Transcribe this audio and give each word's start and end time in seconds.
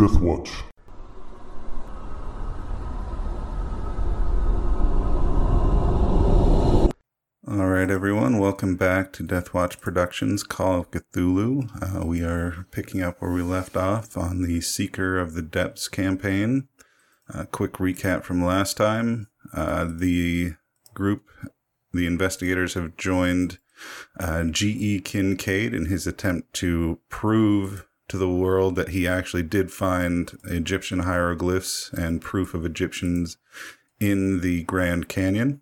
Death 0.00 0.18
Watch. 0.20 0.50
All 7.46 7.66
right, 7.66 7.90
everyone, 7.90 8.38
welcome 8.38 8.76
back 8.76 9.12
to 9.12 9.22
Death 9.22 9.52
Watch 9.52 9.78
Productions 9.78 10.42
Call 10.42 10.80
of 10.80 10.90
Cthulhu. 10.90 11.68
Uh, 11.82 12.06
we 12.06 12.22
are 12.22 12.66
picking 12.70 13.02
up 13.02 13.20
where 13.20 13.30
we 13.30 13.42
left 13.42 13.76
off 13.76 14.16
on 14.16 14.40
the 14.40 14.62
Seeker 14.62 15.18
of 15.18 15.34
the 15.34 15.42
Depths 15.42 15.86
campaign. 15.86 16.68
A 17.28 17.44
quick 17.44 17.74
recap 17.74 18.22
from 18.22 18.42
last 18.42 18.78
time. 18.78 19.28
Uh, 19.52 19.86
the 19.86 20.54
group, 20.94 21.24
the 21.92 22.06
investigators, 22.06 22.72
have 22.72 22.96
joined 22.96 23.58
uh, 24.18 24.44
G.E. 24.44 25.00
Kincaid 25.00 25.74
in 25.74 25.86
his 25.86 26.06
attempt 26.06 26.54
to 26.54 27.00
prove 27.10 27.84
to 28.10 28.18
the 28.18 28.28
world 28.28 28.74
that 28.74 28.88
he 28.88 29.06
actually 29.06 29.44
did 29.44 29.70
find 29.70 30.36
Egyptian 30.44 31.00
hieroglyphs 31.00 31.92
and 31.92 32.20
proof 32.20 32.54
of 32.54 32.66
Egyptians 32.66 33.36
in 34.00 34.40
the 34.40 34.64
Grand 34.64 35.08
Canyon. 35.08 35.60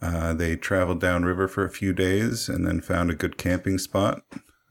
Uh, 0.00 0.32
they 0.32 0.56
traveled 0.56 1.02
downriver 1.02 1.46
for 1.46 1.64
a 1.64 1.70
few 1.70 1.92
days 1.92 2.48
and 2.48 2.66
then 2.66 2.80
found 2.80 3.10
a 3.10 3.14
good 3.14 3.36
camping 3.36 3.76
spot. 3.76 4.22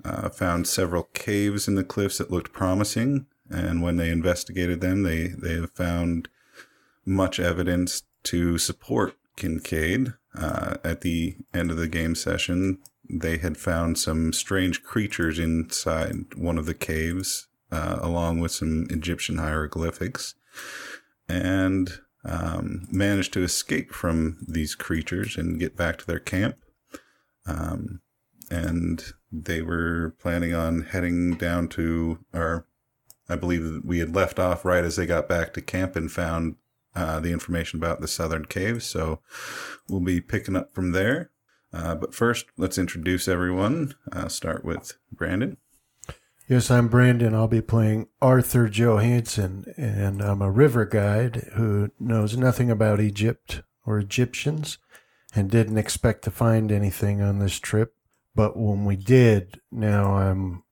Uh, 0.03 0.30
found 0.30 0.67
several 0.67 1.03
caves 1.13 1.67
in 1.67 1.75
the 1.75 1.83
cliffs 1.83 2.17
that 2.17 2.31
looked 2.31 2.53
promising, 2.53 3.27
and 3.52 3.83
when 3.83 3.97
they 3.97 4.09
investigated 4.09 4.81
them, 4.81 5.03
they 5.03 5.27
they 5.27 5.55
have 5.55 5.72
found 5.72 6.27
much 7.05 7.39
evidence 7.39 8.03
to 8.23 8.58
support 8.58 9.16
Kincaid. 9.35 10.13
Uh, 10.38 10.75
at 10.83 11.02
the 11.02 11.35
end 11.53 11.72
of 11.72 11.77
the 11.77 11.88
game 11.88 12.13
session, 12.13 12.80
they 13.09 13.38
had 13.38 13.58
found 13.58 13.98
some 13.98 14.34
strange 14.34 14.84
creatures 14.84 15.40
inside 15.40 16.36
one 16.36 16.58
of 16.58 16.66
the 16.66 16.73
caves, 16.73 17.48
uh, 17.72 18.00
along 18.02 18.40
with 18.40 18.52
some 18.52 18.88
Egyptian 18.90 19.38
hieroglyphics, 19.38 20.36
and 21.28 22.00
um, 22.23 22.88
managed 22.92 23.34
to 23.34 23.44
escape 23.44 23.92
from 23.92 24.38
these 24.47 24.75
creatures 24.75 25.38
and 25.38 25.59
get 25.59 25.78
back 25.78 25.97
to 25.97 26.08
their 26.08 26.20
camp. 26.20 26.58
Um, 27.45 28.02
and 28.50 29.03
they 29.31 29.62
were 29.62 30.16
planning 30.19 30.53
on 30.53 30.81
heading 30.81 31.36
down 31.36 31.67
to, 31.69 32.19
or 32.34 32.67
I 33.30 33.36
believe 33.36 33.81
we 33.84 34.00
had 34.00 34.16
left 34.16 34.40
off 34.40 34.66
right 34.66 34.84
as 34.84 34.95
they 34.95 35.06
got 35.06 35.28
back 35.28 35.53
to 35.53 35.62
camp 35.62 35.95
and 35.95 36.12
found 36.12 36.56
uh, 36.95 37.19
the 37.19 37.31
information 37.31 37.80
about 37.80 38.02
the 38.02 38.08
southern 38.08 38.45
caves. 38.45 38.86
So 38.86 39.19
we'll 39.90 40.00
be 40.00 40.22
picking 40.22 40.56
up 40.56 40.73
from 40.73 40.92
there. 40.92 41.31
Uh, 41.76 41.94
but 41.94 42.16
first, 42.16 42.45
let's 42.58 42.78
introduce 42.78 43.28
everyone. 43.28 43.95
I'll 44.14 44.30
start 44.30 44.64
with 44.64 44.98
Brandon. 45.12 45.58
Yes, 46.48 46.72
I'm 46.72 46.88
Brandon. 46.88 47.36
I'll 47.36 47.50
be 47.50 47.62
playing 47.62 48.08
Arthur 48.22 48.70
Johansson, 48.70 49.66
and 49.76 50.22
I'm 50.22 50.42
a 50.42 50.52
river 50.52 50.86
guide 50.86 51.50
who 51.56 51.92
knows 52.00 52.38
nothing 52.38 52.72
about 52.72 53.02
Egypt 53.02 53.62
or 53.86 54.00
Egyptians 54.00 54.78
and 55.36 55.52
didn't 55.52 55.78
expect 55.78 56.23
to 56.23 56.31
find 56.31 56.72
anything 56.72 57.22
on 57.22 57.40
this 57.40 57.59
trip. 57.59 57.94
But 58.34 58.56
when 58.56 58.86
we 58.86 58.96
did, 58.96 59.59
now 59.72 60.18
I'm 60.18 60.64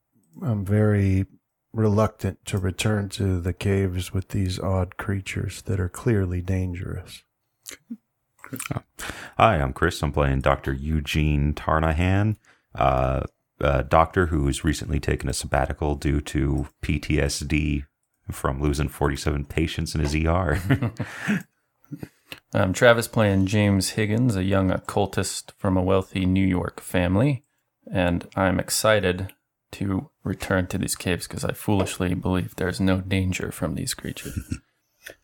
I'm 0.42 0.64
very 0.64 1.26
reluctant 1.72 2.44
to 2.46 2.58
return 2.58 3.08
to 3.10 3.40
the 3.40 3.52
caves 3.52 4.12
with 4.12 4.28
these 4.28 4.58
odd 4.58 4.96
creatures 4.96 5.62
that 5.62 5.80
are 5.80 5.88
clearly 5.88 6.40
dangerous. 6.40 7.24
Hi, 9.38 9.56
I'm 9.56 9.72
Chris. 9.72 10.02
I'm 10.02 10.12
playing 10.12 10.40
Dr. 10.40 10.72
Eugene 10.72 11.54
Tarnahan, 11.54 12.36
uh, 12.74 13.22
a 13.60 13.82
doctor 13.82 14.26
who's 14.26 14.64
recently 14.64 15.00
taken 15.00 15.28
a 15.28 15.32
sabbatical 15.32 15.94
due 15.94 16.20
to 16.20 16.68
PTSD 16.82 17.84
from 18.30 18.60
losing 18.60 18.88
47 18.88 19.44
patients 19.44 19.94
in 19.94 20.00
his 20.00 20.14
ER. 20.14 20.60
I'm 22.54 22.72
Travis 22.72 23.08
playing 23.08 23.46
James 23.46 23.90
Higgins, 23.90 24.36
a 24.36 24.44
young 24.44 24.70
occultist 24.70 25.52
from 25.58 25.76
a 25.76 25.82
wealthy 25.82 26.24
New 26.24 26.46
York 26.46 26.80
family, 26.80 27.44
and 27.90 28.28
I'm 28.36 28.60
excited 28.60 29.34
to 29.72 30.10
return 30.22 30.68
to 30.68 30.78
these 30.78 30.94
caves 30.94 31.26
because 31.26 31.44
I 31.44 31.52
foolishly 31.52 32.14
believe 32.14 32.54
there's 32.54 32.80
no 32.80 33.00
danger 33.00 33.50
from 33.50 33.74
these 33.74 33.92
creatures. 33.92 34.38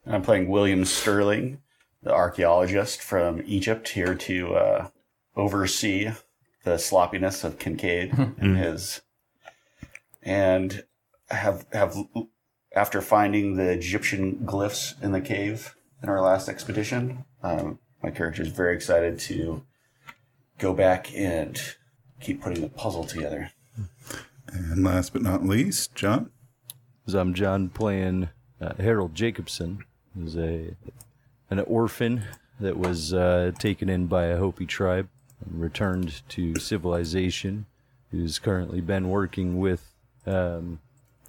I'm 0.06 0.22
playing 0.22 0.48
William 0.48 0.84
Sterling, 0.84 1.60
the 2.02 2.12
archaeologist 2.12 3.02
from 3.02 3.42
Egypt, 3.46 3.90
here 3.90 4.14
to 4.14 4.54
uh, 4.54 4.88
oversee 5.36 6.10
the 6.64 6.78
sloppiness 6.78 7.44
of 7.44 7.58
Kincaid 7.58 8.12
and 8.38 8.56
his, 8.56 9.02
and 10.22 10.84
have 11.30 11.66
have 11.72 11.96
after 12.74 13.00
finding 13.00 13.56
the 13.56 13.70
Egyptian 13.70 14.40
glyphs 14.44 15.00
in 15.02 15.12
the 15.12 15.20
cave 15.20 15.74
in 16.02 16.08
our 16.08 16.22
last 16.22 16.48
expedition, 16.48 17.24
um, 17.42 17.78
my 18.02 18.10
character 18.10 18.42
is 18.42 18.48
very 18.48 18.74
excited 18.74 19.18
to 19.18 19.62
go 20.58 20.72
back 20.72 21.12
and 21.14 21.60
keep 22.20 22.40
putting 22.40 22.60
the 22.60 22.68
puzzle 22.68 23.04
together. 23.04 23.50
And 24.52 24.84
last 24.84 25.12
but 25.12 25.22
not 25.22 25.44
least, 25.44 25.94
John. 25.94 26.30
So 27.06 27.18
I'm 27.18 27.34
John 27.34 27.68
playing 27.68 28.28
uh, 28.60 28.74
Harold 28.78 29.14
Jacobson, 29.14 29.84
who's 30.14 30.36
a 30.36 30.76
an 31.50 31.60
orphan 31.60 32.24
that 32.58 32.78
was 32.78 33.12
uh, 33.12 33.52
taken 33.58 33.88
in 33.88 34.06
by 34.06 34.26
a 34.26 34.38
Hopi 34.38 34.66
tribe 34.66 35.08
and 35.44 35.60
returned 35.60 36.22
to 36.30 36.58
civilization. 36.58 37.66
Who's 38.10 38.38
currently 38.40 38.80
been 38.80 39.08
working 39.08 39.60
with 39.60 39.94
um, 40.26 40.80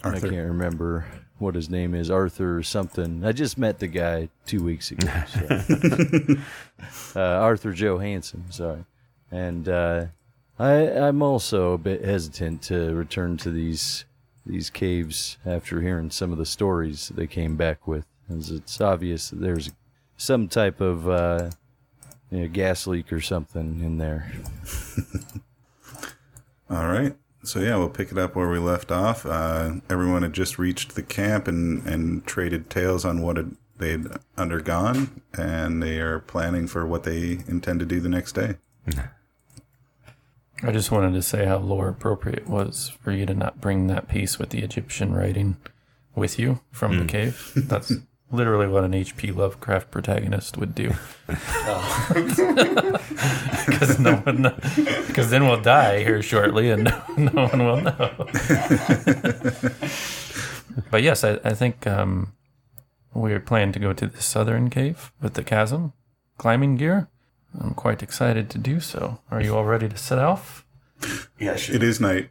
I 0.04 0.20
can't 0.20 0.48
remember 0.48 1.06
what 1.38 1.56
his 1.56 1.70
name 1.70 1.94
is, 1.94 2.10
Arthur 2.10 2.58
or 2.58 2.64
something. 2.64 3.24
I 3.24 3.32
just 3.32 3.58
met 3.58 3.80
the 3.80 3.88
guy 3.88 4.30
two 4.46 4.64
weeks 4.64 4.92
ago. 4.92 5.08
so. 5.28 6.36
uh, 7.20 7.20
Arthur 7.20 7.74
Johansson, 7.74 8.46
sorry. 8.52 8.86
And 9.32 9.70
uh, 9.70 10.06
I, 10.60 10.74
I'm 10.74 11.22
also 11.22 11.74
a 11.74 11.78
bit 11.78 12.04
hesitant 12.04 12.62
to 12.64 12.94
return 12.94 13.38
to 13.38 13.52
these 13.52 14.06
these 14.44 14.72
caves 14.72 15.38
after 15.46 15.82
hearing 15.82 16.10
some 16.10 16.32
of 16.32 16.40
the 16.40 16.48
stories 16.48 17.12
they 17.14 17.28
came 17.28 17.56
back 17.56 17.88
with, 17.88 18.06
as 18.28 18.50
it's 18.50 18.82
obvious 18.82 19.30
that 19.30 19.40
there's 19.40 19.70
some 20.22 20.48
type 20.48 20.80
of 20.80 21.10
uh, 21.10 21.50
you 22.30 22.42
know, 22.42 22.48
gas 22.48 22.86
leak 22.86 23.12
or 23.12 23.20
something 23.20 23.82
in 23.82 23.98
there. 23.98 24.32
All 26.70 26.88
right. 26.88 27.16
So 27.44 27.60
yeah, 27.60 27.76
we'll 27.78 27.90
pick 27.90 28.12
it 28.12 28.20
up 28.20 28.36
where 28.36 28.50
we 28.50 28.60
left 28.60 28.92
off. 28.92 29.26
Uh, 29.26 29.78
everyone 29.90 30.22
had 30.22 30.34
just 30.34 30.60
reached 30.60 30.94
the 30.94 31.02
camp 31.02 31.48
and, 31.48 31.84
and 31.88 32.24
traded 32.26 32.70
tales 32.70 33.04
on 33.04 33.24
what 33.24 33.38
had, 33.38 33.56
they'd 33.78 34.06
undergone, 34.38 35.22
and 35.34 35.82
they 35.82 36.00
are 36.00 36.20
planning 36.20 36.68
for 36.68 36.86
what 36.86 37.02
they 37.04 37.40
intend 37.48 37.80
to 37.80 37.86
do 37.86 38.00
the 38.00 38.08
next 38.08 38.34
day. 38.34 38.58
I 40.62 40.72
just 40.72 40.92
wanted 40.92 41.14
to 41.14 41.24
say 41.24 41.46
how 41.46 41.58
lore 41.58 41.90
appropriate 41.90 42.40
it 42.40 42.48
was 42.48 42.90
for 43.02 43.12
you 43.12 43.26
to 43.26 43.34
not 43.34 43.60
bring 43.60 43.88
that 43.88 44.08
piece 44.08 44.38
with 44.38 44.52
the 44.52 44.60
Egyptian 44.60 45.16
writing 45.16 45.58
with 46.14 46.38
you 46.38 46.60
from 46.70 47.00
the 47.00 47.06
cave. 47.06 47.54
That's 47.56 47.94
literally 48.32 48.68
what 48.68 48.84
an 48.84 48.94
H.P. 48.94 49.32
Lovecraft 49.32 49.90
protagonist 49.92 50.58
would 50.58 50.76
do. 50.76 50.94
Because 53.66 54.00
no 54.00 54.16
one, 54.16 54.54
because 55.08 55.30
then 55.30 55.48
we'll 55.48 55.62
die 55.62 56.04
here 56.04 56.22
shortly, 56.22 56.70
and 56.72 56.84
no, 56.86 57.04
no 57.18 57.48
one 57.48 57.66
will 57.66 57.82
know. 57.82 58.12
but 60.92 61.04
yes, 61.04 61.24
I, 61.24 61.40
I 61.44 61.54
think 61.54 61.88
um, 61.88 62.34
we're 63.14 63.40
planning 63.40 63.72
to 63.74 63.80
go 63.80 63.94
to 63.94 64.08
the 64.08 64.22
southern 64.22 64.70
cave 64.70 65.12
with 65.22 65.36
the 65.36 65.44
chasm 65.44 65.94
climbing 66.38 66.76
gear. 66.76 67.08
I'm 67.60 67.74
quite 67.74 68.02
excited 68.02 68.50
to 68.50 68.58
do 68.58 68.80
so. 68.80 69.20
Are 69.30 69.42
you 69.42 69.56
all 69.56 69.66
ready 69.66 69.88
to 69.88 69.98
set 69.98 70.20
off? 70.20 70.66
Yeah, 71.40 71.56
sure. 71.56 71.76
It 71.76 71.84
is 71.84 72.02
night. 72.02 72.30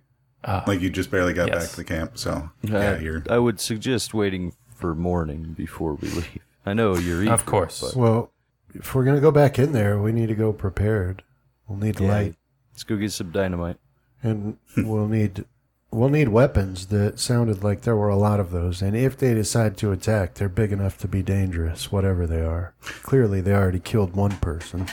like 0.67 0.81
you 0.81 0.91
just 0.91 1.11
barely 1.11 1.33
got 1.33 1.49
yes. 1.49 1.59
back 1.59 1.71
to 1.71 1.77
the 1.77 1.85
camp, 1.85 2.19
so 2.19 2.51
yeah, 2.63 2.93
I, 2.93 2.99
you're. 2.99 3.23
I 3.31 3.39
would 3.39 3.61
suggest 3.61 4.15
waiting 4.15 4.55
for 4.81 4.95
morning 4.95 5.55
before 5.57 5.95
we 5.95 6.09
leave. 6.09 6.39
I 6.65 6.73
know 6.73 6.97
you're 6.97 7.23
eager, 7.23 7.33
Of 7.33 7.47
course. 7.47 7.81
but 7.81 7.97
Well, 7.97 8.31
if 8.75 8.95
we're 8.95 9.05
gonna 9.05 9.21
go 9.21 9.31
back 9.31 9.59
in 9.59 9.73
there, 9.73 9.99
we 9.99 10.13
need 10.13 10.29
to 10.29 10.35
go 10.35 10.53
prepared. 10.53 11.23
We'll 11.69 11.79
need 11.79 12.01
yeah, 12.01 12.09
light, 12.09 12.35
let's 12.73 12.85
go 12.85 12.97
get 12.97 13.13
some 13.13 13.31
dynamite. 13.31 13.77
and 14.23 14.57
we'll 14.77 15.07
need 15.09 15.45
we'll 15.93 16.09
need 16.09 16.29
weapons. 16.29 16.87
That 16.87 17.19
sounded 17.19 17.63
like 17.65 17.83
there 17.83 17.97
were 17.97 18.09
a 18.09 18.17
lot 18.17 18.41
of 18.41 18.51
those. 18.51 18.81
And 18.83 18.97
if 18.97 19.17
they 19.17 19.35
decide 19.35 19.77
to 19.79 19.93
attack, 19.93 20.35
they're 20.35 20.49
big 20.49 20.73
enough 20.73 20.99
to 20.99 21.09
be 21.09 21.23
dangerous, 21.23 21.91
whatever 21.93 22.27
they 22.27 22.41
are. 22.43 22.75
Clearly, 23.03 23.41
they 23.41 23.53
already 23.55 23.81
killed 23.81 24.15
one 24.15 24.37
person. 24.39 24.87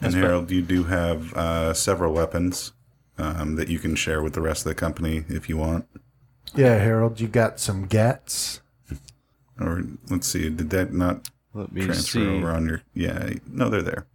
and 0.00 0.14
Harold, 0.14 0.50
you 0.50 0.60
do 0.62 0.84
have 0.84 1.32
uh, 1.34 1.72
several 1.74 2.12
weapons 2.12 2.72
um, 3.16 3.56
that 3.56 3.68
you 3.68 3.78
can 3.78 3.94
share 3.94 4.22
with 4.22 4.34
the 4.34 4.42
rest 4.42 4.66
of 4.66 4.70
the 4.70 4.74
company 4.74 5.24
if 5.28 5.48
you 5.48 5.56
want. 5.56 5.86
Yeah, 6.54 6.76
Harold, 6.78 7.20
you 7.20 7.28
got 7.28 7.58
some 7.58 7.86
gats. 7.86 8.60
Or 9.60 9.82
let's 10.10 10.26
see, 10.26 10.50
did 10.50 10.70
that 10.70 10.92
not 10.92 11.28
Let 11.52 11.72
me 11.72 11.84
transfer 11.84 12.18
see. 12.18 12.26
over 12.26 12.50
on 12.50 12.66
your? 12.66 12.82
Yeah, 12.94 13.34
no, 13.48 13.68
they're 13.68 13.82
there. 13.82 14.06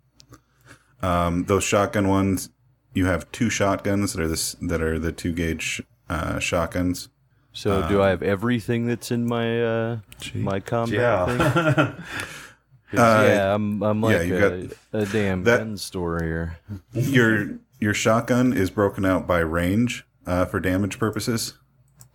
Um, 1.02 1.46
those 1.46 1.64
shotgun 1.64 2.08
ones, 2.10 2.50
you 2.94 3.06
have 3.06 3.32
two 3.32 3.50
shotguns 3.50 4.14
that 4.14 4.22
are 4.22 4.28
this 4.28 4.56
that 4.62 4.82
are 4.82 5.00
the 5.00 5.12
two 5.12 5.32
gauge 5.32 5.82
uh, 6.10 6.40
shotguns. 6.40 7.10
So 7.54 7.88
do 7.88 8.02
I 8.02 8.10
have 8.10 8.22
everything 8.22 8.86
that's 8.88 9.12
in 9.12 9.26
my 9.26 9.64
uh, 9.64 9.98
my 10.34 10.60
combat 10.60 11.28
thing? 11.28 12.04
'Cause, 12.92 13.00
Uh, 13.00 13.28
yeah, 13.28 13.54
I'm 13.54 13.82
I'm 13.84 14.02
yeah, 14.04 14.10
like 14.18 14.28
you 14.28 14.72
a, 14.94 14.98
a 15.02 15.06
damn 15.06 15.44
that- 15.44 15.60
gun 15.60 15.78
store 15.78 16.22
here. 16.24 16.58
your 16.94 17.60
your 17.80 17.94
shotgun 17.94 18.52
is 18.52 18.70
broken 18.72 19.06
out 19.06 19.26
by 19.28 19.40
range 19.40 20.06
uh, 20.26 20.46
for 20.46 20.60
damage 20.60 21.00
purposes. 21.00 21.54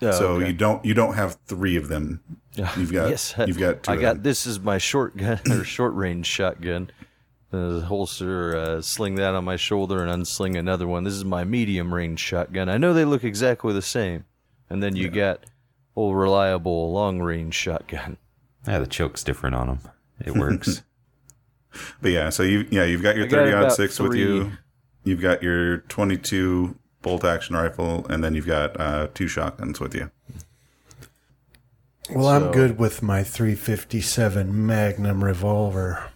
Oh, 0.03 0.11
so 0.11 0.27
okay. 0.33 0.49
you 0.49 0.53
don't 0.53 0.85
you 0.85 0.93
don't 0.93 1.15
have 1.15 1.39
three 1.47 1.77
of 1.77 1.89
them. 1.89 2.21
You've 2.57 2.93
got 2.93 3.11
yes, 3.11 3.35
you've 3.47 3.59
got 3.59 3.83
two 3.83 3.93
I 3.93 3.97
got 3.97 4.15
them. 4.15 4.23
this 4.23 4.47
is 4.47 4.61
my 4.61 4.79
short 4.79 5.17
gun 5.17 5.41
or 5.51 5.65
short 5.65 5.95
range 5.95 6.27
shotgun. 6.27 6.91
The 7.51 7.83
holster, 7.83 8.57
uh, 8.57 8.83
sling 8.83 9.15
that 9.17 9.35
on 9.35 9.45
my 9.45 9.57
shoulder 9.57 10.05
and 10.05 10.11
unsling 10.23 10.59
another 10.59 10.89
one. 10.89 11.05
This 11.05 11.15
is 11.15 11.25
my 11.25 11.45
medium 11.45 11.95
range 11.95 12.19
shotgun. 12.19 12.69
I 12.69 12.79
know 12.79 12.93
they 12.93 13.05
look 13.05 13.23
exactly 13.23 13.73
the 13.73 13.83
same. 13.83 14.25
And 14.69 14.83
then 14.83 14.97
you 14.97 15.09
got 15.09 15.45
old 15.95 16.17
reliable 16.17 16.93
long 16.93 17.21
range 17.21 17.55
shotgun. 17.55 18.17
Yeah, 18.67 18.81
the 18.81 18.87
choke's 18.87 19.23
different 19.23 19.55
on 19.55 19.67
them. 19.69 19.79
It 20.21 20.35
works. 20.35 20.83
But 22.01 22.13
yeah, 22.13 22.31
so 22.31 22.45
you 22.45 22.67
yeah 22.71 22.85
you've 22.85 23.03
got 23.03 23.17
your 23.17 23.29
thirty 23.29 23.53
odd 23.53 23.65
about 23.65 23.73
six 23.73 23.99
with 23.99 24.15
you. 24.15 24.53
You've 25.03 25.21
got 25.21 25.43
your 25.43 25.79
twenty 25.79 26.17
two 26.17 26.79
bolt 27.03 27.25
action 27.25 27.57
rifle, 27.57 28.07
and 28.09 28.23
then 28.23 28.35
you've 28.35 28.47
got 28.47 28.79
uh, 28.79 29.09
two 29.13 29.27
shotguns 29.27 29.81
with 29.81 29.95
you. 29.95 30.11
Well, 32.11 32.29
I'm 32.29 32.53
good 32.53 32.79
with 32.79 33.03
my 33.03 33.23
357 33.23 34.67
Magnum 34.67 35.25
revolver. 35.25 36.11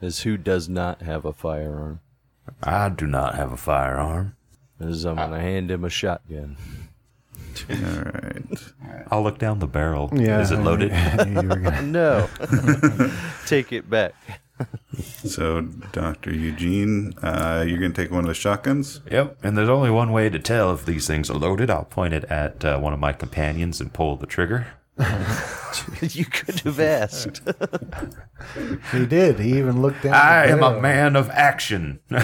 Is 0.00 0.22
who 0.22 0.36
does 0.36 0.68
not 0.68 1.02
have 1.02 1.24
a 1.24 1.32
firearm? 1.32 2.00
I 2.62 2.88
do 2.88 3.06
not 3.06 3.36
have 3.36 3.52
a 3.52 3.56
firearm. 3.56 4.36
Is 4.80 5.04
I'm 5.04 5.16
gonna 5.16 5.40
hand 5.40 5.70
him 5.70 5.84
a 5.84 5.88
shotgun. 5.90 6.56
All 7.70 7.76
right. 7.76 8.42
I'll 9.10 9.22
look 9.22 9.38
down 9.38 9.60
the 9.60 9.68
barrel. 9.68 10.10
Yeah, 10.12 10.40
Is 10.40 10.50
it 10.50 10.56
loaded? 10.58 10.92
I 10.92 11.24
knew 11.24 11.42
you 11.42 11.48
were 11.48 11.56
gonna- 11.56 11.82
No, 11.82 12.28
take 13.46 13.72
it 13.72 13.88
back. 13.88 14.14
So 15.24 15.62
Doctor 15.92 16.32
Eugene, 16.34 17.14
uh, 17.22 17.64
you're 17.66 17.78
gonna 17.78 17.94
take 17.94 18.10
one 18.10 18.20
of 18.24 18.28
the 18.28 18.34
shotguns. 18.34 19.00
Yep, 19.10 19.38
and 19.44 19.56
there's 19.56 19.68
only 19.68 19.90
one 19.90 20.10
way 20.12 20.28
to 20.28 20.38
tell 20.38 20.72
if 20.74 20.84
these 20.84 21.06
things 21.06 21.30
are 21.30 21.38
loaded. 21.38 21.70
I'll 21.70 21.84
point 21.84 22.12
it 22.14 22.24
at 22.24 22.64
uh, 22.64 22.78
one 22.78 22.92
of 22.92 22.98
my 22.98 23.12
companions 23.12 23.80
and 23.80 23.92
pull 23.92 24.16
the 24.16 24.26
trigger. 24.26 24.66
you 26.02 26.24
could 26.24 26.60
have 26.60 26.78
asked. 26.78 27.42
he 28.92 29.06
did. 29.06 29.40
He 29.40 29.58
even 29.58 29.82
looked 29.82 30.02
down. 30.02 30.14
I 30.14 30.46
the 30.46 30.52
am 30.52 30.62
a 30.62 30.80
man 30.80 31.16
of 31.16 31.30
action. 31.30 31.98
All 32.12 32.18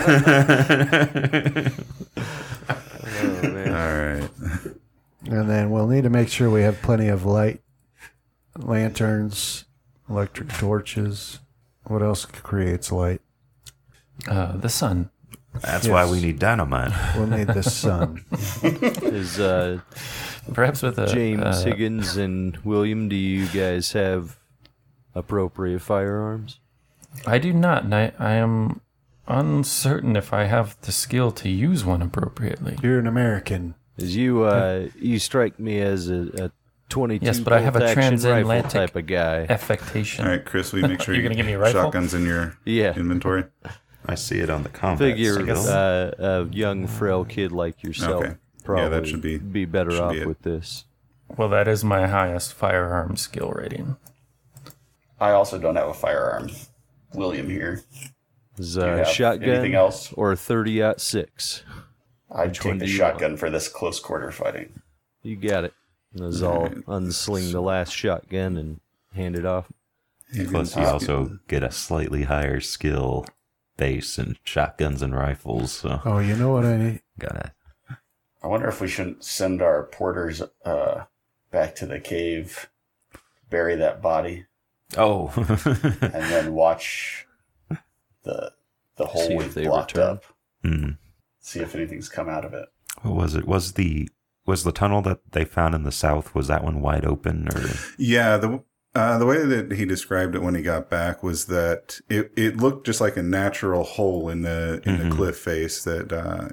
right. 3.95 4.31
And 5.25 5.51
then 5.51 5.71
we'll 5.71 5.89
need 5.89 6.05
to 6.05 6.11
make 6.11 6.29
sure 6.29 6.49
we 6.49 6.63
have 6.63 6.81
plenty 6.81 7.09
of 7.09 7.25
light, 7.25 7.61
lanterns, 8.57 9.65
electric 10.09 10.51
torches. 10.51 11.41
What 11.85 12.03
else 12.03 12.25
creates 12.25 12.93
light? 12.93 13.21
Uh, 14.29 14.57
the 14.57 14.69
sun. 14.69 15.11
That's 15.61 15.89
why 15.89 16.09
we 16.09 16.21
need 16.21 16.39
dynamite. 16.39 16.93
We'll 17.17 17.27
need 17.27 17.49
the 17.49 17.63
sun. 17.63 18.25
Is 18.63 19.41
uh, 19.41 19.81
Perhaps 20.53 20.83
with 20.83 20.99
a 20.99 21.07
James 21.07 21.43
uh, 21.43 21.63
Higgins 21.65 22.17
and 22.17 22.57
William? 22.59 23.09
Do 23.09 23.17
you 23.17 23.47
guys 23.49 23.93
have 23.93 24.39
appropriate 25.15 25.81
firearms? 25.81 26.59
I 27.27 27.39
do 27.39 27.53
not, 27.53 27.85
and 27.85 27.95
I, 27.95 28.13
I 28.19 28.33
am 28.33 28.81
uncertain 29.27 30.17
if 30.17 30.33
I 30.33 30.45
have 30.45 30.77
the 30.83 30.93
skill 30.93 31.31
to 31.33 31.49
use 31.49 31.85
one 31.85 32.03
appropriately. 32.03 32.79
You're 32.83 32.99
an 32.99 33.07
American. 33.07 33.75
Is 33.97 34.17
you 34.17 34.43
uh, 34.45 34.89
you 34.99 35.19
strike 35.19 35.59
me 35.59 35.81
as 35.81 36.09
a, 36.09 36.45
a 36.47 36.51
twenty-two 36.89 37.27
Yes, 37.27 37.41
but 37.41 37.53
I 37.53 37.61
have 37.61 37.77
a 37.77 37.81
bolt 37.81 37.91
action 37.91 38.03
rifle 38.15 38.21
transatlantic 38.31 38.71
type 38.73 38.97
of 38.97 39.07
guy. 39.07 39.47
Affectation. 39.49 40.25
All 40.25 40.31
right, 40.31 40.45
Chris, 40.45 40.73
will 40.73 40.81
you 40.81 40.89
make 40.89 41.03
sure 41.03 41.15
You're 41.15 41.23
you 41.23 41.29
gonna 41.29 41.37
give 41.37 41.47
me 41.47 41.53
a 41.53 41.59
rifle? 41.59 41.83
shotguns 41.83 42.15
in 42.15 42.25
your 42.25 42.57
Yeah. 42.65 42.95
inventory? 42.97 43.45
I 44.07 44.15
see 44.15 44.39
it 44.41 44.49
on 44.49 44.63
the 44.63 44.71
combat 44.71 44.99
Figure 45.17 45.53
uh, 45.53 46.11
a 46.19 46.49
young 46.51 46.87
frail 46.87 47.25
kid 47.25 47.53
like 47.53 47.83
yourself 47.83 48.25
Okay. 48.25 48.35
Probably 48.61 48.85
Yeah, 48.85 48.89
that 48.91 49.07
should 49.07 49.21
be- 49.23 49.39
be 49.39 49.65
better 49.65 49.91
should 49.93 50.01
off 50.01 50.13
be 50.13 50.25
with 50.27 50.43
this. 50.43 50.85
Well, 51.37 51.49
that 51.51 51.69
is 51.69 51.85
my 51.85 52.07
highest 52.09 52.53
firearm 52.55 53.17
skill 53.17 53.51
rating. 53.51 53.97
I 55.21 55.31
also 55.31 55.59
don't 55.59 55.77
have 55.77 55.89
a 55.89 55.95
firearm. 55.95 56.51
William 57.15 57.49
here. 57.49 57.83
Is 58.57 58.75
Do 58.75 58.81
you 58.81 58.87
have 58.87 59.09
shotgun 59.09 59.49
anything 59.51 59.75
else? 59.75 60.13
or 60.15 60.33
a 60.33 60.37
thirty 60.37 60.83
out 60.83 61.01
six? 61.01 61.63
I'd 62.31 62.47
one 62.49 62.53
take 62.55 62.79
the 62.81 62.87
do 62.87 62.91
you 62.93 62.97
shotgun 62.99 63.37
for 63.37 63.51
this 63.51 63.69
close 63.69 63.99
quarter 64.01 64.31
fighting. 64.31 64.81
You 65.23 65.37
got 65.37 65.65
it. 65.65 65.75
As 66.21 66.43
I'll 66.43 66.69
unsling 66.89 67.53
the 67.53 67.61
last 67.63 67.93
shotgun 67.95 68.57
and 68.57 68.81
hand 69.15 69.37
it 69.37 69.45
off. 69.45 69.67
Plus, 70.49 70.77
you 70.77 70.83
also 70.85 71.39
get 71.49 71.63
a 71.65 71.73
slightly 71.73 72.23
higher 72.25 72.61
skill 72.61 73.27
base 73.77 74.19
in 74.19 74.37
shotguns 74.45 75.03
and 75.03 75.15
rifles. 75.15 75.73
So, 75.73 76.01
Oh, 76.05 76.19
you 76.21 76.37
know 76.37 76.53
what 76.53 76.65
I 76.65 76.77
need? 76.77 77.03
gotta. 77.19 77.53
I 78.43 78.47
wonder 78.47 78.69
if 78.69 78.81
we 78.81 78.89
shouldn't 78.89 79.25
send 79.25 79.61
our 79.63 79.85
porters 79.85 80.43
uh, 80.65 81.05
back 81.51 81.75
to 81.77 81.87
the 81.87 82.01
cave, 82.01 82.71
bury 83.51 83.77
that 83.77 84.01
body, 84.03 84.47
Oh, 84.97 85.33
and 85.37 86.25
then 86.25 86.53
watch 86.55 87.27
the 88.23 88.53
the 88.97 89.07
hole 89.07 89.27
See 89.27 89.35
if 89.35 89.55
we've 89.57 89.65
blocked 89.67 89.93
return. 89.95 90.11
up. 90.11 90.25
Hmm. 90.65 90.89
See 91.41 91.61
if 91.61 91.75
anything's 91.75 92.09
come 92.09 92.29
out 92.29 92.45
of 92.45 92.53
it. 92.55 92.69
what 93.03 93.15
was 93.15 93.35
it? 93.35 93.47
Was 93.47 93.73
the 93.75 94.09
was 94.47 94.65
the 94.65 94.73
tunnel 94.73 95.01
that 95.03 95.21
they 95.33 95.45
found 95.45 95.75
in 95.75 95.85
the 95.85 95.93
south? 95.93 96.35
Was 96.35 96.49
that 96.49 96.65
one 96.65 96.81
wide 96.81 97.05
open 97.05 97.49
or? 97.55 97.63
Yeah, 97.99 98.37
the 98.37 98.63
uh, 98.95 99.19
the 99.19 99.27
way 99.27 99.45
that 99.47 99.73
he 99.73 99.85
described 99.85 100.35
it 100.35 100.43
when 100.43 100.55
he 100.57 100.63
got 100.63 100.91
back 100.91 101.23
was 101.23 101.47
that 101.47 102.01
it, 102.09 102.33
it 102.37 102.57
looked 102.57 102.85
just 102.85 103.01
like 103.01 103.17
a 103.17 103.23
natural 103.23 103.85
hole 103.85 104.29
in 104.29 104.43
the 104.43 104.83
in 104.85 104.99
the 104.99 105.05
Mhm. 105.05 105.13
cliff 105.17 105.39
face 105.39 105.85
that 105.85 106.13
uh, 106.13 106.49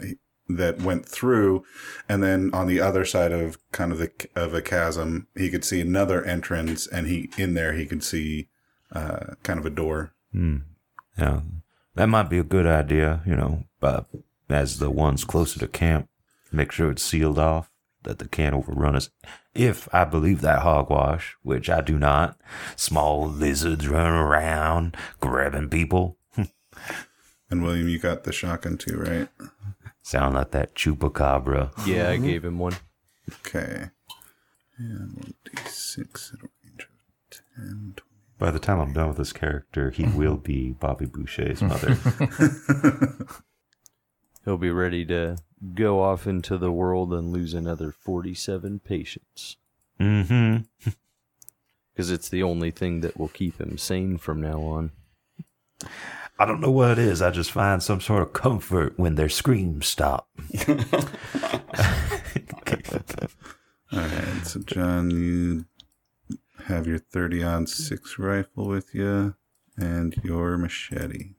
that 0.50 0.82
went 0.82 1.06
through, 1.06 1.66
and 2.08 2.24
then 2.24 2.50
on 2.54 2.68
the 2.68 2.80
other 2.80 3.06
side 3.06 3.32
of 3.32 3.58
kind 3.72 3.92
of 3.92 3.98
the 3.98 4.12
of 4.36 4.54
a 4.54 4.62
chasm, 4.62 5.28
he 5.36 5.50
could 5.50 5.66
see 5.66 5.82
another 5.82 6.24
entrance, 6.24 6.88
and 6.88 7.08
he 7.08 7.30
in 7.38 7.54
there 7.54 7.74
he 7.74 7.86
could 7.86 8.04
see 8.04 8.48
uh, 8.92 9.36
kind 9.44 9.60
of 9.60 9.66
a 9.66 9.72
door. 9.72 10.14
Hmm. 10.32 10.58
Yeah, 11.18 11.42
that 11.96 12.08
might 12.08 12.30
be 12.30 12.38
a 12.38 12.44
good 12.44 12.66
idea. 12.66 13.22
You 13.26 13.36
know, 13.36 13.64
but 13.80 14.06
as 14.50 14.80
the 14.80 14.90
ones 14.90 15.26
closer 15.26 15.60
to 15.60 15.68
camp, 15.68 16.10
make 16.52 16.72
sure 16.72 16.92
it's 16.92 17.04
sealed 17.04 17.40
off 17.40 17.70
that 18.04 18.20
they 18.20 18.28
can't 18.28 18.56
overrun 18.56 18.96
us. 18.96 19.10
If 19.54 19.94
I 19.94 20.06
believe 20.06 20.42
that 20.42 20.62
hogwash, 20.62 21.36
which 21.42 21.70
I 21.70 21.82
do 21.82 21.98
not, 21.98 22.38
small 22.76 23.28
lizards 23.28 23.88
running 23.88 24.20
around 24.20 24.96
grabbing 25.20 25.70
people. 25.70 26.18
And 27.50 27.64
William, 27.64 27.88
you 27.88 27.98
got 27.98 28.26
the 28.26 28.34
shotgun 28.34 28.78
too, 28.78 28.98
right? 28.98 29.30
Sound 30.08 30.36
like 30.36 30.52
that 30.52 30.74
chupacabra. 30.74 31.70
Yeah, 31.86 32.12
I 32.12 32.16
gave 32.16 32.46
him 32.46 32.60
one. 32.60 32.78
Okay. 33.46 33.90
And 34.78 35.12
one 35.18 35.34
d 35.44 35.52
six 35.66 36.32
at 36.34 36.40
a 36.46 36.50
range 36.64 36.88
of 37.30 37.44
10, 37.58 37.96
By 38.40 38.52
the 38.52 38.60
time 38.60 38.80
I'm 38.80 38.94
done 38.94 39.10
with 39.10 39.18
this 39.18 39.34
character, 39.34 39.90
he 39.90 40.06
will 40.06 40.38
be 40.38 40.72
Bobby 40.72 41.08
Boucher's 41.08 41.62
mother. 41.62 41.98
He'll 44.46 44.58
be 44.58 44.72
ready 44.72 45.04
to 45.08 45.40
go 45.74 46.02
off 46.02 46.26
into 46.26 46.58
the 46.58 46.72
world 46.72 47.12
and 47.12 47.34
lose 47.34 47.54
another 47.54 47.92
47 47.92 48.80
patients. 48.80 49.58
mm-hmm. 50.00 50.90
Because 51.94 52.12
it's 52.12 52.30
the 52.30 52.44
only 52.44 52.72
thing 52.72 53.02
that 53.02 53.18
will 53.20 53.28
keep 53.28 53.60
him 53.60 53.78
sane 53.78 54.18
from 54.18 54.40
now 54.40 54.62
on. 54.62 54.92
I 56.40 56.46
don't 56.46 56.62
know 56.62 56.72
what 56.72 56.92
it 56.92 57.00
is. 57.00 57.22
I 57.22 57.32
just 57.32 57.52
find 57.52 57.82
some 57.82 58.00
sort 58.00 58.22
of 58.22 58.34
comfort 58.34 58.94
when 58.98 59.16
their 59.16 59.30
screams 59.30 59.88
stop. 59.88 60.30
All 63.92 64.00
right, 64.00 64.46
so 64.46 64.60
John, 64.66 65.10
you 65.12 65.66
have 66.66 66.86
your 66.86 67.00
30 67.00 67.44
on 67.44 67.68
6 67.68 68.20
rifle 68.20 68.68
with 68.68 68.94
you 68.94 69.36
and 69.78 70.16
your 70.24 70.58
machete. 70.58 71.32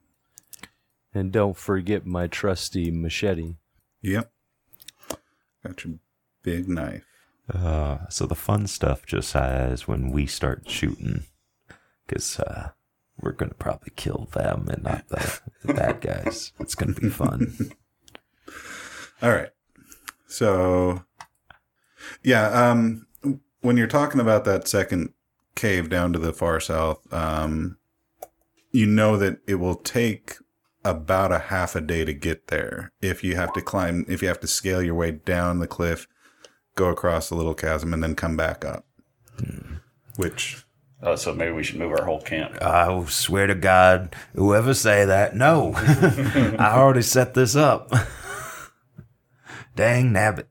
And 1.13 1.31
don't 1.31 1.55
forget 1.57 2.05
my 2.05 2.27
trusty 2.27 2.91
machete. 2.91 3.55
Yep. 4.01 4.31
Got 5.65 5.85
your 5.85 5.95
big 6.43 6.67
knife. 6.67 7.05
Uh, 7.53 7.99
so 8.09 8.25
the 8.25 8.35
fun 8.35 8.67
stuff, 8.67 9.05
Josiah, 9.05 9.69
is 9.69 9.87
when 9.87 10.11
we 10.11 10.25
start 10.25 10.69
shooting, 10.69 11.23
because 12.05 12.39
uh, 12.39 12.69
we're 13.21 13.33
gonna 13.33 13.53
probably 13.53 13.91
kill 13.95 14.27
them 14.33 14.67
and 14.69 14.83
not 14.83 15.07
the, 15.09 15.39
the 15.63 15.73
bad 15.73 16.01
guys. 16.01 16.51
It's 16.59 16.75
gonna 16.75 16.93
be 16.93 17.09
fun. 17.09 17.71
All 19.21 19.31
right. 19.31 19.49
So, 20.27 21.03
yeah, 22.23 22.47
um, 22.47 23.07
when 23.61 23.77
you're 23.77 23.87
talking 23.87 24.21
about 24.21 24.45
that 24.45 24.67
second 24.67 25.13
cave 25.55 25.89
down 25.89 26.13
to 26.13 26.19
the 26.19 26.31
far 26.31 26.59
south, 26.59 27.11
um, 27.13 27.77
you 28.71 28.85
know 28.85 29.17
that 29.17 29.39
it 29.47 29.55
will 29.55 29.75
take 29.75 30.35
about 30.85 31.31
a 31.31 31.39
half 31.39 31.75
a 31.75 31.81
day 31.81 32.05
to 32.05 32.13
get 32.13 32.47
there 32.47 32.93
if 33.01 33.23
you 33.23 33.35
have 33.35 33.51
to 33.53 33.61
climb, 33.61 34.05
if 34.07 34.21
you 34.21 34.27
have 34.27 34.39
to 34.39 34.47
scale 34.47 34.81
your 34.81 34.95
way 34.95 35.11
down 35.11 35.59
the 35.59 35.67
cliff, 35.67 36.07
go 36.75 36.89
across 36.89 37.27
the 37.27 37.35
little 37.35 37.53
chasm 37.53 37.93
and 37.93 38.01
then 38.01 38.15
come 38.15 38.37
back 38.37 38.63
up. 38.63 38.85
Which 40.15 40.63
Oh, 41.01 41.15
so 41.15 41.33
maybe 41.33 41.51
we 41.53 41.63
should 41.63 41.79
move 41.79 41.93
our 41.93 42.03
whole 42.05 42.21
camp. 42.21 42.61
I 42.61 43.05
swear 43.05 43.47
to 43.47 43.55
God, 43.55 44.13
whoever 44.35 44.73
say 44.73 45.05
that, 45.05 45.35
no. 45.35 45.73
I 45.77 46.73
already 46.75 47.01
set 47.03 47.33
this 47.33 47.55
up. 47.55 47.89
Dang 49.75 50.11
nabbit. 50.11 50.45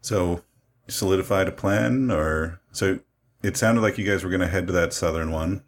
So, 0.00 0.42
solidified 0.88 1.48
a 1.48 1.52
plan, 1.52 2.10
or 2.10 2.60
so 2.72 2.98
it 3.42 3.58
sounded 3.58 3.82
like 3.82 3.98
you 3.98 4.06
guys 4.06 4.24
were 4.24 4.30
going 4.30 4.40
to 4.40 4.46
head 4.48 4.66
to 4.68 4.72
that 4.72 4.94
southern 4.94 5.30
one. 5.30 5.62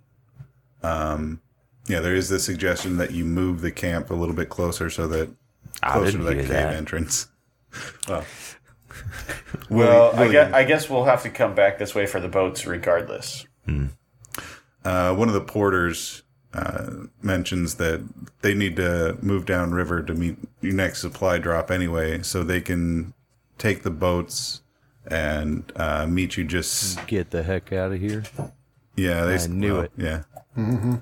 Um, 0.82 1.42
yeah, 1.86 2.00
there 2.00 2.14
is 2.14 2.30
the 2.30 2.38
suggestion 2.38 2.96
that 2.96 3.10
you 3.10 3.26
move 3.26 3.60
the 3.60 3.70
camp 3.70 4.10
a 4.10 4.14
little 4.14 4.34
bit 4.34 4.48
closer 4.48 4.88
so 4.88 5.06
that 5.08 5.28
I 5.82 5.92
closer 5.92 6.12
to 6.12 6.18
didn't 6.18 6.24
that 6.26 6.32
hear 6.36 6.42
cave 6.44 6.52
that. 6.52 6.74
entrance. 6.74 7.26
Well, 8.08 8.24
Well, 9.68 10.12
I 10.16 10.30
guess, 10.32 10.52
I 10.52 10.64
guess 10.64 10.90
we'll 10.90 11.04
have 11.04 11.22
to 11.22 11.30
come 11.30 11.54
back 11.54 11.78
this 11.78 11.94
way 11.94 12.04
for 12.06 12.18
the 12.18 12.28
boats 12.28 12.66
regardless. 12.66 13.46
uh, 14.84 15.14
one 15.14 15.28
of 15.28 15.34
the 15.34 15.40
porters 15.40 16.22
uh, 16.52 16.90
mentions 17.22 17.76
that 17.76 18.02
they 18.42 18.54
need 18.54 18.74
to 18.76 19.16
move 19.22 19.46
down 19.46 19.72
river 19.72 20.02
to 20.02 20.14
meet 20.14 20.36
your 20.60 20.74
next 20.74 21.00
supply 21.00 21.38
drop 21.38 21.70
anyway, 21.70 22.22
so 22.22 22.42
they 22.42 22.60
can 22.60 23.14
take 23.58 23.82
the 23.82 23.90
boats 23.90 24.62
and 25.06 25.72
uh, 25.76 26.06
meet 26.06 26.36
you 26.36 26.44
just 26.44 27.06
Get 27.06 27.30
the 27.30 27.42
heck 27.42 27.72
out 27.72 27.92
of 27.92 28.00
here. 28.00 28.24
Yeah, 28.96 29.24
they 29.24 29.38
I 29.38 29.46
knew 29.46 29.74
well, 29.74 29.82
it. 29.82 29.92
Yeah. 29.96 30.22
Mm-hmm. 30.56 30.94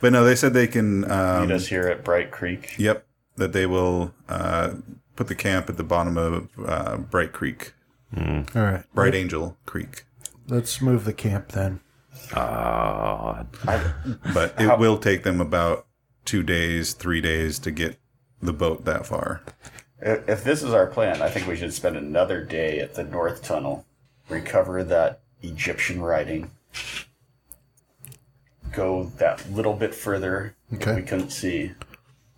But 0.00 0.12
no, 0.12 0.24
they 0.24 0.34
said 0.34 0.52
they 0.52 0.66
can. 0.66 1.10
Um, 1.10 1.46
Meet 1.46 1.54
us 1.54 1.66
here 1.68 1.86
at 1.86 2.04
Bright 2.04 2.30
Creek. 2.30 2.74
Yep, 2.76 3.06
that 3.36 3.52
they 3.52 3.66
will 3.66 4.12
uh, 4.28 4.74
put 5.16 5.28
the 5.28 5.34
camp 5.34 5.68
at 5.68 5.76
the 5.76 5.84
bottom 5.84 6.16
of 6.16 6.48
uh, 6.66 6.96
Bright 6.98 7.32
Creek, 7.32 7.72
All 8.16 8.44
right. 8.54 8.84
Bright 8.94 9.14
Angel 9.14 9.56
Creek. 9.66 10.04
Let's 10.48 10.80
move 10.80 11.04
the 11.04 11.12
camp 11.12 11.48
then. 11.48 11.80
Oh, 12.36 13.46
But 13.64 14.54
it 14.58 14.78
will 14.78 14.98
take 14.98 15.22
them 15.24 15.40
about 15.40 15.86
two 16.24 16.42
days, 16.42 16.92
three 16.94 17.20
days 17.20 17.58
to 17.60 17.70
get 17.70 17.98
the 18.40 18.52
boat 18.52 18.84
that 18.84 19.06
far. 19.06 19.42
If 20.00 20.28
if 20.28 20.44
this 20.44 20.62
is 20.62 20.72
our 20.72 20.86
plan, 20.86 21.22
I 21.22 21.28
think 21.30 21.46
we 21.46 21.56
should 21.56 21.72
spend 21.72 21.96
another 21.96 22.44
day 22.44 22.78
at 22.80 22.94
the 22.94 23.04
North 23.04 23.42
Tunnel, 23.42 23.86
recover 24.28 24.84
that 24.84 25.20
Egyptian 25.42 26.02
writing, 26.02 26.50
go 28.72 29.04
that 29.18 29.50
little 29.50 29.74
bit 29.74 29.94
further 29.94 30.54
Okay. 30.74 30.84
that 30.86 30.96
we 30.96 31.02
couldn't 31.02 31.30
see 31.30 31.72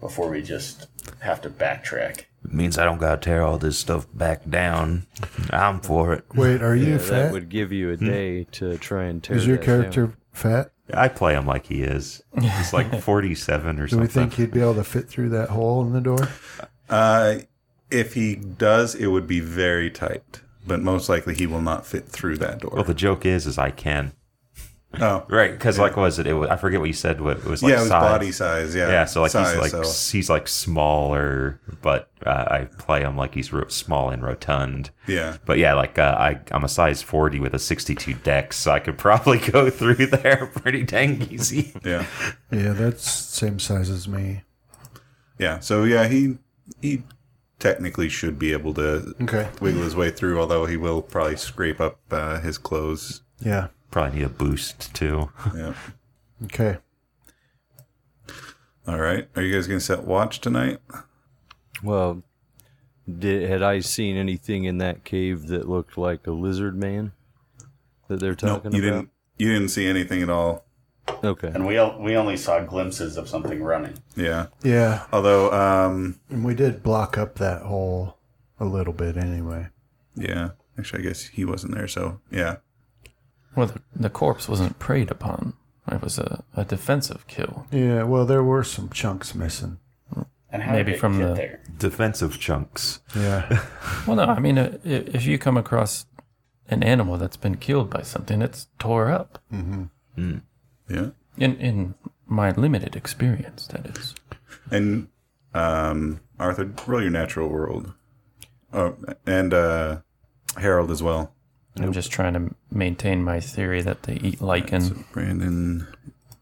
before 0.01 0.29
we 0.31 0.43
just 0.43 0.87
have 1.21 1.41
to 1.43 1.51
backtrack. 1.51 2.25
It 2.49 2.55
means 2.55 2.79
I 2.79 2.85
don't 2.85 2.99
gotta 2.99 3.21
tear 3.21 3.43
all 3.43 3.59
this 3.59 3.79
stuff 3.79 4.07
back 4.15 4.49
down. 4.49 5.07
I'm 5.51 5.81
for 5.81 6.13
it. 6.15 6.25
Wait, 6.35 6.63
are 6.63 6.75
you 6.77 6.93
Yeah, 6.93 6.99
fat? 6.99 7.11
that 7.11 7.33
would 7.33 7.49
give 7.49 7.73
you 7.73 7.91
a 7.91 7.97
day 7.97 8.45
to 8.53 8.79
try 8.79 9.05
and 9.05 9.23
tear. 9.23 9.37
Is 9.37 9.47
your 9.47 9.57
that 9.59 9.67
down. 9.67 9.81
character 9.83 10.13
fat? 10.33 10.71
I 10.95 11.09
play 11.09 11.35
him 11.35 11.47
like 11.47 11.67
he 11.67 11.83
is. 11.83 12.23
He's 12.41 12.73
like 12.73 13.01
47 13.03 13.81
or 13.81 13.89
something. 13.89 13.99
Do 13.99 14.01
we 14.03 14.07
think 14.13 14.35
he'd 14.35 14.53
be 14.53 14.61
able 14.61 14.75
to 14.77 14.85
fit 14.85 15.09
through 15.09 15.31
that 15.31 15.51
hole 15.51 15.83
in 15.83 15.93
the 15.93 16.01
door? 16.01 16.29
Uh, 16.89 17.39
if 17.91 18.15
he 18.15 18.37
does, 18.37 18.95
it 18.95 19.09
would 19.09 19.27
be 19.27 19.41
very 19.41 19.91
tight. 19.91 20.41
But 20.67 20.83
most 20.83 21.09
likely, 21.09 21.35
he 21.35 21.47
will 21.47 21.61
not 21.61 21.87
fit 21.87 22.09
through 22.09 22.39
that 22.39 22.61
door. 22.61 22.71
well, 22.75 22.85
the 22.85 22.95
joke 22.95 23.25
is, 23.27 23.47
is 23.47 23.57
I 23.59 23.71
can. 23.71 24.13
Oh, 25.01 25.25
Right, 25.29 25.51
because 25.53 25.79
like, 25.79 25.97
what 25.97 26.03
was 26.03 26.19
it? 26.19 26.27
It 26.27 26.33
was, 26.35 26.49
I 26.51 26.57
forget 26.57 26.81
what 26.81 26.87
you 26.87 26.93
said. 26.93 27.21
What 27.21 27.39
it 27.39 27.45
was 27.45 27.63
like 27.63 27.71
yeah, 27.71 27.77
it 27.77 27.81
was 27.81 27.89
size. 27.89 28.03
body 28.03 28.33
size. 28.33 28.75
Yeah, 28.75 28.89
Yeah, 28.89 29.05
so 29.05 29.23
like 29.23 29.31
size, 29.31 29.53
he's 29.53 29.73
like 29.73 29.85
so- 29.85 30.13
he's 30.17 30.31
like 30.31 30.49
smaller, 30.49 31.61
but 31.83 32.11
uh, 32.25 32.31
I 32.51 32.65
play 32.79 33.01
him 33.03 33.17
like 33.17 33.35
he's 33.35 33.53
ro- 33.53 33.69
small 33.69 34.11
and 34.11 34.23
rotund. 34.23 34.91
yeah. 35.07 35.37
But 35.45 35.59
yeah, 35.59 35.75
like 35.75 35.99
uh, 35.99 36.17
I 36.19 36.41
I'm 36.51 36.65
a 36.65 36.69
size 36.69 37.03
40 37.03 37.41
with 37.41 37.55
a 37.55 37.59
62 37.59 38.15
dex, 38.15 38.57
so 38.57 38.73
I 38.73 38.79
could 38.81 38.99
probably 38.99 39.39
go 39.51 39.71
through 39.71 40.07
there 40.07 40.47
pretty 40.55 40.83
dang 40.85 41.23
easy. 41.31 41.73
Yeah. 41.85 42.07
Yeah, 42.51 42.73
that's 42.73 43.11
same 43.11 43.59
size 43.59 43.91
as 43.91 44.07
me. 44.09 44.43
Yeah. 45.39 45.59
So 45.61 45.85
yeah, 45.85 46.09
he 46.09 46.39
he 46.81 47.03
technically 47.59 48.09
should 48.09 48.39
be 48.39 48.53
able 48.53 48.75
to 48.75 49.15
Okay. 49.23 49.49
wiggle 49.61 49.83
his 49.83 49.97
way 49.97 50.11
through, 50.11 50.39
although 50.41 50.67
he 50.67 50.77
will 50.77 51.01
probably 51.03 51.37
scrape 51.37 51.81
up 51.81 51.99
uh, 52.11 52.41
his 52.41 52.59
clothes. 52.59 53.23
Yeah. 53.41 53.69
Probably 53.97 54.19
need 54.19 54.27
a 54.27 54.29
boost 54.29 54.93
too. 54.95 55.31
Yeah. 55.57 55.73
Okay. 56.45 56.77
All 58.87 58.99
right. 59.01 59.27
Are 59.35 59.41
you 59.41 59.55
guys 59.55 59.67
gonna 59.67 59.81
set 59.81 60.05
watch 60.05 60.43
tonight? 60.43 60.81
Well, 61.83 62.23
did 63.09 63.49
had 63.49 63.63
I 63.63 63.81
seen 63.81 64.19
anything 64.19 64.65
in 64.65 64.77
that 64.79 65.05
cave 65.05 65.47
that 65.47 65.67
looked 65.67 65.97
like 65.97 66.27
a 66.27 66.31
lizard 66.33 66.77
man 66.77 67.13
that 68.09 68.21
they're 68.21 68.35
talking 68.35 68.71
talking 68.71 68.73
you 68.75 68.87
about? 68.87 68.97
didn't. 68.99 69.11
You 69.39 69.53
didn't 69.55 69.71
see 69.71 69.87
anything 69.87 70.21
at 70.23 70.29
all. 70.29 70.67
Okay. 71.25 71.49
And 71.49 71.67
we 71.67 71.81
we 71.99 72.19
only 72.19 72.37
saw 72.37 72.61
glimpses 72.61 73.17
of 73.17 73.31
something 73.31 73.63
running. 73.63 73.95
Yeah. 74.15 74.49
Yeah. 74.63 75.07
Although, 75.11 75.51
um, 75.53 76.21
And 76.29 76.45
we 76.45 76.55
did 76.55 76.83
block 76.83 77.17
up 77.17 77.37
that 77.37 77.63
hole 77.63 78.19
a 78.61 78.67
little 78.67 78.93
bit 78.93 79.17
anyway. 79.17 79.69
yeah. 80.15 80.51
Actually, 80.79 81.01
I 81.05 81.07
guess 81.07 81.23
he 81.29 81.47
wasn't 81.47 81.75
there. 81.75 81.89
So 81.89 82.21
yeah. 82.31 82.57
Well, 83.57 83.67
the, 83.69 83.81
the 83.95 84.11
corpse 84.11 84.49
wasn't 84.49 84.79
preyed 84.79 85.11
upon. 85.11 85.55
It 85.91 86.03
was 86.03 86.19
a, 86.19 86.45
a 86.55 86.65
defensive 86.65 87.27
kill. 87.27 87.67
Yeah, 87.71 88.03
well, 88.03 88.27
there 88.27 88.43
were 88.43 88.65
some 88.65 88.91
chunks 88.91 89.35
missing. 89.35 89.79
And 90.51 90.63
how 90.63 90.73
Maybe 90.73 90.93
did 90.93 90.97
it 90.97 91.01
from 91.01 91.19
get 91.19 91.29
the- 91.29 91.35
there? 91.35 91.61
Defensive 91.79 92.39
chunks. 92.39 93.01
Yeah. 93.15 93.65
Well, 94.07 94.17
no, 94.17 94.23
I 94.25 94.39
mean, 94.39 94.59
uh, 94.59 94.79
i- 94.85 94.89
if 94.89 95.27
you 95.27 95.37
come 95.39 95.57
across 95.57 96.07
an 96.69 96.83
animal 96.85 97.17
that's 97.19 97.37
been 97.37 97.57
killed 97.57 97.91
by 97.91 98.03
something, 98.03 98.41
it's 98.43 98.69
tore 98.79 99.11
up. 99.11 99.41
Yeah. 100.17 101.11
In 101.39 101.57
in 101.57 101.95
my 102.27 102.51
limited 102.53 102.95
experience, 102.97 103.67
that 103.69 103.87
is. 103.99 104.15
And 104.71 105.09
um, 105.55 106.21
Arthur, 106.39 106.73
roll 106.87 107.03
your 107.03 107.11
natural 107.11 107.49
world. 107.49 107.93
Oh, 108.73 108.97
and 109.27 109.53
uh, 109.53 109.99
Harold 110.57 110.91
as 110.91 111.03
well. 111.03 111.33
I'm 111.79 111.93
just 111.93 112.11
trying 112.11 112.35
to 112.35 112.55
maintain 112.71 113.23
my 113.23 113.41
theory 113.41 113.83
that 113.83 114.05
they 114.05 114.15
eat 114.15 114.41
lichen. 114.41 115.05
Brandon, 115.13 115.87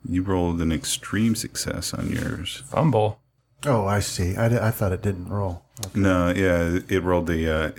you 0.08 0.22
rolled 0.22 0.60
an 0.60 0.70
extreme 0.72 1.34
success 1.34 1.92
on 1.94 2.10
yours. 2.10 2.62
Fumble. 2.66 3.20
oh, 3.66 3.86
I 3.86 4.00
see. 4.00 4.36
I, 4.36 4.68
I 4.68 4.70
thought 4.70 4.92
it 4.92 5.02
didn't 5.02 5.28
roll. 5.28 5.62
No, 5.94 6.28
yeah, 6.30 6.78
it 6.88 7.02
rolled 7.02 7.26
the. 7.26 7.48
Uh, 7.52 7.72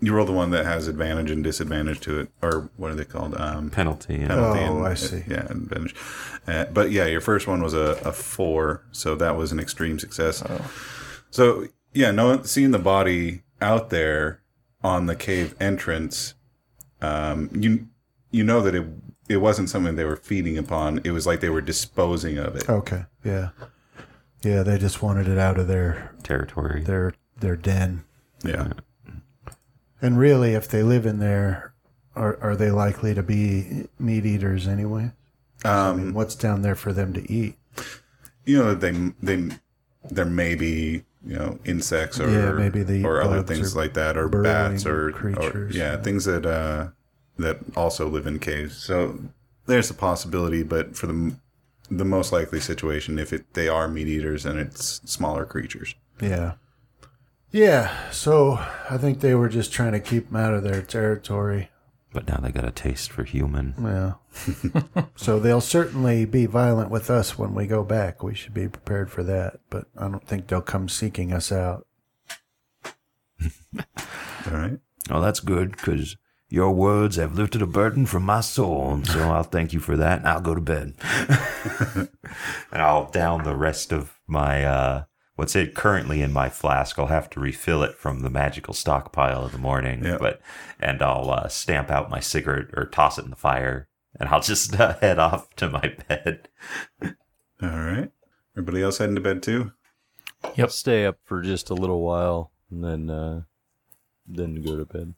you 0.00 0.12
rolled 0.12 0.28
the 0.28 0.32
one 0.32 0.50
that 0.50 0.64
has 0.64 0.88
advantage 0.88 1.30
and 1.30 1.44
disadvantage 1.44 2.00
to 2.00 2.18
it, 2.20 2.28
or 2.42 2.70
what 2.76 2.90
are 2.90 2.94
they 2.96 3.04
called? 3.04 3.36
Um, 3.40 3.70
Penalty. 3.70 4.16
And 4.16 4.28
penalty 4.28 4.60
Oh, 4.60 4.78
and- 4.78 4.86
I 4.86 4.94
see. 4.94 5.22
Yeah, 5.28 5.44
advantage. 5.50 5.94
Uh, 6.46 6.64
but 6.72 6.90
yeah, 6.90 7.06
your 7.06 7.20
first 7.20 7.46
one 7.46 7.62
was 7.62 7.72
a, 7.74 8.00
a 8.04 8.12
four, 8.12 8.82
so 8.90 9.14
that 9.16 9.36
was 9.36 9.52
an 9.52 9.60
extreme 9.60 9.98
success. 10.00 10.42
Oh. 10.48 10.70
So 11.30 11.68
yeah, 11.92 12.10
no, 12.10 12.42
seeing 12.42 12.70
the 12.72 12.78
body 12.80 13.42
out 13.60 13.90
there 13.90 14.40
on 14.82 15.06
the 15.06 15.14
cave 15.14 15.54
entrance, 15.60 16.34
um, 17.02 17.50
you 17.52 17.86
you 18.30 18.42
know 18.44 18.60
that 18.62 18.74
it 18.74 18.86
it 19.28 19.36
wasn't 19.38 19.68
something 19.68 19.96
they 19.96 20.04
were 20.04 20.16
feeding 20.16 20.56
upon. 20.56 21.00
It 21.04 21.10
was 21.10 21.26
like 21.26 21.40
they 21.40 21.50
were 21.50 21.60
disposing 21.60 22.38
of 22.38 22.56
it. 22.56 22.68
Okay. 22.68 23.04
Yeah. 23.24 23.50
Yeah, 24.42 24.62
they 24.64 24.76
just 24.78 25.02
wanted 25.02 25.28
it 25.28 25.38
out 25.38 25.58
of 25.58 25.68
their 25.68 26.12
territory. 26.22 26.82
their 26.82 27.14
their 27.38 27.56
den. 27.56 28.04
Yeah, 28.44 28.72
And 30.00 30.18
really, 30.18 30.54
if 30.54 30.66
they 30.66 30.82
live 30.82 31.06
in 31.06 31.20
there, 31.20 31.74
are 32.16 32.36
are 32.42 32.56
they 32.56 32.70
likely 32.72 33.14
to 33.14 33.22
be 33.22 33.86
meat 34.00 34.26
eaters 34.26 34.66
anyway? 34.66 35.12
I 35.64 35.92
mean, 35.92 36.12
what's 36.12 36.34
down 36.34 36.62
there 36.62 36.74
for 36.74 36.92
them 36.92 37.12
to 37.12 37.30
eat? 37.32 37.56
you 38.44 38.58
know 38.58 38.74
they 38.74 38.90
they 39.22 39.56
there 40.10 40.24
may 40.26 40.56
be 40.56 41.04
you 41.24 41.36
know 41.36 41.58
insects 41.64 42.18
or 42.20 42.28
Yeah, 42.30 42.52
maybe 42.52 42.80
eat 42.80 43.04
or 43.04 43.22
other 43.22 43.42
things 43.42 43.74
or 43.74 43.78
like 43.80 43.94
that 43.94 44.16
or 44.16 44.28
bats 44.28 44.84
or, 44.86 45.10
or 45.10 45.68
yeah, 45.70 45.92
yeah. 45.92 46.02
things 46.02 46.24
that 46.24 46.44
uh 46.46 46.88
that 47.38 47.58
also 47.76 48.08
live 48.08 48.26
in 48.26 48.38
caves 48.38 48.76
so 48.76 49.18
there's 49.66 49.90
a 49.90 49.94
possibility 49.94 50.62
but 50.62 50.96
for 50.96 51.06
the 51.06 51.36
the 51.90 52.04
most 52.04 52.32
likely 52.32 52.58
situation 52.60 53.18
if 53.18 53.32
it 53.32 53.52
they 53.54 53.68
are 53.68 53.86
meat 53.88 54.08
eaters 54.08 54.44
and 54.46 54.58
it's 54.58 55.00
smaller 55.04 55.44
creatures 55.44 55.94
Yeah. 56.20 56.54
Yeah. 57.50 58.10
So 58.10 58.58
I 58.88 58.96
think 58.96 59.20
they 59.20 59.34
were 59.34 59.48
just 59.50 59.72
trying 59.72 59.92
to 59.92 60.00
keep 60.00 60.28
them 60.30 60.36
out 60.36 60.54
of 60.54 60.62
their 60.62 60.80
territory. 60.80 61.68
But 62.12 62.28
now 62.28 62.36
they 62.36 62.50
got 62.50 62.64
a 62.66 62.70
taste 62.70 63.10
for 63.10 63.24
human. 63.24 63.74
Well, 63.78 64.20
so 65.16 65.40
they'll 65.40 65.62
certainly 65.62 66.24
be 66.26 66.46
violent 66.46 66.90
with 66.90 67.10
us 67.10 67.38
when 67.38 67.54
we 67.54 67.66
go 67.66 67.82
back. 67.82 68.22
We 68.22 68.34
should 68.34 68.52
be 68.52 68.68
prepared 68.68 69.10
for 69.10 69.22
that. 69.22 69.60
But 69.70 69.86
I 69.96 70.08
don't 70.08 70.26
think 70.26 70.46
they'll 70.46 70.60
come 70.60 70.88
seeking 70.88 71.32
us 71.32 71.50
out. 71.50 71.86
all 74.46 74.52
right 74.52 74.78
Oh, 75.10 75.20
that's 75.20 75.40
good 75.40 75.72
because 75.72 76.16
your 76.48 76.72
words 76.72 77.16
have 77.16 77.34
lifted 77.34 77.62
a 77.62 77.66
burden 77.66 78.06
from 78.06 78.24
my 78.24 78.40
soul, 78.40 78.94
and 78.94 79.06
so 79.06 79.20
I'll 79.20 79.42
thank 79.42 79.72
you 79.72 79.80
for 79.80 79.96
that. 79.96 80.18
And 80.18 80.28
I'll 80.28 80.40
go 80.40 80.54
to 80.54 80.60
bed, 80.60 80.94
and 81.96 82.08
I'll 82.72 83.10
down 83.10 83.42
the 83.42 83.56
rest 83.56 83.92
of 83.92 84.18
my 84.26 84.64
uh, 84.64 85.04
what's 85.42 85.56
it 85.56 85.74
currently 85.74 86.22
in 86.22 86.32
my 86.32 86.48
flask. 86.48 87.00
I'll 87.00 87.06
have 87.06 87.28
to 87.30 87.40
refill 87.40 87.82
it 87.82 87.96
from 87.96 88.20
the 88.20 88.30
magical 88.30 88.72
stockpile 88.74 89.44
in 89.46 89.50
the 89.50 89.58
morning. 89.58 90.04
Yeah. 90.04 90.18
But 90.20 90.40
and 90.78 91.02
I'll 91.02 91.28
uh, 91.32 91.48
stamp 91.48 91.90
out 91.90 92.08
my 92.08 92.20
cigarette 92.20 92.68
or 92.74 92.86
toss 92.86 93.18
it 93.18 93.24
in 93.24 93.30
the 93.30 93.36
fire, 93.36 93.88
and 94.20 94.28
I'll 94.28 94.40
just 94.40 94.78
uh, 94.78 94.94
head 95.00 95.18
off 95.18 95.52
to 95.56 95.68
my 95.68 95.96
bed. 96.06 96.48
All 97.60 97.70
right. 97.70 98.12
Everybody 98.56 98.84
else 98.84 98.98
heading 98.98 99.16
to 99.16 99.20
bed 99.20 99.42
too? 99.42 99.72
Yep. 100.54 100.70
Stay 100.70 101.06
up 101.06 101.18
for 101.24 101.42
just 101.42 101.70
a 101.70 101.74
little 101.74 102.02
while 102.02 102.52
and 102.70 102.84
then 102.84 103.10
uh, 103.10 103.42
then 104.24 104.62
go 104.62 104.76
to 104.76 104.84
bed. 104.84 105.14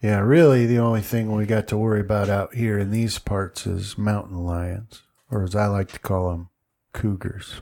Yeah, 0.00 0.20
really, 0.20 0.64
the 0.64 0.78
only 0.78 1.02
thing 1.02 1.36
we 1.36 1.44
got 1.44 1.68
to 1.68 1.76
worry 1.76 2.00
about 2.00 2.30
out 2.30 2.54
here 2.54 2.78
in 2.78 2.90
these 2.90 3.18
parts 3.18 3.66
is 3.66 3.98
mountain 3.98 4.38
lions, 4.38 5.02
or 5.30 5.42
as 5.42 5.54
I 5.54 5.66
like 5.66 5.92
to 5.92 5.98
call 5.98 6.30
them, 6.30 6.48
cougars. 6.94 7.60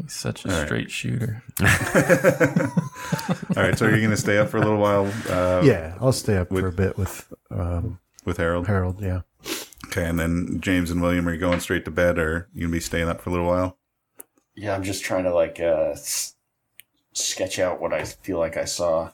He's 0.00 0.12
such 0.12 0.44
a 0.44 0.50
All 0.52 0.58
right. 0.58 0.66
straight 0.66 0.90
shooter. 0.90 1.42
All 1.60 1.66
right. 3.62 3.76
So 3.76 3.86
are 3.86 3.90
you 3.90 3.98
going 3.98 4.10
to 4.10 4.16
stay 4.16 4.38
up 4.38 4.48
for 4.48 4.58
a 4.58 4.60
little 4.60 4.78
while? 4.78 5.06
Uh, 5.28 5.62
yeah, 5.64 5.96
I'll 6.00 6.12
stay 6.12 6.36
up 6.36 6.50
with- 6.52 6.62
for 6.62 6.68
a 6.68 6.72
bit 6.72 6.96
with 6.96 7.32
um, 7.50 7.98
With 8.24 8.36
Harold. 8.36 8.68
Harold. 8.68 9.00
Yeah. 9.00 9.22
Okay, 9.86 10.04
and 10.04 10.18
then 10.18 10.58
James 10.60 10.90
and 10.90 11.00
William 11.02 11.26
are 11.28 11.32
you 11.32 11.40
going 11.40 11.60
straight 11.60 11.84
to 11.86 11.90
bed, 11.90 12.18
or 12.18 12.48
you 12.52 12.60
gonna 12.62 12.72
be 12.72 12.78
staying 12.80 13.08
up 13.08 13.20
for 13.22 13.30
a 13.30 13.32
little 13.32 13.46
while? 13.46 13.78
Yeah, 14.54 14.74
I'm 14.74 14.82
just 14.82 15.02
trying 15.02 15.24
to 15.24 15.32
like 15.34 15.58
uh, 15.60 15.92
s- 15.92 16.34
sketch 17.14 17.58
out 17.58 17.80
what 17.80 17.92
I 17.94 18.04
feel 18.04 18.38
like 18.38 18.56
I 18.58 18.66
saw 18.66 19.12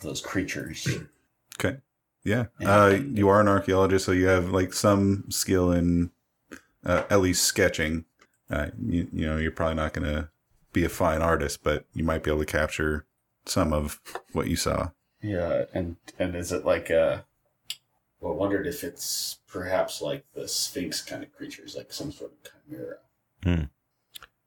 those 0.00 0.20
creatures. 0.22 0.88
Okay. 1.58 1.78
Yeah. 2.24 2.46
Yeah. 2.60 2.70
Uh, 2.84 2.88
you 2.90 3.28
are 3.28 3.40
an 3.40 3.48
archaeologist, 3.48 4.04
so 4.04 4.12
you 4.12 4.26
have 4.26 4.50
like 4.50 4.72
some 4.72 5.24
skill 5.30 5.72
in 5.72 6.10
uh, 6.84 7.04
at 7.10 7.20
least 7.20 7.44
sketching. 7.44 8.04
Uh, 8.50 8.68
you, 8.84 9.08
you 9.12 9.26
know, 9.26 9.36
you're 9.36 9.50
probably 9.50 9.74
not 9.74 9.92
going 9.92 10.08
to 10.08 10.28
be 10.72 10.84
a 10.84 10.88
fine 10.88 11.22
artist, 11.22 11.62
but 11.62 11.84
you 11.94 12.04
might 12.04 12.22
be 12.22 12.30
able 12.30 12.40
to 12.40 12.46
capture 12.46 13.04
some 13.46 13.72
of 13.72 14.00
what 14.32 14.48
you 14.48 14.56
saw. 14.56 14.90
Yeah, 15.22 15.64
and 15.74 15.96
and 16.18 16.36
is 16.36 16.52
it 16.52 16.64
like 16.64 16.90
uh 16.90 17.22
well, 18.20 18.32
I 18.32 18.36
wondered 18.36 18.66
if 18.66 18.84
it's 18.84 19.38
perhaps 19.48 20.00
like 20.00 20.24
the 20.34 20.46
Sphinx 20.48 21.02
kind 21.02 21.22
of 21.22 21.32
creatures, 21.34 21.74
like 21.76 21.92
some 21.92 22.12
sort 22.12 22.32
of 22.32 22.52
chimera. 22.70 23.68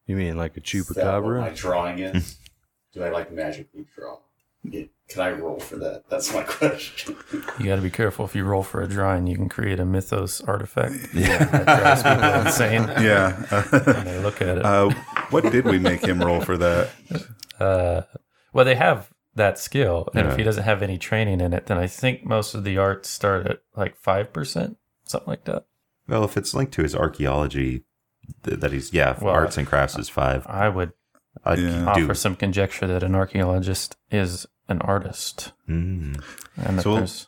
You 0.08 0.16
mean 0.16 0.38
like 0.38 0.56
a 0.58 0.62
Is 0.62 0.88
that 0.88 1.24
what 1.24 1.38
my 1.38 1.50
drawing 1.50 2.00
is? 2.00 2.38
Do 2.94 3.04
I 3.04 3.10
like 3.10 3.32
magically 3.32 3.86
draw? 3.96 4.20
It- 4.66 4.90
Can 5.14 5.22
I 5.22 5.32
roll 5.32 5.60
for 5.60 5.76
that? 5.78 6.04
That's 6.10 6.34
my 6.34 6.42
question. 6.48 7.16
You 7.60 7.66
got 7.66 7.76
to 7.78 7.82
be 7.82 7.90
careful. 7.90 8.26
If 8.26 8.36
you 8.36 8.44
roll 8.46 8.64
for 8.64 8.82
a 8.82 8.88
drawing, 8.88 9.28
you 9.28 9.36
can 9.36 9.50
create 9.50 9.80
a 9.80 9.86
mythos 9.86 10.42
artifact 10.42 10.94
Yeah. 11.14 11.44
that 11.46 11.66
drives 11.66 12.04
people 12.04 12.42
insane 12.46 12.84
yeah. 13.06 13.42
when 13.94 14.06
they 14.06 14.20
look 14.20 14.42
at 14.42 14.58
it. 14.60 14.66
uh, 14.66 14.90
what 15.32 15.52
did 15.52 15.66
we 15.66 15.80
make 15.80 16.02
him 16.06 16.20
roll 16.22 16.42
for 16.42 16.58
that? 16.58 16.90
Uh, 17.60 18.02
well, 18.54 18.66
they 18.66 18.76
have 18.76 19.10
that 19.36 19.58
skill, 19.60 20.10
and 20.14 20.28
if 20.28 20.36
he 20.38 20.44
doesn't 20.44 20.64
have 20.64 20.82
any 20.84 20.98
training 20.98 21.40
in 21.42 21.54
it, 21.54 21.68
then 21.68 21.78
I 21.78 21.88
think 21.88 22.26
most 22.26 22.54
of 22.54 22.64
the 22.64 22.78
arts 22.78 23.08
start 23.10 23.48
at 23.48 23.60
like 23.76 23.96
five 23.98 24.34
percent, 24.34 24.78
something 25.06 25.30
like 25.30 25.46
that. 25.46 25.66
Well, 26.08 26.24
if 26.26 26.36
it's 26.36 26.54
linked 26.54 26.74
to 26.74 26.84
his 26.84 26.94
archaeology, 26.96 27.86
th- 28.44 28.60
that 28.60 28.74
he's 28.74 28.92
yeah, 28.92 29.18
Well, 29.22 29.34
arts 29.34 29.58
and 29.58 29.66
crafts 29.68 29.98
is 29.98 30.10
five. 30.10 30.46
I 30.48 30.68
would 30.70 30.92
I'd 31.46 31.60
Yeah. 31.60 31.94
do. 31.96 32.04
offer 32.04 32.14
some 32.14 32.36
conjecture 32.36 32.88
that 32.88 33.04
an 33.04 33.16
archaeologist 33.16 33.96
is 34.10 34.46
an 34.72 34.82
artist, 34.82 35.52
Mm. 35.70 36.22
and 36.58 36.78
that 36.80 36.84
So- 36.84 36.96
there's 36.96 37.28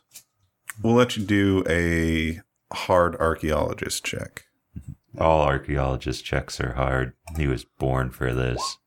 We'll 0.82 0.94
let 0.94 1.16
you 1.16 1.24
do 1.24 1.62
a 1.68 2.40
hard 2.74 3.14
archaeologist 3.20 4.04
check. 4.04 4.46
All 5.16 5.42
archaeologist 5.42 6.24
checks 6.24 6.58
are 6.60 6.72
hard. 6.72 7.12
He 7.36 7.46
was 7.46 7.64
born 7.64 8.10
for 8.10 8.34
this. 8.34 8.78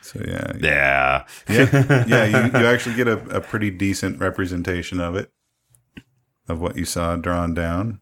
So 0.00 0.20
yeah, 0.26 0.52
Yeah. 0.58 1.24
yeah, 1.46 2.04
yeah. 2.08 2.24
You, 2.24 2.58
you 2.60 2.66
actually 2.66 2.94
get 2.96 3.08
a, 3.08 3.18
a 3.36 3.40
pretty 3.42 3.70
decent 3.70 4.20
representation 4.20 5.00
of 5.00 5.16
it, 5.16 5.30
of 6.48 6.60
what 6.60 6.76
you 6.76 6.86
saw 6.86 7.16
drawn 7.16 7.52
down. 7.52 8.00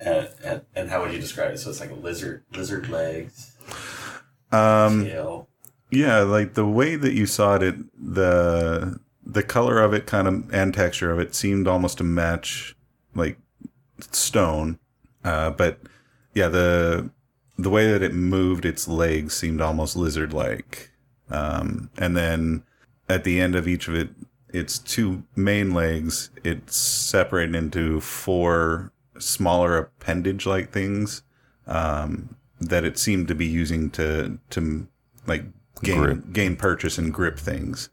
and, 0.00 0.28
and 0.44 0.62
and 0.74 0.90
how 0.90 1.00
would 1.02 1.12
you 1.12 1.18
describe 1.20 1.52
it? 1.52 1.58
So 1.58 1.70
it's 1.70 1.80
like 1.80 1.90
a 1.90 1.94
lizard, 1.94 2.44
lizard 2.52 2.88
legs, 2.90 3.52
Um, 4.52 5.04
tail. 5.04 5.48
Yeah, 5.90 6.20
like 6.20 6.54
the 6.54 6.66
way 6.66 6.96
that 6.96 7.14
you 7.14 7.26
saw 7.26 7.56
it, 7.56 7.76
the 7.96 8.98
the 9.24 9.42
color 9.42 9.80
of 9.80 9.92
it, 9.92 10.06
kind 10.06 10.26
of, 10.26 10.54
and 10.54 10.72
texture 10.72 11.10
of 11.10 11.18
it 11.18 11.34
seemed 11.34 11.68
almost 11.68 11.98
to 11.98 12.04
match 12.04 12.74
like 13.14 13.38
stone. 14.10 14.78
Uh, 15.24 15.50
but 15.50 15.78
yeah, 16.34 16.48
the 16.48 17.10
the 17.58 17.70
way 17.70 17.90
that 17.90 18.02
it 18.02 18.14
moved 18.14 18.64
its 18.64 18.86
legs 18.86 19.34
seemed 19.34 19.60
almost 19.60 19.96
lizard 19.96 20.32
like. 20.32 20.90
Um, 21.30 21.90
and 21.98 22.16
then 22.16 22.62
at 23.08 23.24
the 23.24 23.40
end 23.40 23.54
of 23.54 23.66
each 23.66 23.88
of 23.88 23.94
it, 23.94 24.10
its 24.50 24.78
two 24.78 25.24
main 25.36 25.74
legs, 25.74 26.30
it's 26.44 26.76
separated 26.76 27.54
into 27.54 28.00
four 28.00 28.92
smaller 29.18 29.76
appendage 29.76 30.46
like 30.46 30.70
things 30.70 31.22
um, 31.66 32.36
that 32.60 32.84
it 32.84 32.98
seemed 32.98 33.28
to 33.28 33.34
be 33.34 33.46
using 33.46 33.90
to 33.90 34.38
to 34.50 34.86
like 35.26 35.44
gain 35.82 35.98
Grip. 35.98 36.32
gain 36.32 36.56
purchase 36.56 36.98
and 36.98 37.12
grip 37.12 37.38
things. 37.38 37.90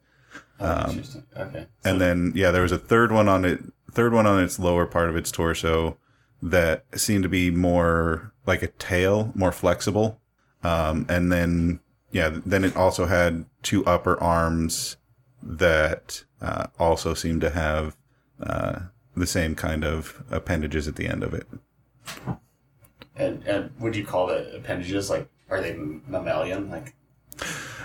Oh, 0.60 0.90
interesting. 0.90 1.24
Okay. 1.36 1.68
And 1.84 2.00
then 2.00 2.32
yeah, 2.36 2.52
there 2.52 2.62
was 2.62 2.72
a 2.72 2.78
third 2.78 3.12
one 3.12 3.28
on 3.28 3.46
it, 3.46 3.62
third 3.92 4.14
one 4.14 4.26
on 4.26 4.42
its 4.44 4.60
lower 4.60 4.86
part 4.86 5.10
of 5.10 5.16
its 5.16 5.32
torso 5.32 5.98
that 6.42 6.86
seemed 6.96 7.24
to 7.24 7.30
be 7.30 7.52
more 7.52 8.34
like 8.46 8.62
a 8.62 8.68
tail, 8.68 9.32
more 9.36 9.52
flexible. 9.52 10.20
Um, 10.64 11.06
and 11.10 11.32
then 11.32 11.80
yeah, 12.12 12.38
then 12.46 12.64
it 12.64 12.76
also 12.76 13.06
had 13.06 13.46
two 13.62 13.86
upper 13.86 14.22
arms 14.22 14.98
that 15.44 16.24
uh, 16.42 16.68
also 16.80 17.14
seemed 17.14 17.42
to 17.42 17.50
have 17.50 17.98
uh, 18.42 18.80
the 19.16 19.28
same 19.28 19.56
kind 19.56 19.84
of 19.84 20.24
appendages 20.32 20.88
at 20.88 20.96
the 20.96 21.08
end 21.08 21.24
of 21.24 21.34
it. 21.34 21.48
And 23.16 23.44
and 23.44 23.72
would 23.80 23.96
you 23.96 24.06
call 24.06 24.28
the 24.28 24.56
appendages 24.56 25.10
like 25.10 25.28
are 25.50 25.62
they 25.62 25.74
mammalian? 25.74 26.70
Like 26.70 26.96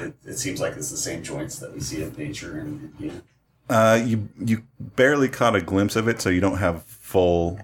it, 0.01 0.15
it 0.25 0.39
seems 0.39 0.61
like 0.61 0.75
it's 0.77 0.91
the 0.91 0.97
same 0.97 1.23
joints 1.23 1.59
that 1.59 1.73
we 1.73 1.81
see 1.81 2.03
in 2.03 2.13
nature 2.15 2.59
and 2.59 2.93
you 2.99 3.09
know. 3.09 3.21
Uh, 3.69 4.03
you 4.05 4.29
you 4.45 4.63
barely 4.81 5.29
caught 5.29 5.55
a 5.55 5.61
glimpse 5.61 5.95
of 5.97 6.09
it, 6.09 6.21
so 6.21 6.29
you 6.29 6.41
don't 6.41 6.59
have 6.59 6.83
full 6.85 7.61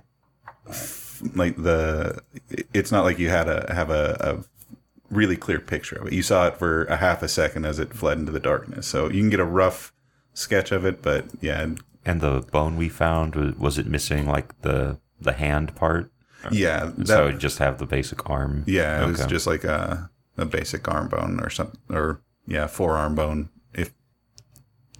f- 0.69 1.21
like 1.35 1.57
the. 1.57 2.21
It's 2.73 2.93
not 2.93 3.05
like 3.05 3.19
you 3.19 3.29
had 3.29 3.49
a 3.49 3.73
have 3.75 3.91
a, 3.91 4.17
a 4.21 5.15
really 5.15 5.37
clear 5.37 5.59
picture 5.59 5.97
of 5.97 6.07
it. 6.07 6.13
You 6.13 6.23
saw 6.23 6.47
it 6.47 6.57
for 6.59 6.85
a 6.85 6.97
half 6.97 7.23
a 7.23 7.29
second 7.29 7.65
as 7.65 7.79
it 7.79 7.93
fled 7.93 8.19
into 8.19 8.31
the 8.33 8.41
darkness, 8.41 8.87
so 8.87 9.07
you 9.11 9.21
can 9.21 9.31
get 9.31 9.41
a 9.41 9.45
rough 9.45 9.93
sketch 10.33 10.71
of 10.73 10.85
it. 10.85 11.03
But 11.03 11.27
yeah, 11.41 11.67
And 12.05 12.21
the 12.21 12.41
bone 12.53 12.77
we 12.77 12.89
found 12.89 13.35
was, 13.35 13.55
was 13.57 13.79
it 13.79 13.87
missing 13.87 14.27
like 14.27 14.61
the 14.63 15.01
the 15.21 15.33
hand 15.33 15.75
part? 15.75 16.11
yeah, 16.53 16.93
that, 16.99 17.09
so 17.09 17.27
it 17.29 17.39
just 17.39 17.59
have 17.59 17.79
the 17.79 17.87
basic 17.87 18.29
arm. 18.31 18.63
yeah, 18.69 19.03
it 19.03 19.09
was 19.09 19.27
just 19.27 19.49
like 19.49 19.65
a 19.65 20.09
a 20.37 20.45
basic 20.45 20.87
arm 20.89 21.09
bone 21.09 21.41
or 21.41 21.51
something, 21.51 21.81
or 21.91 22.21
yeah, 22.47 22.67
forearm 22.67 23.15
bone. 23.15 23.49
If 23.75 23.93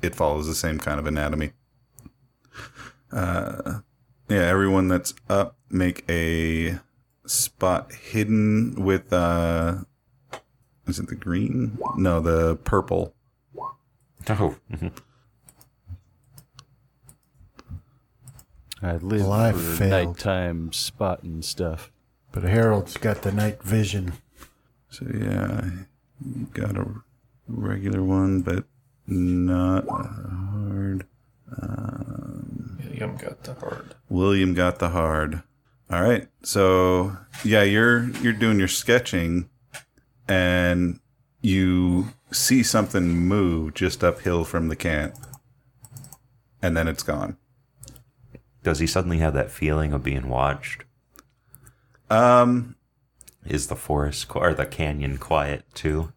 it 0.03 0.15
follows 0.15 0.47
the 0.47 0.55
same 0.55 0.79
kind 0.79 0.99
of 0.99 1.07
anatomy. 1.07 1.53
Uh, 3.13 3.81
yeah, 4.29 4.43
everyone 4.43 4.89
that's 4.89 5.15
up 5.29 5.57
make 5.71 6.05
a 6.11 6.79
spot 7.27 7.93
hidden 7.93 8.75
with 8.85 9.13
uh, 9.13 9.77
is 10.87 10.99
it 10.99 11.09
the 11.09 11.15
green? 11.15 11.79
No, 11.97 12.21
the 12.21 12.57
purple. 12.57 13.15
Oh, 14.29 14.57
I 18.83 18.97
live 18.97 19.23
Well, 19.23 19.33
I 19.33 19.53
for 19.53 19.59
failed. 19.59 19.91
nighttime 20.17 20.73
spotting 20.73 21.43
stuff. 21.43 21.91
But 22.33 22.43
Harold's 22.45 22.97
got 22.99 23.23
the 23.23 23.33
night 23.33 23.63
vision. 23.63 24.15
So 24.97 25.05
yeah, 25.13 25.69
you 26.25 26.47
got 26.55 26.79
a 26.79 26.87
regular 27.47 28.03
one, 28.03 28.41
but 28.41 28.65
not 29.07 29.87
hard. 29.87 31.05
William 32.79 33.17
got 33.19 33.43
the 33.45 33.53
hard. 33.61 33.95
William 34.09 34.55
got 34.55 34.79
the 34.79 34.89
hard. 34.89 35.43
All 35.91 36.03
right. 36.03 36.29
So 36.43 37.15
yeah, 37.45 37.63
you're 37.63 38.09
you're 38.23 38.33
doing 38.33 38.59
your 38.59 38.69
sketching 38.69 39.51
and 40.27 40.99
you 41.43 42.09
see 42.33 42.63
something 42.63 43.07
move 43.07 43.75
just 43.75 44.03
uphill 44.03 44.45
from 44.45 44.69
the 44.69 44.77
camp. 44.77 45.15
And 46.63 46.75
then 46.75 46.89
it's 46.89 47.03
gone. 47.03 47.37
does 48.63 48.79
he 48.79 48.87
suddenly 48.87 49.19
have 49.19 49.35
that 49.35 49.51
feeling 49.51 49.93
of 49.93 50.03
being 50.03 50.31
watched? 50.31 50.85
Um 52.09 52.77
Is 53.49 53.67
the 53.69 53.77
forest 53.77 54.27
or 54.35 54.55
the 54.55 54.67
canyon 54.67 55.19
quiet 55.19 55.65
too? 55.75 56.13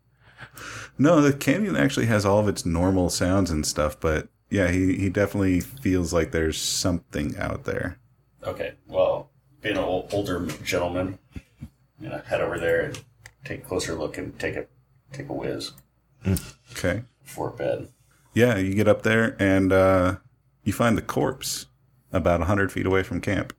no, 0.98 1.22
the 1.22 1.34
canyon 1.34 1.76
actually 1.76 2.08
has 2.08 2.26
all 2.26 2.40
of 2.40 2.48
its 2.48 2.66
normal 2.66 3.10
sounds 3.10 3.52
and 3.52 3.66
stuff, 3.66 4.00
but 4.00 4.28
yeah, 4.50 4.70
he, 4.70 4.96
he 4.98 5.10
definitely 5.10 5.60
feels 5.62 6.12
like 6.12 6.32
there's 6.32 6.60
something 6.60 7.38
out 7.38 7.66
there. 7.66 7.98
Okay, 8.44 8.74
well, 8.88 9.30
being 9.62 9.78
an 9.78 9.84
ol- 9.84 10.08
older 10.12 10.46
gentleman, 10.64 11.20
I'm 11.62 11.70
gonna 12.10 12.24
head 12.26 12.42
over 12.42 12.58
there 12.58 12.82
and 12.82 13.04
take 13.46 13.60
a 13.64 13.68
closer 13.68 13.94
look 13.96 14.18
and 14.18 14.38
take 14.40 14.56
a 14.56 14.66
take 15.14 15.30
a 15.30 15.34
whiz 15.34 15.74
Okay. 16.72 17.04
before 17.24 17.52
bed. 17.52 17.90
Yeah, 18.34 18.58
you 18.58 18.74
get 18.74 18.88
up 18.88 19.04
there 19.04 19.36
and 19.42 19.72
uh, 19.74 20.16
you 20.64 20.72
find 20.74 20.98
the 20.98 21.02
corpse 21.02 21.66
about 22.12 22.40
100 22.40 22.72
feet 22.72 22.86
away 22.86 23.04
from 23.04 23.22
camp. 23.22 23.54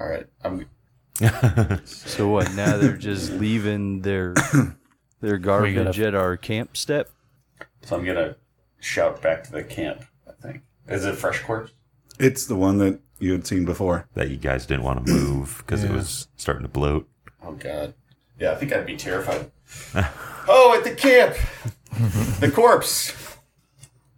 All 0.00 0.06
right, 0.08 0.26
I'm 0.44 0.66
So 1.84 2.28
what? 2.28 2.52
Now 2.54 2.76
they're 2.76 2.96
just 2.96 3.32
leaving 3.32 4.02
their 4.02 4.34
their 5.20 5.38
garbage 5.38 5.98
at 6.00 6.14
our 6.14 6.36
camp 6.36 6.76
step. 6.76 7.10
so 7.82 7.96
I'm 7.96 8.04
gonna 8.04 8.36
shout 8.80 9.22
back 9.22 9.44
to 9.44 9.52
the 9.52 9.64
camp. 9.64 10.02
I 10.28 10.32
think 10.42 10.62
is 10.88 11.04
it 11.04 11.14
fresh 11.16 11.42
corpse? 11.42 11.72
It's 12.18 12.46
the 12.46 12.56
one 12.56 12.78
that 12.78 13.00
you 13.18 13.32
had 13.32 13.46
seen 13.46 13.64
before. 13.64 14.08
that 14.14 14.28
you 14.30 14.36
guys 14.36 14.66
didn't 14.66 14.82
want 14.84 15.06
to 15.06 15.12
move 15.12 15.58
because 15.58 15.82
it 15.84 15.90
was 15.90 16.28
starting 16.36 16.62
to 16.62 16.68
bloat. 16.68 17.08
Oh 17.42 17.52
God, 17.52 17.94
yeah, 18.38 18.52
I 18.52 18.54
think 18.56 18.72
I'd 18.72 18.86
be 18.86 18.96
terrified. 18.96 19.50
oh, 20.48 20.74
at 20.76 20.84
the 20.84 20.94
camp, 20.94 21.34
the 22.40 22.50
corpse. 22.50 23.14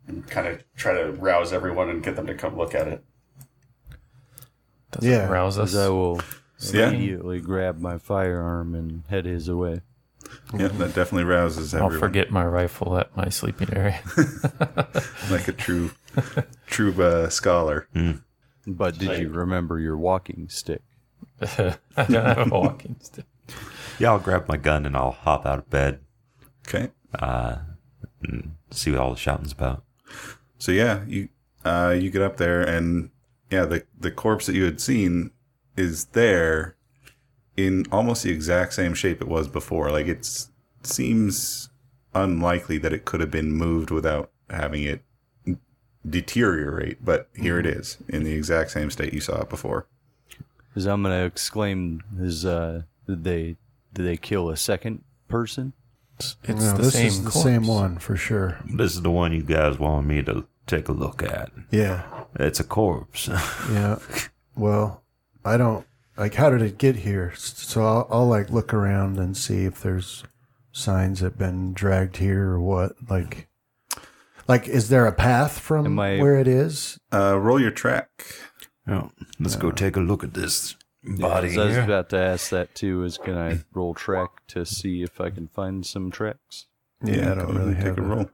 And 0.06 0.26
kind 0.26 0.46
of 0.46 0.64
try 0.74 0.94
to 0.94 1.12
rouse 1.12 1.52
everyone 1.52 1.90
and 1.90 2.02
get 2.02 2.16
them 2.16 2.26
to 2.26 2.34
come 2.34 2.56
look 2.56 2.74
at 2.74 2.88
it. 2.88 3.04
Does 4.92 5.04
Yeah, 5.06 5.26
it 5.26 5.30
rouse 5.30 5.58
us? 5.58 5.76
I 5.76 5.88
will 5.88 6.20
Yeah. 6.60 6.88
immediately 6.88 7.40
grab 7.40 7.80
my 7.80 7.98
firearm 7.98 8.74
and 8.74 9.04
head 9.08 9.24
his 9.24 9.50
way. 9.50 9.80
Yeah, 10.52 10.68
that 10.68 10.94
definitely 10.94 11.24
rouses 11.24 11.72
everyone. 11.72 11.94
I'll 11.94 11.98
forget 12.00 12.30
my 12.30 12.44
rifle 12.44 12.98
at 12.98 13.16
my 13.16 13.28
sleeping 13.28 13.72
area. 13.74 14.00
Like 15.30 15.46
a 15.48 15.52
true, 15.52 15.90
true 16.66 16.92
uh, 17.02 17.28
scholar. 17.28 17.86
But 18.66 18.98
did 18.98 19.20
you 19.20 19.28
remember 19.28 19.78
your 19.78 19.96
walking 19.96 20.48
stick? 20.48 20.82
I 21.40 21.76
don't 21.96 22.10
have 22.24 22.50
a 22.52 22.58
walking 22.58 22.96
stick. 23.00 23.24
Yeah, 23.98 24.10
I'll 24.12 24.18
grab 24.18 24.48
my 24.48 24.56
gun 24.56 24.84
and 24.86 24.96
I'll 24.96 25.12
hop 25.12 25.44
out 25.46 25.58
of 25.58 25.70
bed 25.70 26.00
Okay. 26.66 26.90
and 27.18 28.54
see 28.70 28.90
what 28.90 29.00
all 29.00 29.10
the 29.12 29.16
shouting's 29.18 29.52
about. 29.52 29.84
So 30.58 30.72
yeah, 30.72 31.04
you 31.06 31.28
uh, 31.64 31.94
you 31.98 32.10
get 32.10 32.22
up 32.22 32.36
there 32.38 32.62
and 32.62 33.10
yeah, 33.50 33.64
the 33.64 33.84
the 33.98 34.10
corpse 34.10 34.46
that 34.46 34.54
you 34.54 34.64
had 34.64 34.80
seen 34.80 35.30
is 35.78 36.06
there 36.06 36.74
in 37.56 37.86
almost 37.90 38.22
the 38.22 38.30
exact 38.30 38.72
same 38.72 38.94
shape 38.94 39.20
it 39.20 39.28
was 39.28 39.48
before. 39.48 39.90
Like 39.90 40.06
it 40.06 40.28
seems 40.82 41.70
unlikely 42.14 42.78
that 42.78 42.92
it 42.92 43.04
could 43.04 43.20
have 43.20 43.30
been 43.30 43.52
moved 43.52 43.90
without 43.90 44.30
having 44.50 44.82
it 44.82 45.02
deteriorate, 46.08 47.04
but 47.04 47.28
here 47.34 47.58
it 47.58 47.66
is 47.66 47.98
in 48.08 48.24
the 48.24 48.32
exact 48.32 48.70
same 48.70 48.90
state 48.90 49.12
you 49.12 49.20
saw 49.20 49.42
it 49.42 49.48
before. 49.48 49.86
Because 50.68 50.86
I'm 50.86 51.02
gonna 51.02 51.24
exclaim: 51.24 52.02
Is 52.18 52.44
uh, 52.44 52.82
did 53.06 53.24
they 53.24 53.56
did 53.92 54.04
they 54.04 54.16
kill 54.16 54.50
a 54.50 54.56
second 54.56 55.02
person? 55.28 55.72
It's 56.18 56.36
no, 56.48 56.76
the 56.76 56.82
this 56.82 56.94
same 56.94 57.06
is 57.06 57.24
the 57.24 57.30
corpse. 57.30 57.44
same 57.44 57.66
one 57.66 57.98
for 57.98 58.16
sure. 58.16 58.58
This 58.64 58.94
is 58.94 59.02
the 59.02 59.10
one 59.10 59.32
you 59.32 59.42
guys 59.42 59.78
want 59.78 60.06
me 60.06 60.22
to 60.24 60.46
take 60.66 60.88
a 60.88 60.92
look 60.92 61.22
at. 61.22 61.50
Yeah, 61.70 62.02
It's 62.34 62.60
a 62.60 62.64
corpse. 62.64 63.28
yeah. 63.72 63.98
Well, 64.56 65.02
I 65.48 65.56
don't 65.56 65.86
like. 66.16 66.34
How 66.34 66.50
did 66.50 66.62
it 66.62 66.78
get 66.78 66.96
here? 66.96 67.32
So 67.36 67.84
I'll, 67.84 68.06
I'll 68.10 68.26
like 68.28 68.50
look 68.50 68.72
around 68.74 69.18
and 69.18 69.36
see 69.36 69.64
if 69.64 69.80
there's 69.82 70.24
signs 70.72 71.20
that 71.20 71.36
been 71.38 71.72
dragged 71.72 72.18
here 72.18 72.50
or 72.50 72.60
what. 72.60 72.92
Like, 73.08 73.48
like 74.46 74.68
is 74.68 74.88
there 74.88 75.06
a 75.06 75.12
path 75.12 75.58
from 75.58 75.86
Am 75.86 75.98
I- 75.98 76.18
where 76.18 76.36
it 76.38 76.48
is? 76.48 76.98
Uh, 77.12 77.38
roll 77.38 77.60
your 77.60 77.70
track. 77.70 78.24
oh, 78.86 79.10
let's 79.38 79.56
go 79.56 79.70
take 79.70 79.96
a 79.96 80.00
look 80.00 80.22
at 80.24 80.34
this 80.34 80.76
body 81.04 81.54
So 81.54 81.62
I 81.62 81.66
was 81.66 81.74
here. 81.76 81.84
about 81.84 82.08
to 82.10 82.18
ask 82.18 82.50
that 82.50 82.74
too. 82.74 83.04
Is 83.04 83.18
can 83.18 83.36
I 83.36 83.60
roll 83.72 83.94
track 83.94 84.30
to 84.48 84.64
see 84.66 85.02
if 85.02 85.20
I 85.20 85.30
can 85.30 85.48
find 85.48 85.84
some 85.86 86.10
tracks? 86.10 86.66
Yeah, 87.04 87.30
I 87.32 87.34
don't 87.36 87.54
really 87.54 87.72
and 87.74 87.76
have 87.76 87.96
take 87.96 87.98
a 87.98 88.06
a- 88.06 88.16
roll. 88.16 88.30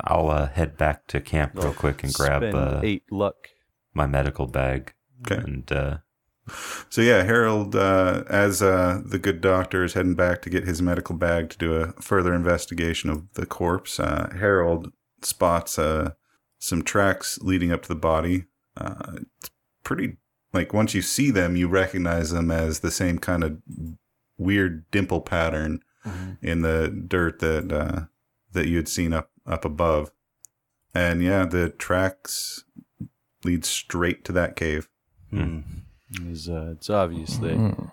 I'll 0.00 0.30
uh, 0.30 0.48
head 0.48 0.76
back 0.76 1.06
to 1.08 1.20
camp 1.20 1.52
real 1.54 1.72
quick 1.72 2.02
and 2.02 2.12
grab 2.12 2.42
Spend 2.42 2.54
uh, 2.56 2.80
eight 2.82 3.04
luck. 3.12 3.48
my 3.94 4.06
medical 4.06 4.46
bag. 4.46 4.92
Okay. 5.26 5.36
And 5.42 5.70
uh, 5.72 5.98
So 6.90 7.00
yeah, 7.00 7.22
Harold, 7.22 7.76
uh, 7.76 8.24
as 8.28 8.62
uh, 8.62 9.00
the 9.04 9.18
good 9.18 9.40
doctor 9.40 9.84
is 9.84 9.94
heading 9.94 10.14
back 10.14 10.42
to 10.42 10.50
get 10.50 10.64
his 10.64 10.80
medical 10.82 11.14
bag 11.14 11.50
to 11.50 11.58
do 11.58 11.74
a 11.74 11.92
further 12.00 12.34
investigation 12.34 13.10
of 13.10 13.32
the 13.34 13.46
corpse, 13.46 14.00
uh, 14.00 14.30
Harold 14.38 14.92
spots 15.22 15.78
uh, 15.78 16.12
some 16.58 16.82
tracks 16.82 17.38
leading 17.42 17.72
up 17.72 17.82
to 17.82 17.88
the 17.88 17.94
body. 17.94 18.44
Uh, 18.76 19.18
it's 19.40 19.50
pretty 19.84 20.16
like 20.52 20.72
once 20.72 20.94
you 20.94 21.02
see 21.02 21.30
them, 21.30 21.56
you 21.56 21.68
recognize 21.68 22.30
them 22.30 22.50
as 22.50 22.80
the 22.80 22.90
same 22.90 23.18
kind 23.18 23.44
of 23.44 23.58
weird 24.38 24.90
dimple 24.90 25.20
pattern 25.20 25.82
in 26.40 26.62
the 26.62 26.88
dirt 26.88 27.38
that 27.40 27.72
uh, 27.72 28.06
that 28.52 28.66
you 28.66 28.76
had 28.76 28.88
seen 28.88 29.12
up 29.12 29.30
up 29.46 29.64
above. 29.64 30.10
And 30.94 31.22
yeah, 31.22 31.44
the 31.44 31.70
tracks 31.70 32.64
lead 33.44 33.64
straight 33.64 34.24
to 34.24 34.32
that 34.32 34.56
cave. 34.56 34.88
Hmm. 35.30 35.60
Is, 36.22 36.48
uh, 36.48 36.72
it's 36.76 36.88
obvious 36.90 37.36
they 37.36 37.54
Hmm. 37.54 37.86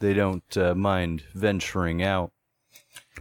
they 0.00 0.12
don't 0.12 0.56
uh, 0.56 0.74
mind 0.74 1.22
venturing 1.34 2.02
out. 2.02 2.32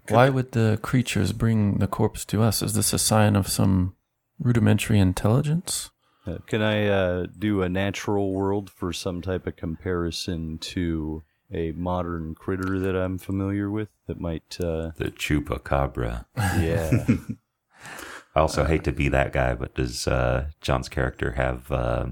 Why 0.10 0.30
would 0.30 0.52
the 0.54 0.80
creatures 0.82 1.32
bring 1.32 1.78
the 1.78 1.88
corpse 1.88 2.26
to 2.26 2.42
us? 2.42 2.62
Is 2.62 2.74
this 2.74 2.94
a 2.94 3.00
sign 3.00 3.36
of 3.36 3.48
some 3.48 3.96
rudimentary 4.40 5.00
intelligence? 5.00 5.92
Uh, 6.26 6.38
can 6.48 6.62
I 6.62 6.88
uh, 6.88 7.28
do 7.38 7.62
a 7.62 7.70
natural 7.70 8.34
world 8.34 8.70
for 8.70 8.92
some 8.94 9.22
type 9.22 9.46
of 9.46 9.56
comparison 9.56 10.58
to 10.60 11.24
a 11.52 11.72
modern 11.74 12.34
critter 12.34 12.80
that 12.80 12.96
I'm 12.96 13.18
familiar 13.18 13.70
with 13.70 13.90
that 14.08 14.20
might, 14.20 14.58
uh, 14.60 14.92
the 14.98 15.12
chupacabra. 15.12 16.26
yeah, 16.38 17.06
I 18.36 18.40
also 18.40 18.66
hate 18.66 18.84
to 18.86 18.92
be 18.92 19.10
that 19.10 19.32
guy, 19.32 19.54
but 19.54 19.76
does 19.76 20.08
uh, 20.08 20.48
John's 20.62 20.90
character 20.90 21.34
have 21.34 21.72
uh, 21.72 22.08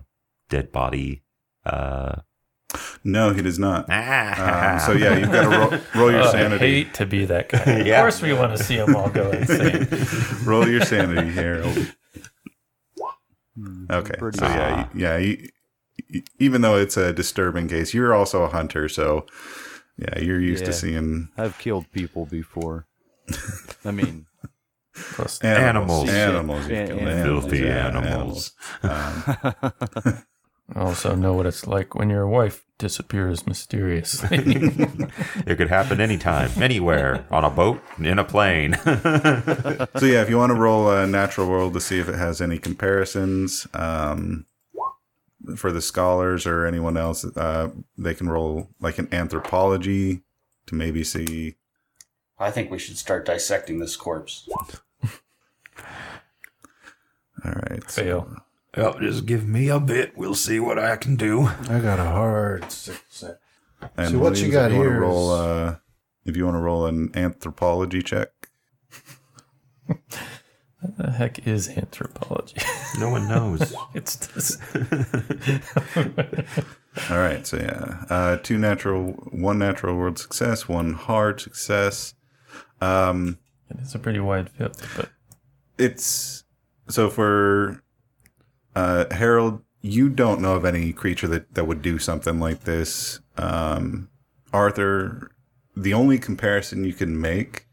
dead 0.49 0.71
body? 0.71 1.23
Uh, 1.65 2.21
No, 3.03 3.33
he 3.33 3.41
does 3.41 3.59
not. 3.59 3.85
ah, 3.89 4.73
Um, 4.73 4.79
so 4.79 4.91
yeah, 4.93 5.17
you've 5.17 5.31
got 5.31 5.41
to 5.43 5.49
roll, 5.49 5.81
roll 5.95 6.11
your 6.11 6.21
Oh, 6.21 6.27
I 6.29 6.31
sanity. 6.31 6.57
hate 6.83 6.93
to 6.95 7.05
be 7.05 7.25
that 7.25 7.49
guy. 7.49 7.59
Of 7.79 7.85
course, 8.01 8.21
we 8.21 8.33
want 8.33 8.57
to 8.57 8.63
see 8.63 8.77
them 8.77 8.95
all 8.95 9.09
go 9.09 9.29
insane. 9.31 9.87
Roll 10.45 10.67
your 10.67 10.81
sanity, 10.81 11.29
Harold. 11.31 11.77
Okay. 13.89 14.13
pretty- 14.17 14.37
So 14.37 14.45
yeah, 14.45 14.75
y- 14.75 14.89
yeah. 14.95 15.17
You, 15.17 15.49
y- 16.13 16.21
even 16.39 16.61
though 16.61 16.77
it's 16.77 16.97
a 16.97 17.11
disturbing 17.13 17.67
case, 17.67 17.93
you're 17.93 18.13
also 18.13 18.43
a 18.43 18.47
hunter, 18.47 18.87
so 18.89 19.25
yeah, 19.97 20.19
you're 20.19 20.39
used 20.39 20.65
to 20.65 20.73
seeing 20.73 21.29
I've 21.37 21.57
killed 21.57 21.91
people 21.91 22.25
before. 22.25 22.87
I 23.85 23.91
mean, 23.91 24.25
Plus, 25.13 25.39
animals. 25.41 26.09
Animals. 26.09 26.09
Animals. 26.09 26.67
you've 26.67 26.77
An- 26.79 26.87
killed 26.87 26.99
animals, 27.01 27.43
filthy 27.43 27.59
yeah, 27.59 27.87
animals. 27.87 28.51
Um, 28.83 28.91
I 28.91 30.23
also 30.75 31.15
know 31.15 31.33
what 31.33 31.45
it's 31.45 31.67
like 31.67 31.95
when 31.95 32.09
your 32.09 32.27
wife 32.27 32.65
disappears 32.77 33.45
mysteriously. 33.45 34.37
It 35.45 35.57
could 35.57 35.69
happen 35.69 35.99
anytime, 35.99 36.49
anywhere, 36.61 37.25
on 37.31 37.43
a 37.43 37.49
boat, 37.49 37.81
in 37.99 38.19
a 38.19 38.23
plane. 38.23 38.73
so 38.83 40.05
yeah, 40.05 40.21
if 40.21 40.29
you 40.29 40.37
want 40.37 40.51
to 40.51 40.55
roll 40.59 40.89
a 40.89 41.05
natural 41.07 41.47
world 41.47 41.73
to 41.73 41.81
see 41.81 41.99
if 41.99 42.07
it 42.07 42.15
has 42.15 42.39
any 42.41 42.57
comparisons 42.57 43.67
um, 43.73 44.45
for 45.55 45.71
the 45.71 45.81
scholars 45.81 46.45
or 46.45 46.65
anyone 46.65 46.95
else, 46.97 47.25
uh, 47.25 47.69
they 47.97 48.13
can 48.13 48.29
roll 48.29 48.69
like 48.79 48.97
an 48.99 49.07
anthropology 49.11 50.21
to 50.67 50.75
maybe 50.75 51.03
see. 51.03 51.55
I 52.39 52.51
think 52.51 52.71
we 52.71 52.79
should 52.79 52.97
start 52.97 53.25
dissecting 53.25 53.79
this 53.79 53.95
corpse. 53.95 54.47
All 57.43 57.51
right. 57.69 57.89
so- 57.89 58.27
Fail. 58.73 58.93
oh, 58.95 58.99
just 58.99 59.25
give 59.25 59.47
me 59.47 59.69
a 59.69 59.79
bit. 59.79 60.17
We'll 60.17 60.35
see 60.35 60.59
what 60.59 60.79
I 60.79 60.95
can 60.95 61.15
do. 61.15 61.47
I 61.69 61.79
got 61.79 61.99
a 61.99 62.05
hard 62.05 62.71
success. 62.71 63.35
And 63.97 64.11
So 64.11 64.19
what 64.19 64.33
Williams, 64.33 64.41
you 64.41 64.47
if 64.47 64.53
got 64.53 64.71
wanna 64.71 64.83
here 64.83 64.99
Roll, 65.01 65.33
is- 65.33 65.39
uh, 65.41 65.75
if 66.25 66.37
you 66.37 66.45
want 66.45 66.55
to 66.55 66.59
roll 66.61 66.85
an 66.85 67.11
anthropology 67.15 68.01
check. 68.01 68.29
What 69.87 70.97
the 70.97 71.11
heck 71.11 71.45
is 71.47 71.69
anthropology? 71.69 72.55
No 72.99 73.09
one 73.09 73.27
knows. 73.27 73.73
it's 73.93 74.15
this. 74.15 74.57
All 77.09 77.17
right. 77.17 77.45
So 77.45 77.57
yeah, 77.57 78.05
uh, 78.09 78.37
two 78.37 78.57
natural, 78.57 79.11
one 79.31 79.59
natural 79.59 79.95
world 79.95 80.17
success, 80.17 80.67
one 80.67 80.93
hard 80.93 81.39
success. 81.39 82.13
Um, 82.81 83.37
It's 83.69 83.95
a 83.95 83.99
pretty 83.99 84.19
wide 84.19 84.49
field, 84.49 84.75
but 84.95 85.09
it's 85.77 86.43
so 86.89 87.09
for 87.09 87.83
uh, 88.75 89.05
Harold. 89.11 89.61
You 89.83 90.09
don't 90.09 90.41
know 90.41 90.53
of 90.53 90.63
any 90.65 90.93
creature 90.93 91.27
that 91.27 91.53
that 91.55 91.65
would 91.65 91.81
do 91.81 91.97
something 91.97 92.39
like 92.39 92.61
this. 92.65 93.19
Um, 93.37 94.09
Arthur, 94.53 95.31
the 95.75 95.93
only 95.93 96.19
comparison 96.19 96.83
you 96.83 96.93
can 96.93 97.19
make 97.19 97.65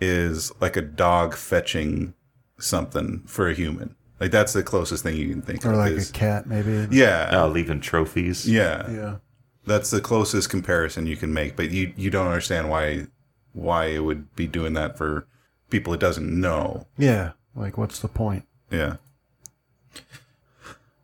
is 0.00 0.50
like 0.60 0.76
a 0.76 0.82
dog 0.82 1.34
fetching 1.36 2.14
something 2.58 3.22
for 3.26 3.48
a 3.48 3.54
human. 3.54 3.94
Like 4.18 4.30
that's 4.32 4.52
the 4.54 4.62
closest 4.62 5.02
thing 5.04 5.16
you 5.16 5.28
can 5.28 5.42
think 5.42 5.64
Or 5.64 5.70
of. 5.72 5.76
like 5.78 5.92
is- 5.92 6.10
a 6.10 6.12
cat, 6.12 6.46
maybe. 6.46 6.88
yeah, 6.90 7.30
Oh, 7.32 7.48
leaving 7.48 7.80
trophies. 7.80 8.48
yeah, 8.48 8.90
Yeah. 8.90 9.16
That's 9.66 9.90
the 9.90 10.00
closest 10.00 10.48
comparison 10.48 11.06
you 11.06 11.16
can 11.16 11.32
make. 11.32 11.54
But 11.56 11.70
you 11.70 11.92
you 11.96 12.10
don't 12.10 12.26
understand 12.26 12.70
why 12.70 13.06
why 13.52 13.86
it 13.86 14.00
would 14.00 14.34
be 14.36 14.46
doing 14.46 14.72
that 14.74 14.96
for 14.98 15.26
people 15.70 15.92
it 15.94 16.00
doesn't 16.00 16.28
know. 16.40 16.86
Yeah. 16.98 17.32
Like, 17.54 17.76
what's 17.78 17.98
the 18.00 18.08
point? 18.08 18.44
Yeah. 18.70 18.96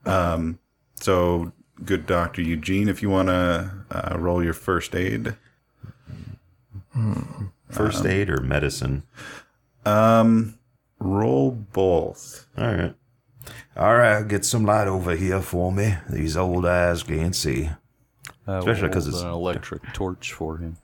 Um. 0.05 0.59
So, 1.01 1.53
good 1.85 2.07
Doctor 2.07 2.43
Eugene, 2.43 2.89
if 2.89 3.03
you 3.03 3.11
want 3.11 3.29
to 3.29 3.73
uh, 3.91 4.17
roll 4.19 4.43
your 4.45 4.53
first 4.55 4.95
aid. 4.95 5.35
First 7.71 8.05
aid 8.05 8.29
or 8.31 8.41
medicine? 8.41 9.03
Um, 9.87 10.59
roll 10.99 11.51
both. 11.51 12.47
All 12.59 12.67
right. 12.75 12.95
All 13.77 13.97
right, 13.97 14.27
get 14.29 14.45
some 14.45 14.65
light 14.65 14.87
over 14.87 15.17
here 15.17 15.41
for 15.41 15.73
me. 15.73 15.97
These 16.09 16.37
old 16.37 16.67
eyes 16.67 17.03
can't 17.03 17.35
see. 17.35 17.71
I 18.47 18.51
will 18.53 18.59
Especially 18.59 18.89
'cause 18.91 19.05
hold 19.07 19.15
it's- 19.15 19.23
an 19.25 19.31
electric 19.31 19.93
torch 19.95 20.33
for 20.33 20.59
him. 20.59 20.77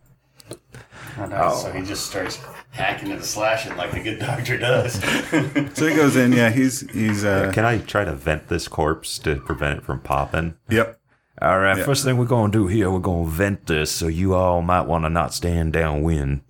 Oh, 1.19 1.27
nice. 1.27 1.63
So 1.63 1.73
he 1.73 1.83
just 1.83 2.07
starts 2.07 2.39
hacking 2.71 3.11
and 3.11 3.25
slashing 3.25 3.77
like 3.77 3.91
the 3.93 4.01
good 4.01 4.19
doctor 4.21 4.57
does. 4.59 4.95
So 5.77 5.87
he 5.87 5.95
goes 5.97 6.17
in. 6.17 6.33
Yeah, 6.33 6.51
he's 6.51 6.89
he's 6.91 7.25
uh. 7.25 7.51
Can 7.53 7.65
I 7.65 7.79
try 7.79 8.05
to 8.05 8.13
vent 8.15 8.49
this 8.49 8.69
corpse 8.69 9.19
to 9.21 9.37
prevent 9.37 9.79
it 9.79 9.85
from 9.85 10.01
popping? 10.01 10.55
Yep. 10.71 10.99
All 11.41 11.59
right, 11.61 11.77
Yeah. 11.79 11.85
first 11.85 12.05
thing 12.05 12.17
we're 12.17 12.25
going 12.27 12.51
to 12.51 12.59
do 12.59 12.67
here, 12.67 12.91
we're 12.91 12.99
going 12.99 13.25
to 13.25 13.31
vent 13.31 13.67
this, 13.67 13.93
so 13.93 14.09
you 14.09 14.35
all 14.35 14.61
might 14.61 14.83
want 14.83 15.05
to 15.05 15.09
not 15.09 15.33
stand 15.33 15.73
downwind. 15.73 16.41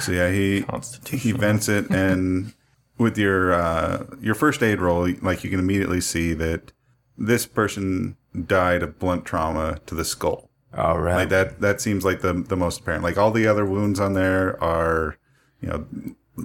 So 0.00 0.10
yeah, 0.12 0.30
he 0.30 0.64
he 1.12 1.32
vents 1.32 1.68
it, 1.68 1.88
and 1.90 2.52
with 2.98 3.16
your 3.18 3.52
uh, 3.52 4.04
your 4.20 4.34
first 4.34 4.62
aid 4.62 4.80
roll, 4.80 5.08
like 5.22 5.44
you 5.44 5.50
can 5.50 5.60
immediately 5.60 6.00
see 6.00 6.32
that 6.34 6.72
this 7.16 7.46
person 7.46 8.16
died 8.46 8.82
of 8.82 8.98
blunt 8.98 9.24
trauma 9.24 9.78
to 9.86 9.94
the 9.94 10.04
skull. 10.04 10.50
All 10.76 10.98
right. 10.98 11.16
Like 11.16 11.28
that 11.28 11.60
that 11.60 11.80
seems 11.80 12.04
like 12.04 12.20
the 12.20 12.32
the 12.32 12.56
most 12.56 12.80
apparent. 12.80 13.04
Like 13.04 13.18
all 13.18 13.30
the 13.30 13.46
other 13.46 13.64
wounds 13.64 14.00
on 14.00 14.14
there 14.14 14.62
are, 14.62 15.16
you 15.60 15.68
know, 15.68 15.86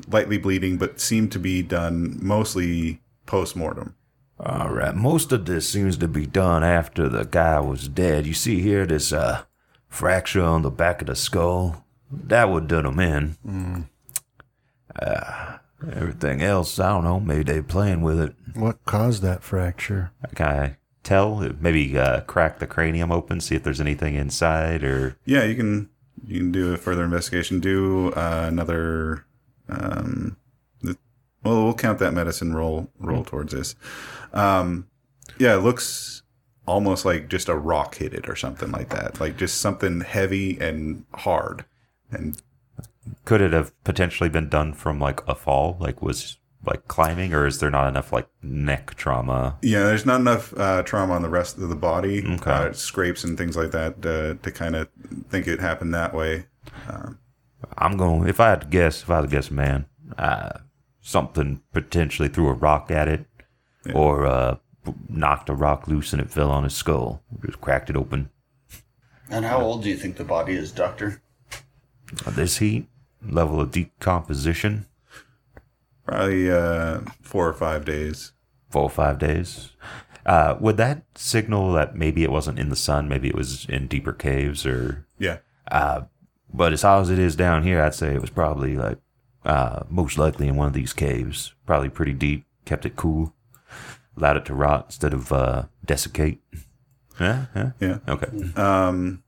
lightly 0.08 0.38
bleeding, 0.38 0.78
but 0.78 1.00
seem 1.00 1.30
to 1.30 1.40
be 1.40 1.62
done 1.64 2.20
mostly 2.22 3.02
post 3.26 3.56
mortem. 3.56 3.96
All 4.40 4.70
right. 4.70 4.96
Most 4.96 5.32
of 5.32 5.46
this 5.46 5.68
seems 5.68 5.98
to 5.98 6.08
be 6.08 6.26
done 6.26 6.64
after 6.64 7.10
the 7.10 7.26
guy 7.26 7.60
was 7.60 7.88
dead. 7.88 8.26
You 8.26 8.34
see 8.34 8.62
here 8.62 8.86
this 8.86 9.12
uh, 9.12 9.44
fracture 9.90 10.44
on 10.44 10.62
the 10.62 10.72
back 10.72 11.02
of 11.02 11.08
the 11.08 11.16
skull. 11.16 11.86
That 12.12 12.50
would 12.50 12.68
done 12.68 12.86
him 12.86 13.00
in. 13.00 13.38
Mm. 13.46 13.90
Uh, 15.02 15.58
everything 15.96 16.42
else, 16.42 16.80
I 16.80 16.90
don't 16.90 17.04
know. 17.04 17.20
Maybe 17.20 17.44
they 17.44 17.62
playing 17.62 18.02
with 18.02 18.20
it. 18.20 18.36
What 18.56 18.84
caused 18.86 19.22
that 19.24 19.44
fracture? 19.44 20.12
Can 20.36 20.48
I 20.48 20.78
tell? 21.10 21.50
Maybe 21.60 21.98
uh, 21.98 22.22
crack 22.22 22.60
the 22.60 22.68
cranium 22.68 23.12
open, 23.12 23.42
see 23.42 23.56
if 23.56 23.64
there's 23.64 23.82
anything 23.82 24.16
inside, 24.16 24.84
or 24.84 25.18
Yeah, 25.26 25.44
you 25.44 25.56
can 25.56 25.90
you 26.26 26.40
can 26.40 26.52
do 26.52 26.74
a 26.74 26.78
further 26.78 27.04
investigation. 27.04 27.60
Do 27.60 28.12
uh, 28.14 28.46
another. 28.48 29.26
Um, 29.68 30.38
the, 30.82 30.98
well, 31.44 31.64
we'll 31.64 31.74
count 31.74 32.00
that 32.00 32.14
medicine 32.14 32.54
roll 32.54 32.90
roll 33.00 33.24
towards 33.24 33.54
this. 33.54 33.76
Um, 34.34 34.88
yeah, 35.38 35.56
it 35.56 35.60
looks 35.62 36.24
almost 36.66 37.04
like 37.04 37.30
just 37.30 37.50
a 37.50 37.56
rock 37.56 37.96
hit 37.96 38.14
it 38.14 38.30
or 38.30 38.36
something 38.36 38.72
like 38.72 38.90
that. 38.90 39.20
Like 39.20 39.38
just 39.38 39.60
something 39.60 40.02
heavy 40.02 40.60
and 40.60 41.06
hard. 41.14 41.66
And 42.12 42.40
could 43.26 43.42
it 43.42 43.54
have 43.54 43.72
potentially 43.84 44.30
been 44.30 44.50
done 44.50 44.74
from 44.74 45.00
like 45.00 45.28
a 45.28 45.36
fall? 45.36 45.78
Like 45.80 46.02
was 46.02 46.38
like 46.66 46.88
climbing, 46.88 47.34
or 47.34 47.46
is 47.48 47.60
there 47.60 47.70
not 47.72 47.88
enough 47.88 48.12
like 48.12 48.28
neck 48.44 48.96
trauma? 48.96 49.58
yeah, 49.62 49.84
there's 49.84 50.06
not 50.06 50.20
enough 50.20 50.54
uh, 50.58 50.84
trauma 50.84 51.14
on 51.14 51.22
the 51.22 51.30
rest 51.30 51.58
of 51.58 51.70
the 51.70 51.76
body, 51.76 52.26
Okay. 52.26 52.52
uh, 52.52 52.74
scrapes 52.74 53.24
and 53.24 53.38
things 53.38 53.56
like 53.56 53.72
that, 53.72 54.06
uh, 54.06 54.42
to 54.44 54.52
kind 54.52 54.76
of 54.76 54.88
think 55.30 55.48
it 55.48 55.60
happened 55.60 55.94
that 55.94 56.14
way. 56.14 56.46
Um, 56.90 57.18
I'm 57.78 57.96
going, 57.98 58.28
if 58.28 58.40
I 58.40 58.50
had 58.50 58.62
to 58.62 58.68
guess, 58.68 59.04
if 59.04 59.10
I 59.10 59.16
had 59.16 59.22
to 59.22 59.28
guess, 59.28 59.50
man, 59.50 59.86
uh, 60.18 60.60
something 61.02 61.62
potentially 61.74 62.28
threw 62.30 62.48
a 62.50 62.54
rock 62.54 62.92
at 62.92 63.08
it 63.08 63.26
or 63.94 64.26
uh, 64.26 64.58
knocked 65.08 65.50
a 65.50 65.56
rock 65.56 65.88
loose 65.88 66.12
and 66.14 66.22
it 66.22 66.30
fell 66.30 66.52
on 66.52 66.64
his 66.66 66.74
skull. 66.76 67.22
Just 67.46 67.62
cracked 67.62 67.90
it 67.90 67.96
open. 67.96 68.30
and 69.32 69.46
how 69.46 69.62
old 69.62 69.84
do 69.84 69.90
you 69.90 69.96
think 69.98 70.18
the 70.18 70.24
body 70.26 70.56
is, 70.56 70.72
Doctor? 70.72 71.22
Uh, 72.26 72.32
This 72.32 72.58
heat, 72.58 72.88
level 73.26 73.62
of 73.62 73.72
decomposition, 73.72 74.86
Probably 76.10 76.50
uh, 76.52 77.02
four 77.22 77.48
or 77.48 77.54
five 77.54 77.86
days. 77.86 78.32
four 78.70 78.84
or 78.84 78.90
five 78.90 79.20
days. 79.20 79.72
Uh, 80.26 80.56
would 80.60 80.78
that 80.78 81.04
signal 81.16 81.72
that 81.74 81.96
maybe 81.96 82.24
it 82.24 82.32
wasn't 82.32 82.60
in 82.60 82.70
the 82.70 82.76
sun, 82.76 83.08
maybe 83.08 83.28
it 83.30 83.36
was 83.36 83.66
in 83.70 83.88
deeper 83.88 84.14
caves, 84.14 84.66
or 84.66 85.06
Yeah. 85.18 85.38
Uh, 85.72 86.02
but 86.54 86.74
as 86.74 86.82
hot 86.82 87.02
as 87.02 87.10
it 87.10 87.20
is 87.20 87.36
down 87.36 87.64
here, 87.64 87.82
I'd 87.82 87.94
say 87.96 88.14
it 88.14 88.22
was 88.22 88.30
probably 88.30 88.76
like 88.76 88.98
uh, 89.46 89.84
most 89.90 90.18
likely 90.18 90.48
in 90.48 90.56
one 90.56 90.68
of 90.68 90.74
these 90.74 90.94
caves. 90.94 91.54
Probably 91.66 91.90
pretty 91.90 92.14
deep. 92.14 92.46
Kept 92.66 92.86
it 92.86 92.96
cool. 92.96 93.34
Allowed 94.18 94.38
it 94.38 94.46
to 94.46 94.54
rot 94.56 94.86
instead 94.88 95.14
of 95.14 95.32
uh, 95.32 95.64
desiccate. 95.86 96.42
Yeah, 97.20 97.48
yeah. 97.54 97.72
Yeah. 97.82 97.98
okay? 98.08 98.30
Um, 98.56 99.24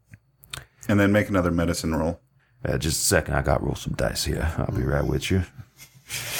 and 0.87 0.97
then 0.97 1.11
make 1.11 1.27
another 1.27 1.51
medicine 1.51 1.93
roll. 1.93 2.21
Uh, 2.63 2.77
just 2.77 3.01
a 3.01 3.05
second, 3.05 3.33
I 3.33 3.41
got 3.41 3.61
roll 3.61 3.75
some 3.75 3.95
dice 3.95 4.23
here. 4.23 4.49
I'll 4.57 4.73
be 4.73 4.83
right 4.83 5.05
with 5.05 5.29
you. 5.29 5.43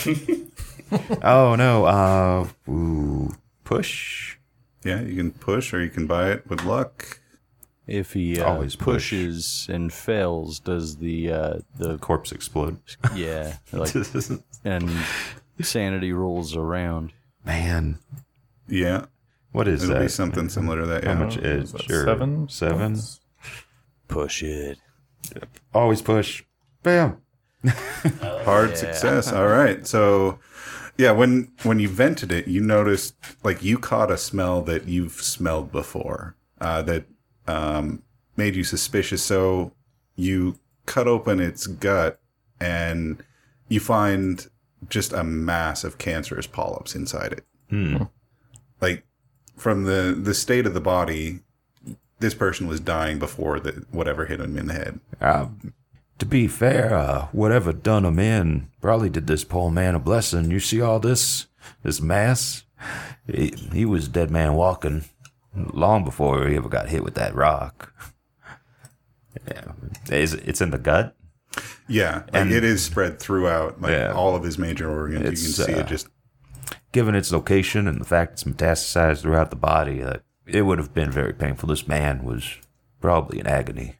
oh 1.23 1.55
no! 1.55 1.85
Uh, 1.85 2.47
ooh, 2.69 3.33
push. 3.63 4.37
Yeah, 4.83 5.01
you 5.01 5.15
can 5.15 5.31
push 5.31 5.73
or 5.73 5.83
you 5.83 5.89
can 5.89 6.07
buy 6.07 6.31
it 6.31 6.47
with 6.49 6.63
luck. 6.63 7.19
If 7.87 8.13
he 8.13 8.39
uh, 8.39 8.45
Always 8.45 8.75
push. 8.75 9.09
pushes 9.11 9.67
and 9.69 9.91
fails, 9.91 10.59
does 10.59 10.97
the 10.97 11.31
uh, 11.31 11.53
the 11.77 11.97
Corpse 11.97 12.31
explode. 12.31 12.77
yeah 13.15 13.57
like 13.71 13.93
and 14.63 14.89
sanity 15.61 16.13
rolls 16.13 16.55
around? 16.55 17.11
Man, 17.45 17.99
Yeah, 18.67 19.05
what 19.51 19.67
is 19.67 19.81
that? 19.81 19.85
it'll 19.87 19.95
that? 19.99 20.05
be 20.05 20.09
something 20.09 20.49
similar 20.49 20.81
to 20.81 20.85
that. 20.87 21.03
How 21.03 21.11
Yeah. 21.13 21.19
much 21.19 21.37
is 21.37 21.63
is 21.65 21.71
that 21.73 21.81
sure 21.83 22.05
seven? 22.05 22.49
Seven. 22.49 22.99
Push 24.07 24.43
it. 24.43 24.77
Always 25.73 26.01
push. 26.01 26.43
Bam. 26.83 27.20
Hard 28.45 28.77
success. 28.77 29.31
All 29.31 29.47
right. 29.47 29.85
So, 29.85 30.39
yeah, 30.97 31.11
when 31.11 31.51
when 31.63 31.79
you 31.79 31.87
vented 31.89 32.31
it, 32.31 32.47
you 32.47 32.61
noticed 32.61 33.15
like 33.43 33.63
you 33.63 33.77
caught 33.77 34.11
a 34.11 34.17
smell 34.17 34.61
that 34.63 34.87
you've 34.87 35.13
smelled 35.13 35.71
before 35.71 36.35
uh, 36.59 36.81
that 36.83 37.05
um, 37.47 38.03
made 38.37 38.55
you 38.55 38.63
suspicious. 38.63 39.23
So 39.23 39.73
you 40.15 40.59
cut 40.85 41.07
open 41.07 41.39
its 41.39 41.67
gut 41.67 42.19
and 42.59 43.23
you 43.69 43.79
find 43.79 44.47
just 44.89 45.13
a 45.13 45.23
mass 45.23 45.83
of 45.83 45.97
cancerous 45.97 46.47
polyps 46.47 46.95
inside 46.95 47.33
it. 47.33 47.45
Hmm. 47.69 48.03
Like 48.79 49.05
from 49.55 49.83
the 49.83 50.17
the 50.19 50.33
state 50.33 50.65
of 50.65 50.73
the 50.73 50.81
body, 50.81 51.39
this 52.19 52.33
person 52.33 52.67
was 52.67 52.79
dying 52.79 53.19
before 53.19 53.59
the 53.59 53.85
whatever 53.91 54.25
hit 54.25 54.39
him 54.39 54.57
in 54.57 54.67
the 54.67 54.73
head. 54.73 54.99
uh, 55.21 55.47
to 56.21 56.25
be 56.27 56.47
fair, 56.47 56.93
uh, 56.93 57.27
whatever 57.31 57.73
done 57.73 58.05
him 58.05 58.19
in 58.19 58.69
probably 58.79 59.09
did 59.09 59.25
this 59.25 59.43
poor 59.43 59.71
man 59.71 59.95
a 59.95 59.99
blessing. 59.99 60.51
You 60.51 60.59
see 60.59 60.79
all 60.79 60.99
this, 60.99 61.47
this 61.81 61.99
mass? 61.99 62.63
He, 63.25 63.51
he 63.73 63.85
was 63.85 64.07
dead 64.07 64.29
man 64.29 64.53
walking 64.53 65.05
long 65.55 66.03
before 66.03 66.47
he 66.47 66.55
ever 66.55 66.69
got 66.69 66.89
hit 66.89 67.03
with 67.03 67.15
that 67.15 67.33
rock. 67.33 67.91
Yeah. 69.47 69.71
Is 70.11 70.35
it- 70.35 70.47
it's 70.47 70.61
in 70.61 70.69
the 70.69 70.77
gut? 70.77 71.15
Yeah, 71.87 72.17
like 72.17 72.29
And- 72.35 72.51
it 72.51 72.63
is 72.63 72.83
spread 72.83 73.19
throughout 73.19 73.81
like 73.81 73.91
Yeah. 73.93 74.13
all 74.13 74.35
of 74.35 74.43
his 74.43 74.59
major 74.59 74.91
organs. 74.91 75.41
You 75.41 75.47
can 75.65 75.65
see 75.65 75.73
uh, 75.73 75.79
it 75.79 75.87
just 75.87 76.07
Given 76.91 77.15
its 77.15 77.31
location 77.31 77.87
and 77.87 77.99
the 77.99 78.05
fact 78.05 78.33
it's 78.33 78.43
metastasized 78.43 79.21
throughout 79.21 79.49
the 79.49 79.55
body, 79.55 80.03
uh, 80.03 80.17
it 80.45 80.61
would 80.63 80.77
have 80.77 80.93
been 80.93 81.09
very 81.09 81.33
painful. 81.33 81.69
This 81.69 81.87
man 81.87 82.23
was 82.23 82.57
probably 82.99 83.39
in 83.39 83.47
agony. 83.47 83.95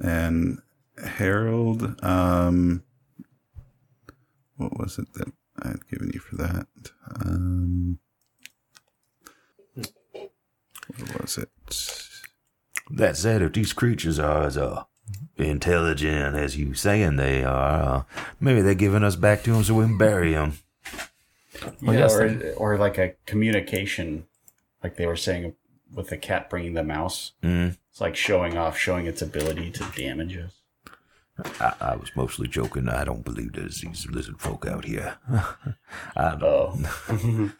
And 0.00 0.60
Harold. 1.04 2.02
Um, 2.02 2.82
what 4.56 4.78
was 4.78 4.98
it 4.98 5.12
that 5.14 5.32
I 5.62 5.68
had 5.68 5.88
given 5.88 6.10
you 6.12 6.20
for 6.20 6.36
that? 6.36 6.66
Um, 7.24 7.98
what 9.74 11.22
was 11.22 11.38
it? 11.38 11.48
That 12.90 13.16
said, 13.16 13.42
if 13.42 13.52
these 13.52 13.72
creatures 13.72 14.18
are 14.18 14.44
as 14.46 14.56
uh, 14.56 14.84
intelligent 15.36 16.36
as 16.36 16.56
you 16.56 16.74
saying 16.74 17.16
they 17.16 17.44
are, 17.44 17.82
uh, 17.82 18.02
maybe 18.40 18.62
they're 18.62 18.74
giving 18.74 19.04
us 19.04 19.16
back 19.16 19.42
to 19.44 19.52
them 19.52 19.62
so 19.62 19.74
we 19.74 19.84
can 19.84 19.98
bury 19.98 20.32
them. 20.32 20.54
Well, 21.82 21.94
yeah, 21.94 22.00
yes, 22.00 22.14
or, 22.14 22.28
then. 22.28 22.54
or 22.56 22.78
like 22.78 22.98
a 22.98 23.14
communication, 23.26 24.26
like 24.82 24.96
they 24.96 25.06
were 25.06 25.16
saying 25.16 25.54
with 25.94 26.08
the 26.08 26.16
cat 26.16 26.50
bringing 26.50 26.74
the 26.74 26.84
mouse. 26.84 27.32
Mm. 27.42 27.76
It's 28.00 28.02
like 28.06 28.16
showing 28.16 28.56
off, 28.56 28.78
showing 28.78 29.04
its 29.04 29.20
ability 29.20 29.70
to 29.72 29.84
damage 29.94 30.34
us. 30.38 30.52
I, 31.60 31.74
I 31.92 31.96
was 31.96 32.10
mostly 32.16 32.48
joking. 32.48 32.88
I 32.88 33.04
don't 33.04 33.22
believe 33.22 33.52
there's 33.52 33.82
these 33.82 34.06
lizard 34.08 34.40
folk 34.40 34.66
out 34.66 34.86
here. 34.86 35.18
I 36.16 36.34
don't. 36.40 36.86
Oh, 37.10 37.50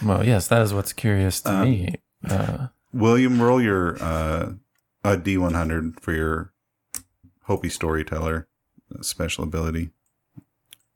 Well, 0.04 0.24
yes, 0.24 0.46
that 0.46 0.62
is 0.62 0.72
what's 0.72 0.92
curious 0.92 1.40
to 1.40 1.64
me. 1.64 1.96
Uh, 2.28 2.68
William, 2.92 3.42
roll 3.42 3.60
your 3.60 4.00
uh, 4.00 4.52
a 5.02 5.16
D100 5.16 5.98
for 5.98 6.12
your 6.12 6.52
Hopi 7.46 7.68
storyteller 7.68 8.46
special 9.00 9.42
ability. 9.42 9.90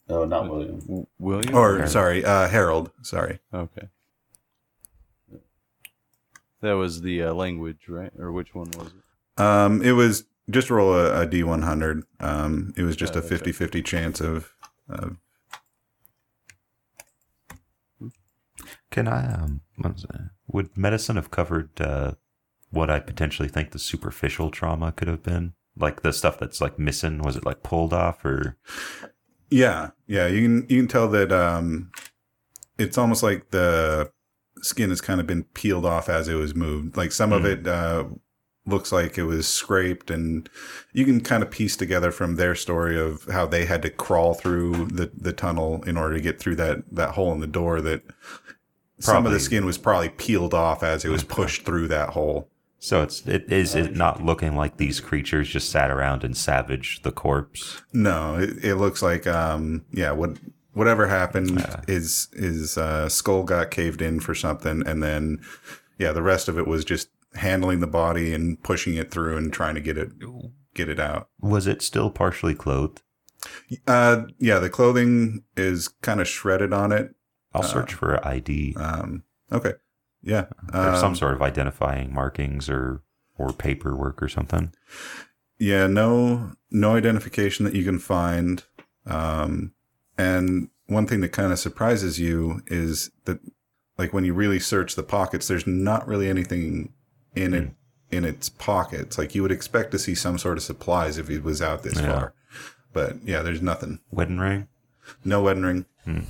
no, 0.09 0.25
not 0.25 0.49
William. 0.49 0.79
W- 0.81 1.07
William? 1.19 1.55
Or, 1.55 1.85
sorry, 1.89 2.25
uh, 2.25 2.49
Harold. 2.49 2.91
Sorry. 3.03 3.41
Okay. 3.53 3.89
That 6.61 6.73
was 6.73 7.03
the 7.03 7.25
uh, 7.25 7.35
language, 7.35 7.89
right? 7.89 8.13
Or 8.19 8.33
which 8.33 8.55
one 8.55 8.71
was 8.73 8.89
it? 8.89 9.43
Um, 9.43 9.83
it 9.83 9.93
was 9.93 10.25
just 10.51 10.71
roll 10.71 10.93
a, 10.95 11.23
a 11.23 11.27
D100. 11.27 12.03
Um, 12.21 12.73
it 12.77 12.83
was 12.83 12.97
just 12.97 13.15
a 13.15 13.21
okay. 13.21 13.29
50 13.29 13.53
50 13.53 13.83
chance 13.83 14.21
of, 14.21 14.53
of. 14.89 15.17
Can 18.91 19.07
I? 19.07 19.33
Um, 19.33 19.61
what 19.77 19.93
was 19.93 20.03
that? 20.03 20.31
would 20.49 20.77
medicine 20.77 21.17
have 21.17 21.31
covered 21.31 21.81
uh, 21.81 22.13
what 22.71 22.91
I 22.91 23.01
potentially 23.01 23.49
think 23.49 23.71
the 23.71 23.79
superficial 23.79 24.51
trauma 24.51 24.93
could 24.93 25.09
have 25.09 25.23
been? 25.23 25.53
Like 25.77 26.03
the 26.03 26.13
stuff 26.13 26.39
that's 26.39 26.61
like 26.61 26.79
missing. 26.79 27.19
Was 27.19 27.37
it 27.37 27.47
like 27.47 27.63
pulled 27.63 27.93
off 27.93 28.25
or? 28.25 28.57
Yeah. 29.51 29.91
Yeah. 30.07 30.27
You 30.27 30.43
can, 30.43 30.67
you 30.69 30.81
can 30.81 30.89
tell 30.89 31.09
that 31.09 31.31
um, 31.31 31.91
it's 32.79 32.99
almost 32.99 33.23
like 33.23 33.51
the 33.51 34.11
skin 34.63 34.91
has 34.91 35.01
kind 35.01 35.21
of 35.21 35.27
been 35.27 35.45
peeled 35.45 35.85
off 35.85 36.09
as 36.09 36.29
it 36.29 36.35
was 36.35 36.55
moved. 36.55 36.97
Like 36.97 37.13
some 37.13 37.33
of 37.33 37.45
it 37.45 37.67
uh, 37.67 38.05
looks 38.67 38.93
like 38.93 39.19
it 39.19 39.25
was 39.25 39.47
scraped, 39.47 40.11
and 40.11 40.49
you 40.93 41.05
can 41.05 41.21
kind 41.21 41.43
of 41.43 41.51
piece 41.51 41.77
together 41.77 42.11
from 42.11 42.37
their 42.37 42.55
story 42.55 42.99
of 42.99 43.25
how 43.25 43.47
they 43.47 43.65
had 43.65 43.83
to 43.83 43.91
crawl 43.91 44.35
through 44.35 44.87
the, 44.87 45.11
the 45.17 45.33
tunnel 45.33 45.83
in 45.85 45.97
order 45.97 46.15
to 46.15 46.21
get 46.21 46.39
through 46.39 46.57
that, 46.57 46.83
that 46.91 47.11
hole 47.11 47.33
in 47.33 47.41
the 47.41 47.47
door 47.47 47.81
that 47.81 48.03
some 49.01 49.27
of 49.27 49.33
the 49.33 49.41
skin 49.41 49.65
was 49.65 49.79
probably 49.79 50.09
peeled 50.09 50.55
off 50.55 50.83
as 50.83 51.05
it 51.05 51.09
was 51.09 51.23
pushed 51.25 51.65
through 51.65 51.89
that 51.89 52.11
hole. 52.11 52.49
So 52.81 53.03
it's 53.03 53.27
it 53.27 53.51
is 53.53 53.75
it 53.75 53.97
not 53.97 54.25
looking 54.25 54.55
like 54.55 54.77
these 54.77 55.01
creatures 55.01 55.49
just 55.49 55.71
sat 55.71 55.91
around 55.91 56.23
and 56.23 56.37
savaged 56.37 57.03
the 57.03 57.11
corpse? 57.11 57.83
No, 57.93 58.39
it, 58.39 58.65
it 58.65 58.77
looks 58.77 59.03
like 59.03 59.27
um 59.27 59.85
yeah, 59.93 60.13
what 60.13 60.39
whatever 60.79 61.07
happened 61.09 61.65
is 61.89 62.29
is 62.33 62.79
uh 62.79 63.09
skull 63.09 63.43
got 63.43 63.71
caved 63.71 64.01
in 64.01 64.21
for 64.21 64.35
something 64.35 64.83
and 64.87 65.03
then 65.03 65.41
yeah, 65.99 66.13
the 66.13 66.23
rest 66.23 66.49
of 66.49 66.57
it 66.59 66.67
was 66.67 66.85
just 66.85 67.09
handling 67.35 67.81
the 67.81 67.87
body 67.87 68.33
and 68.33 68.63
pushing 68.63 68.95
it 68.95 69.11
through 69.11 69.37
and 69.37 69.53
trying 69.53 69.75
to 69.75 69.81
get 69.81 69.99
it 69.99 70.13
get 70.75 70.89
it 70.89 71.01
out. 71.01 71.29
Was 71.41 71.67
it 71.67 71.83
still 71.83 72.11
partially 72.11 72.55
clothed? 72.55 73.03
Uh 73.87 74.23
yeah, 74.39 74.59
the 74.59 74.71
clothing 74.71 75.45
is 75.57 75.89
kind 75.89 76.21
of 76.21 76.29
shredded 76.29 76.73
on 76.73 76.93
it. 76.93 77.15
I'll 77.53 77.63
search 77.63 77.93
for 77.95 78.27
ID 78.27 78.77
Um 78.79 79.25
okay. 79.53 79.75
Yeah. 80.23 80.47
or 80.75 80.95
some 80.97 81.11
Um, 81.11 81.17
sort 81.17 81.35
of 81.35 81.43
identifying 81.43 82.13
markings 82.15 82.69
or 82.69 83.03
or 83.37 83.53
paperwork 83.53 84.23
or 84.23 84.29
something. 84.29 84.73
Yeah, 85.61 85.87
no, 85.89 86.53
no 86.71 86.95
identification 86.97 87.65
that 87.65 87.75
you 87.75 87.85
can 87.85 87.99
find. 87.99 88.65
Um, 89.07 89.73
and 90.19 90.69
one 90.87 91.07
thing 91.07 91.21
that 91.21 91.31
kind 91.31 91.53
of 91.53 91.59
surprises 91.59 92.19
you 92.19 92.63
is 92.67 93.11
that, 93.25 93.41
like, 93.97 94.13
when 94.13 94.25
you 94.25 94.35
really 94.35 94.59
search 94.59 94.95
the 94.95 95.03
pockets, 95.03 95.49
there's 95.49 95.67
not 95.67 96.07
really 96.07 96.29
anything 96.29 96.93
in 97.35 97.55
it 97.55 97.65
hmm. 97.65 97.71
in 98.11 98.25
its 98.25 98.49
pockets. 98.49 99.19
Like 99.19 99.35
you 99.35 99.43
would 99.43 99.53
expect 99.53 99.91
to 99.93 99.99
see 99.99 100.15
some 100.15 100.39
sort 100.39 100.57
of 100.57 100.63
supplies 100.63 101.19
if 101.19 101.29
he 101.29 101.39
was 101.39 101.63
out 101.63 101.83
this 101.83 101.95
Yeah. 102.01 102.13
far, 102.13 102.35
but 102.93 103.17
yeah, 103.25 103.43
there's 103.43 103.63
nothing. 103.63 104.01
Wedding 104.11 104.39
ring. 104.39 104.69
No 105.25 105.43
wedding 105.43 105.63
ring. 105.63 105.87
Hmm. 106.05 106.21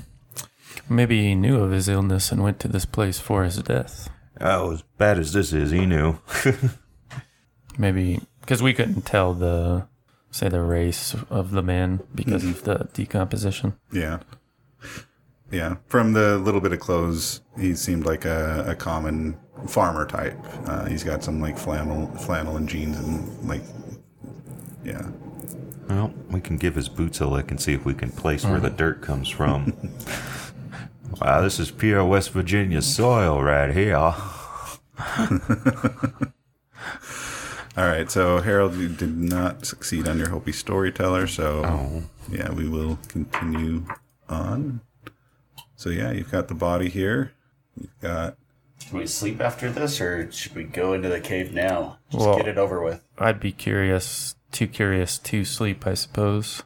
maybe 0.89 1.23
he 1.23 1.35
knew 1.35 1.61
of 1.61 1.71
his 1.71 1.89
illness 1.89 2.33
and 2.33 2.43
went 2.43 2.61
to 2.61 2.69
this 2.69 2.85
place 2.85 3.19
for 3.19 3.45
his 3.45 3.57
death. 3.63 4.09
Oh, 4.41 4.73
as 4.73 4.83
bad 4.99 5.19
as 5.19 5.33
this 5.33 5.53
is, 5.53 5.71
he 5.71 5.85
knew. 5.85 6.19
Maybe 7.79 8.21
because 8.41 8.63
we 8.63 8.73
couldn't 8.73 9.03
tell 9.03 9.35
the 9.35 9.87
say 10.31 10.49
the 10.49 10.63
race 10.63 11.15
of 11.31 11.51
the 11.53 11.63
man 11.63 12.01
because 12.15 12.45
of 12.45 12.65
the 12.65 12.89
decomposition. 12.93 13.75
Yeah. 13.93 14.21
Yeah. 15.51 15.77
From 15.87 16.13
the 16.13 16.39
little 16.39 16.61
bit 16.61 16.73
of 16.73 16.81
clothes, 16.81 17.41
he 17.59 17.75
seemed 17.75 18.05
like 18.05 18.25
a, 18.25 18.65
a 18.69 18.75
common 18.75 19.39
farmer 19.67 20.07
type. 20.07 20.39
Uh, 20.67 20.85
he's 20.87 21.03
got 21.05 21.25
some 21.25 21.41
like 21.41 21.59
flannel, 21.59 22.07
flannel 22.19 22.57
and 22.57 22.69
jeans 22.69 22.99
and 22.99 23.49
like, 23.49 23.63
yeah. 24.85 25.09
Well, 25.89 26.13
we 26.31 26.41
can 26.41 26.59
give 26.59 26.75
his 26.75 26.89
boots 26.89 27.21
a 27.21 27.27
lick 27.27 27.51
and 27.51 27.61
see 27.61 27.73
if 27.73 27.85
we 27.85 27.95
can 27.95 28.11
place 28.11 28.45
where 28.45 28.61
the 28.61 28.71
dirt 28.71 29.01
comes 29.01 29.29
from. 29.29 29.73
Wow, 31.21 31.41
this 31.41 31.59
is 31.59 31.71
pure 31.71 32.05
West 32.05 32.31
Virginia 32.31 32.83
soil 32.83 33.43
right 33.43 33.75
here. 33.75 34.15
All 37.79 37.87
right. 37.87 38.11
So 38.11 38.41
Harold, 38.41 38.75
you 38.75 38.89
did 38.89 39.17
not 39.17 39.65
succeed 39.65 40.09
on 40.09 40.19
your 40.19 40.31
Hopi 40.31 40.51
storyteller. 40.53 41.29
So 41.29 41.65
Oh. 41.65 42.03
yeah, 42.29 42.51
we 42.53 42.69
will 42.69 42.99
continue 43.09 43.85
on. 44.29 44.81
So 45.77 45.89
yeah, 45.91 46.11
you've 46.11 46.31
got 46.33 46.49
the 46.49 46.55
body 46.55 46.89
here. 46.89 47.33
You've 47.81 48.01
got 48.01 48.37
Can 48.81 48.99
we 48.99 49.07
sleep 49.07 49.41
after 49.41 49.71
this, 49.71 50.01
or 50.01 50.31
should 50.33 50.55
we 50.55 50.65
go 50.65 50.93
into 50.93 51.09
the 51.09 51.21
cave 51.21 51.53
now? 51.53 51.99
Just 52.11 52.25
Well- 52.27 52.37
get 52.39 52.49
it 52.49 52.59
over 52.59 52.83
with. 52.83 53.05
I'd 53.19 53.39
be 53.41 53.53
curious, 53.53 54.35
too 54.51 54.67
curious 54.67 55.19
to 55.19 55.45
sleep, 55.45 55.87
I 55.87 55.95
suppose. 55.95 56.63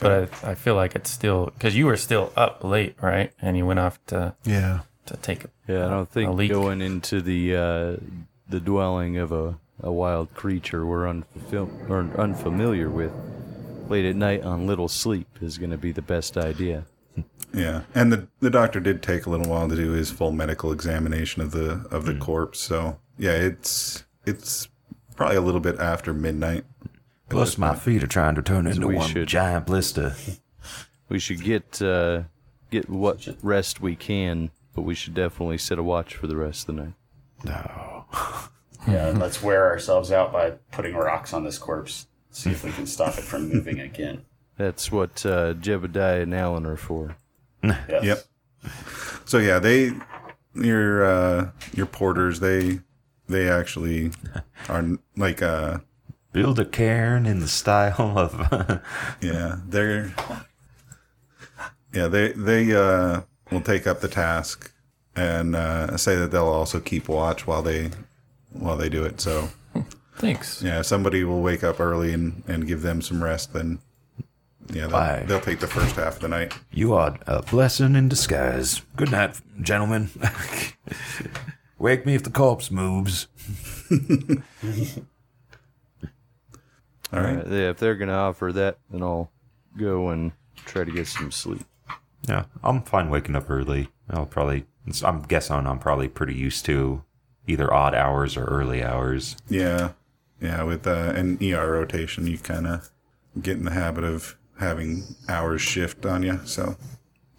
But 0.00 0.30
I, 0.44 0.50
I 0.50 0.54
feel 0.54 0.74
like 0.74 0.94
it's 0.94 1.10
still 1.10 1.46
because 1.46 1.76
you 1.76 1.86
were 1.86 1.96
still 1.96 2.32
up 2.36 2.62
late, 2.64 2.96
right? 3.02 3.32
And 3.40 3.56
you 3.56 3.64
went 3.66 3.80
off 3.80 3.98
to 4.06 4.34
Yeah. 4.44 4.80
to 5.06 5.16
take 5.16 5.44
a 5.44 5.48
Yeah, 5.66 5.86
I 5.86 5.90
don't 5.90 6.08
think 6.10 6.28
a 6.28 6.32
leak. 6.32 6.50
going 6.52 6.80
into 6.82 7.20
the 7.20 7.56
uh, 7.56 7.96
the 8.48 8.60
dwelling 8.60 9.16
of 9.16 9.32
a, 9.32 9.58
a 9.82 9.90
wild 9.92 10.32
creature 10.34 10.86
we're 10.86 11.04
unfamil- 11.04 11.90
or 11.90 12.00
unfamiliar 12.20 12.88
with 12.88 13.12
late 13.88 14.04
at 14.04 14.16
night 14.16 14.42
on 14.42 14.66
little 14.66 14.88
sleep 14.88 15.26
is 15.40 15.58
going 15.58 15.70
to 15.70 15.76
be 15.78 15.92
the 15.92 16.02
best 16.02 16.36
idea. 16.36 16.84
yeah, 17.52 17.82
and 17.94 18.12
the 18.12 18.28
the 18.40 18.48
doctor 18.50 18.80
did 18.80 19.02
take 19.02 19.26
a 19.26 19.30
little 19.30 19.46
while 19.50 19.68
to 19.68 19.76
do 19.76 19.90
his 19.90 20.10
full 20.10 20.32
medical 20.32 20.72
examination 20.72 21.42
of 21.42 21.50
the 21.50 21.86
of 21.90 22.06
the 22.06 22.14
corpse. 22.14 22.58
So 22.60 22.98
yeah, 23.18 23.32
it's 23.32 24.04
it's 24.24 24.68
probably 25.16 25.36
a 25.36 25.40
little 25.42 25.60
bit 25.60 25.78
after 25.78 26.14
midnight. 26.14 26.64
Plus, 27.28 27.56
my 27.58 27.74
feet 27.74 28.02
are 28.02 28.06
trying 28.06 28.34
to 28.34 28.42
turn 28.42 28.66
into 28.66 28.88
one 28.88 29.08
should- 29.08 29.28
giant 29.28 29.66
blister. 29.66 30.14
We 31.08 31.18
should 31.18 31.42
get 31.44 31.82
uh, 31.82 32.22
get 32.70 32.88
what 32.88 33.28
rest 33.42 33.82
we 33.82 33.96
can, 33.96 34.50
but 34.74 34.82
we 34.82 34.94
should 34.94 35.12
definitely 35.12 35.58
set 35.58 35.78
a 35.78 35.82
watch 35.82 36.14
for 36.14 36.26
the 36.26 36.36
rest 36.36 36.66
of 36.66 36.74
the 36.76 36.82
night. 36.84 36.94
No. 37.44 38.04
Yeah, 38.88 39.10
let's 39.10 39.42
wear 39.42 39.66
ourselves 39.68 40.10
out 40.10 40.32
by 40.32 40.50
putting 40.72 40.94
rocks 40.94 41.32
on 41.32 41.44
this 41.44 41.58
corpse. 41.58 42.06
See 42.30 42.50
if 42.50 42.64
we 42.64 42.72
can 42.72 42.86
stop 42.86 43.16
it 43.18 43.24
from 43.24 43.48
moving 43.48 43.78
again. 43.90 44.24
That's 44.56 44.90
what 44.92 45.24
uh, 45.24 45.54
Jebediah 45.54 46.22
and 46.22 46.34
Alan 46.34 46.66
are 46.66 46.76
for. 46.76 47.16
Yes. 47.88 48.04
Yep. 48.04 48.24
So 49.24 49.38
yeah, 49.38 49.58
they 49.60 49.92
your 50.54 51.04
uh 51.04 51.50
your 51.72 51.86
porters 51.86 52.40
they 52.40 52.80
they 53.28 53.48
actually 53.48 54.10
are 54.68 54.84
like 55.16 55.40
uh 55.42 55.78
Build 56.32 56.58
a 56.58 56.64
cairn 56.64 57.24
in 57.26 57.38
the 57.40 57.46
style 57.48 58.18
of. 58.18 58.34
yeah, 59.20 59.58
they're 59.68 60.12
yeah, 61.92 62.08
they 62.08 62.32
they 62.32 62.74
uh 62.74 63.20
will 63.50 63.60
take 63.60 63.86
up 63.86 64.00
the 64.00 64.08
task 64.08 64.72
and 65.14 65.54
uh 65.54 65.96
say 65.96 66.16
that 66.16 66.30
they'll 66.32 66.46
also 66.46 66.80
keep 66.80 67.08
watch 67.08 67.46
while 67.46 67.62
they 67.62 67.90
while 68.54 68.76
they 68.76 68.88
do 68.88 69.04
it. 69.04 69.20
So 69.20 69.48
Thanks. 70.16 70.62
yeah, 70.62 70.80
if 70.80 70.86
somebody 70.86 71.24
will 71.24 71.42
wake 71.42 71.64
up 71.64 71.80
early 71.80 72.12
and 72.12 72.42
and 72.46 72.66
give 72.66 72.82
them 72.82 73.02
some 73.02 73.22
rest 73.22 73.52
then 73.52 73.78
yeah, 74.72 74.86
they'll, 74.86 75.26
they'll 75.26 75.40
take 75.40 75.60
the 75.60 75.66
first 75.66 75.96
half 75.96 76.16
of 76.16 76.20
the 76.20 76.28
night. 76.28 76.54
You 76.70 76.94
are 76.94 77.18
a 77.26 77.42
blessing 77.42 77.96
in 77.96 78.08
disguise. 78.08 78.82
Good 78.96 79.10
night, 79.10 79.40
gentlemen. 79.60 80.10
Wake 81.78 82.06
me 82.06 82.14
if 82.14 82.22
the 82.22 82.30
corpse 82.30 82.70
moves. 82.70 83.26
All 87.12 87.20
right. 87.20 87.38
Uh, 87.38 87.50
yeah, 87.50 87.70
if 87.70 87.78
they're 87.78 87.96
going 87.96 88.08
to 88.08 88.14
offer 88.14 88.52
that, 88.52 88.78
then 88.90 89.02
I'll 89.02 89.30
go 89.76 90.08
and 90.08 90.32
try 90.64 90.84
to 90.84 90.92
get 90.92 91.08
some 91.08 91.30
sleep. 91.30 91.64
yeah, 92.28 92.44
I'm 92.62 92.82
fine 92.82 93.10
waking 93.10 93.36
up 93.36 93.50
early. 93.50 93.88
I'll 94.08 94.26
probably. 94.26 94.66
I'm 95.04 95.22
guessing 95.22 95.66
I'm 95.66 95.78
probably 95.78 96.08
pretty 96.08 96.34
used 96.34 96.64
to 96.66 97.04
either 97.46 97.72
odd 97.72 97.94
hours 97.94 98.36
or 98.36 98.44
early 98.44 98.82
hours. 98.82 99.36
Yeah, 99.48 99.92
yeah. 100.40 100.62
With 100.62 100.86
uh, 100.86 101.12
an 101.14 101.38
ER 101.42 101.70
rotation, 101.72 102.26
you 102.26 102.38
kind 102.38 102.66
of 102.66 102.90
get 103.40 103.56
in 103.56 103.64
the 103.64 103.72
habit 103.72 104.04
of 104.04 104.36
having 104.58 105.04
hours 105.28 105.60
shift 105.60 106.04
on 106.06 106.22
you. 106.22 106.40
So 106.44 106.76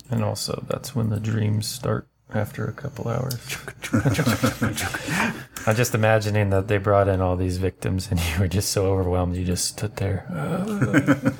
And 0.10 0.24
also, 0.24 0.66
that's 0.68 0.96
when 0.96 1.10
the 1.10 1.20
dreams 1.20 1.68
start 1.68 2.08
after 2.34 2.66
a 2.66 2.74
couple 2.74 3.08
hours. 3.08 3.58
I'm 5.68 5.76
just 5.76 5.94
imagining 5.94 6.50
that 6.50 6.68
they 6.68 6.78
brought 6.78 7.08
in 7.08 7.22
all 7.22 7.36
these 7.36 7.58
victims 7.58 8.10
and 8.10 8.20
you 8.34 8.40
were 8.40 8.48
just 8.48 8.72
so 8.72 8.88
overwhelmed 8.88 9.36
you 9.36 9.46
just 9.46 9.66
stood 9.66 9.96
there. 9.98 10.26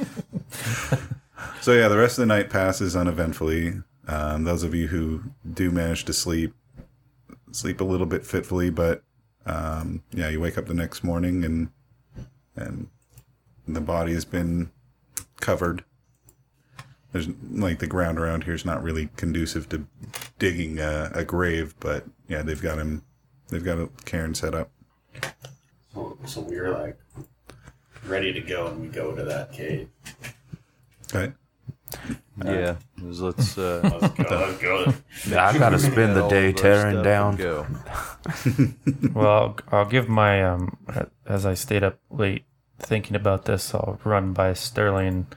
So 1.62 1.72
yeah, 1.72 1.88
the 1.88 1.98
rest 1.98 2.18
of 2.18 2.24
the 2.24 2.26
night 2.26 2.50
passes 2.50 2.94
uneventfully. 2.94 3.74
Um, 4.06 4.44
those 4.44 4.64
of 4.64 4.76
you 4.76 4.88
who 4.88 5.24
do 5.50 5.72
manage 5.72 6.04
to 6.06 6.14
sleep, 6.14 6.54
sleep 7.54 7.82
a 7.82 7.84
little 7.84 8.06
bit 8.06 8.26
fitfully, 8.26 8.70
but 8.70 9.04
um, 9.46 10.04
yeah, 10.12 10.30
you 10.30 10.40
wake 10.40 10.58
up 10.58 10.68
the 10.68 10.74
next 10.74 11.04
morning 11.04 11.44
and 11.44 11.70
and 12.56 12.88
the 13.68 13.82
body 13.82 14.14
has 14.14 14.26
been 14.26 14.72
covered. 15.40 15.84
There's 17.12 17.28
like 17.52 17.80
the 17.80 17.88
ground 17.88 18.20
around 18.20 18.44
here 18.44 18.54
is 18.54 18.66
not 18.66 18.84
really 18.84 19.10
conducive 19.16 19.70
to 19.70 19.86
digging 20.40 20.80
a, 20.80 21.12
a 21.14 21.24
grave, 21.24 21.76
but 21.80 22.06
yeah, 22.28 22.42
they've 22.42 22.62
got 22.62 22.78
him. 22.78 23.04
They've 23.50 23.64
got 23.64 23.78
a 23.78 23.90
cairn 24.06 24.34
set 24.34 24.56
up. 24.56 24.72
So, 25.94 26.18
so 26.26 26.42
we 26.42 26.60
were 26.60 26.72
like 26.72 26.98
ready 28.08 28.34
to 28.34 28.42
go, 28.42 28.68
and 28.68 28.82
we 28.82 28.88
go 28.88 29.16
to 29.16 29.24
that 29.24 29.54
cave. 29.54 29.90
Okay. 31.14 31.34
Yeah, 32.46 32.76
let's 33.02 33.58
uh, 33.58 33.82
Let's 34.02 34.14
go. 34.16 34.86
Let's 34.86 35.28
go. 35.28 35.38
I 35.38 35.58
gotta 35.58 35.80
spend 35.80 36.16
the 36.16 36.28
day 36.28 36.52
tearing 36.52 37.02
down. 37.04 37.36
Go. 37.38 37.66
well, 39.14 39.28
I'll, 39.28 39.58
I'll 39.72 39.86
give 39.86 40.10
my, 40.10 40.44
um, 40.44 40.78
as 41.26 41.46
I 41.46 41.54
stayed 41.54 41.84
up 41.84 42.00
late 42.10 42.46
thinking 42.80 43.16
about 43.16 43.46
this, 43.46 43.74
I'll 43.74 44.00
run 44.04 44.34
by 44.34 44.54
Sterling 44.54 45.28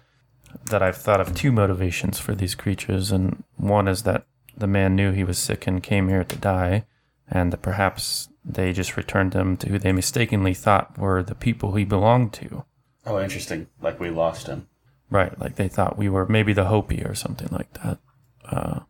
that 0.66 0.82
I've 0.82 0.96
thought 0.96 1.20
of 1.20 1.34
two 1.34 1.52
motivations 1.52 2.18
for 2.18 2.34
these 2.34 2.54
creatures. 2.54 3.12
And 3.12 3.44
one 3.56 3.88
is 3.88 4.02
that 4.02 4.26
the 4.56 4.66
man 4.66 4.96
knew 4.96 5.12
he 5.12 5.24
was 5.24 5.38
sick 5.38 5.66
and 5.66 5.82
came 5.82 6.08
here 6.08 6.24
to 6.24 6.36
die, 6.36 6.86
and 7.30 7.52
that 7.52 7.62
perhaps 7.62 8.28
they 8.44 8.72
just 8.72 8.96
returned 8.96 9.34
him 9.34 9.56
to 9.58 9.68
who 9.68 9.78
they 9.78 9.92
mistakenly 9.92 10.54
thought 10.54 10.98
were 10.98 11.22
the 11.22 11.34
people 11.34 11.74
he 11.74 11.84
belonged 11.84 12.32
to. 12.34 12.64
Oh, 13.04 13.20
interesting. 13.20 13.68
Like 13.80 14.00
we 14.00 14.10
lost 14.10 14.46
him. 14.46 14.68
Right, 15.08 15.38
like 15.38 15.56
they 15.56 15.68
thought 15.68 15.98
we 15.98 16.08
were 16.08 16.26
maybe 16.26 16.52
the 16.52 16.64
Hopi 16.64 17.02
or 17.02 17.14
something 17.14 17.48
like 17.52 17.72
that. 17.74 17.98
Uh, 18.44 18.80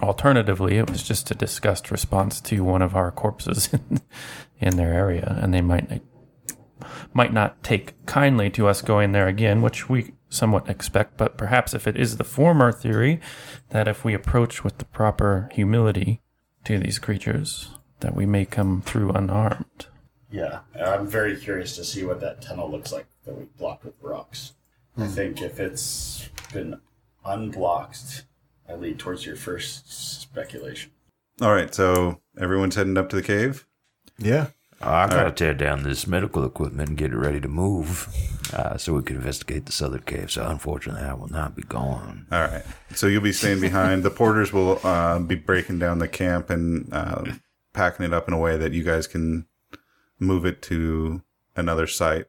alternatively, 0.00 0.78
it 0.78 0.88
was 0.88 1.02
just 1.02 1.30
a 1.30 1.34
disgust 1.34 1.90
response 1.90 2.40
to 2.42 2.62
one 2.62 2.82
of 2.82 2.94
our 2.94 3.10
corpses 3.10 3.72
in, 3.72 4.00
in 4.60 4.76
their 4.76 4.92
area, 4.92 5.38
and 5.40 5.52
they 5.52 5.60
might 5.60 6.02
might 7.12 7.32
not 7.32 7.62
take 7.62 7.94
kindly 8.06 8.50
to 8.50 8.68
us 8.68 8.82
going 8.82 9.12
there 9.12 9.26
again, 9.26 9.62
which 9.62 9.88
we 9.88 10.12
somewhat 10.28 10.68
expect. 10.68 11.16
But 11.16 11.36
perhaps 11.36 11.74
if 11.74 11.86
it 11.86 11.96
is 11.96 12.16
the 12.16 12.24
former 12.24 12.72
theory, 12.72 13.20
that 13.70 13.88
if 13.88 14.04
we 14.04 14.14
approach 14.14 14.64
with 14.64 14.78
the 14.78 14.84
proper 14.84 15.48
humility 15.52 16.20
to 16.64 16.78
these 16.78 16.98
creatures, 16.98 17.70
that 18.00 18.14
we 18.14 18.26
may 18.26 18.44
come 18.44 18.82
through 18.82 19.10
unharmed. 19.10 19.86
Yeah, 20.30 20.60
I'm 20.80 21.06
very 21.06 21.36
curious 21.36 21.74
to 21.76 21.84
see 21.84 22.04
what 22.04 22.20
that 22.20 22.40
tunnel 22.40 22.70
looks 22.70 22.92
like 22.92 23.06
that 23.24 23.36
we 23.36 23.46
blocked 23.58 23.84
with 23.84 23.94
rocks. 24.00 24.52
I 24.96 25.06
think 25.06 25.40
if 25.40 25.58
it's 25.58 26.28
been 26.52 26.80
unblocked, 27.24 28.24
I 28.68 28.74
lead 28.74 28.98
towards 28.98 29.24
your 29.26 29.36
first 29.36 30.20
speculation. 30.22 30.92
All 31.40 31.52
right. 31.52 31.74
So 31.74 32.20
everyone's 32.38 32.74
heading 32.76 32.98
up 32.98 33.08
to 33.10 33.16
the 33.16 33.22
cave. 33.22 33.66
Yeah. 34.18 34.48
I 34.82 35.08
gotta 35.08 35.30
tear 35.30 35.52
down 35.52 35.82
this 35.82 36.06
medical 36.06 36.42
equipment 36.42 36.88
and 36.88 36.96
get 36.96 37.12
it 37.12 37.16
ready 37.16 37.38
to 37.42 37.48
move, 37.48 38.08
uh, 38.54 38.78
so 38.78 38.94
we 38.94 39.02
can 39.02 39.16
investigate 39.16 39.66
this 39.66 39.82
other 39.82 39.98
cave. 39.98 40.30
So 40.30 40.46
unfortunately, 40.46 41.02
I 41.02 41.12
will 41.12 41.28
not 41.28 41.54
be 41.54 41.62
gone. 41.62 42.26
All 42.32 42.40
right. 42.40 42.64
So 42.94 43.06
you'll 43.06 43.20
be 43.20 43.32
staying 43.32 43.60
behind. 43.60 44.02
the 44.04 44.10
porters 44.10 44.54
will 44.54 44.80
uh, 44.82 45.18
be 45.18 45.34
breaking 45.34 45.80
down 45.80 45.98
the 45.98 46.08
camp 46.08 46.48
and 46.48 46.88
uh, 46.94 47.24
packing 47.74 48.06
it 48.06 48.14
up 48.14 48.26
in 48.26 48.32
a 48.32 48.38
way 48.38 48.56
that 48.56 48.72
you 48.72 48.82
guys 48.82 49.06
can 49.06 49.46
move 50.18 50.46
it 50.46 50.62
to 50.62 51.22
another 51.56 51.86
site. 51.86 52.26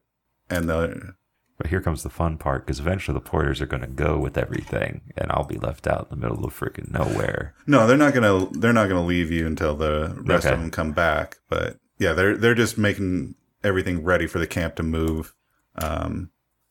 And 0.50 0.68
the 0.68 1.14
But 1.62 1.70
here 1.70 1.80
comes 1.80 2.02
the 2.02 2.10
fun 2.10 2.38
part 2.38 2.66
because 2.66 2.80
eventually 2.80 3.14
the 3.14 3.20
porters 3.20 3.60
are 3.60 3.66
going 3.66 3.82
to 3.82 3.86
go 3.86 4.18
with 4.18 4.36
everything, 4.36 5.00
and 5.16 5.30
I'll 5.30 5.44
be 5.44 5.58
left 5.58 5.86
out 5.86 6.08
in 6.10 6.18
the 6.18 6.26
middle 6.26 6.44
of 6.44 6.58
freaking 6.58 6.90
nowhere. 6.90 7.54
no, 7.68 7.86
they're 7.86 7.96
not 7.96 8.14
gonna 8.14 8.48
they're 8.50 8.72
not 8.72 8.88
gonna 8.88 9.04
leave 9.06 9.30
you 9.30 9.46
until 9.46 9.76
the 9.76 10.12
rest 10.26 10.44
Okay. 10.44 10.54
of 10.54 10.60
them 10.60 10.72
come 10.72 10.90
back. 10.90 11.38
But 11.48 11.76
yeah, 11.98 12.14
they're 12.14 12.36
they're 12.36 12.56
just 12.56 12.76
making 12.78 13.36
everything 13.62 14.02
ready 14.02 14.26
for 14.26 14.40
the 14.40 14.46
camp 14.48 14.74
to 14.74 14.82
move. 14.82 15.34
Um, 15.76 16.30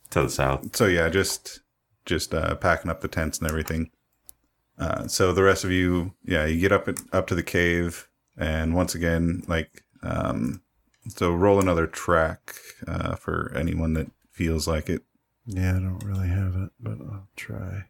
To 0.10 0.24
the 0.24 0.30
south. 0.30 0.76
so 0.76 0.88
yeah, 0.88 1.08
just 1.08 1.62
just 2.06 2.34
uh, 2.34 2.56
packing 2.56 2.92
up 2.92 3.00
the 3.00 3.08
tents 3.08 3.40
and 3.40 3.48
everything. 3.48 3.92
Uh, 4.78 5.08
so 5.08 5.32
the 5.32 5.44
rest 5.44 5.64
of 5.64 5.72
you, 5.72 6.16
yeah, 6.26 6.46
you 6.46 6.60
get 6.60 6.74
up 6.74 6.90
up 7.14 7.28
to 7.28 7.36
the 7.36 7.44
cave, 7.44 8.10
and 8.38 8.76
once 8.76 8.94
again, 8.94 9.44
like, 9.48 9.84
um, 10.04 10.62
so 11.08 11.32
roll 11.32 11.60
another 11.62 11.88
track 11.88 12.56
uh, 12.90 13.16
for 13.16 13.54
anyone 13.56 13.94
that 13.94 14.12
feels 14.32 14.68
like 14.68 14.90
it. 14.90 15.04
Yeah, 15.46 15.72
I 15.78 15.80
don't 15.80 16.04
really 16.04 16.28
have 16.30 16.56
it, 16.56 16.70
but 16.80 16.98
I'll 17.02 17.28
try. 17.36 17.86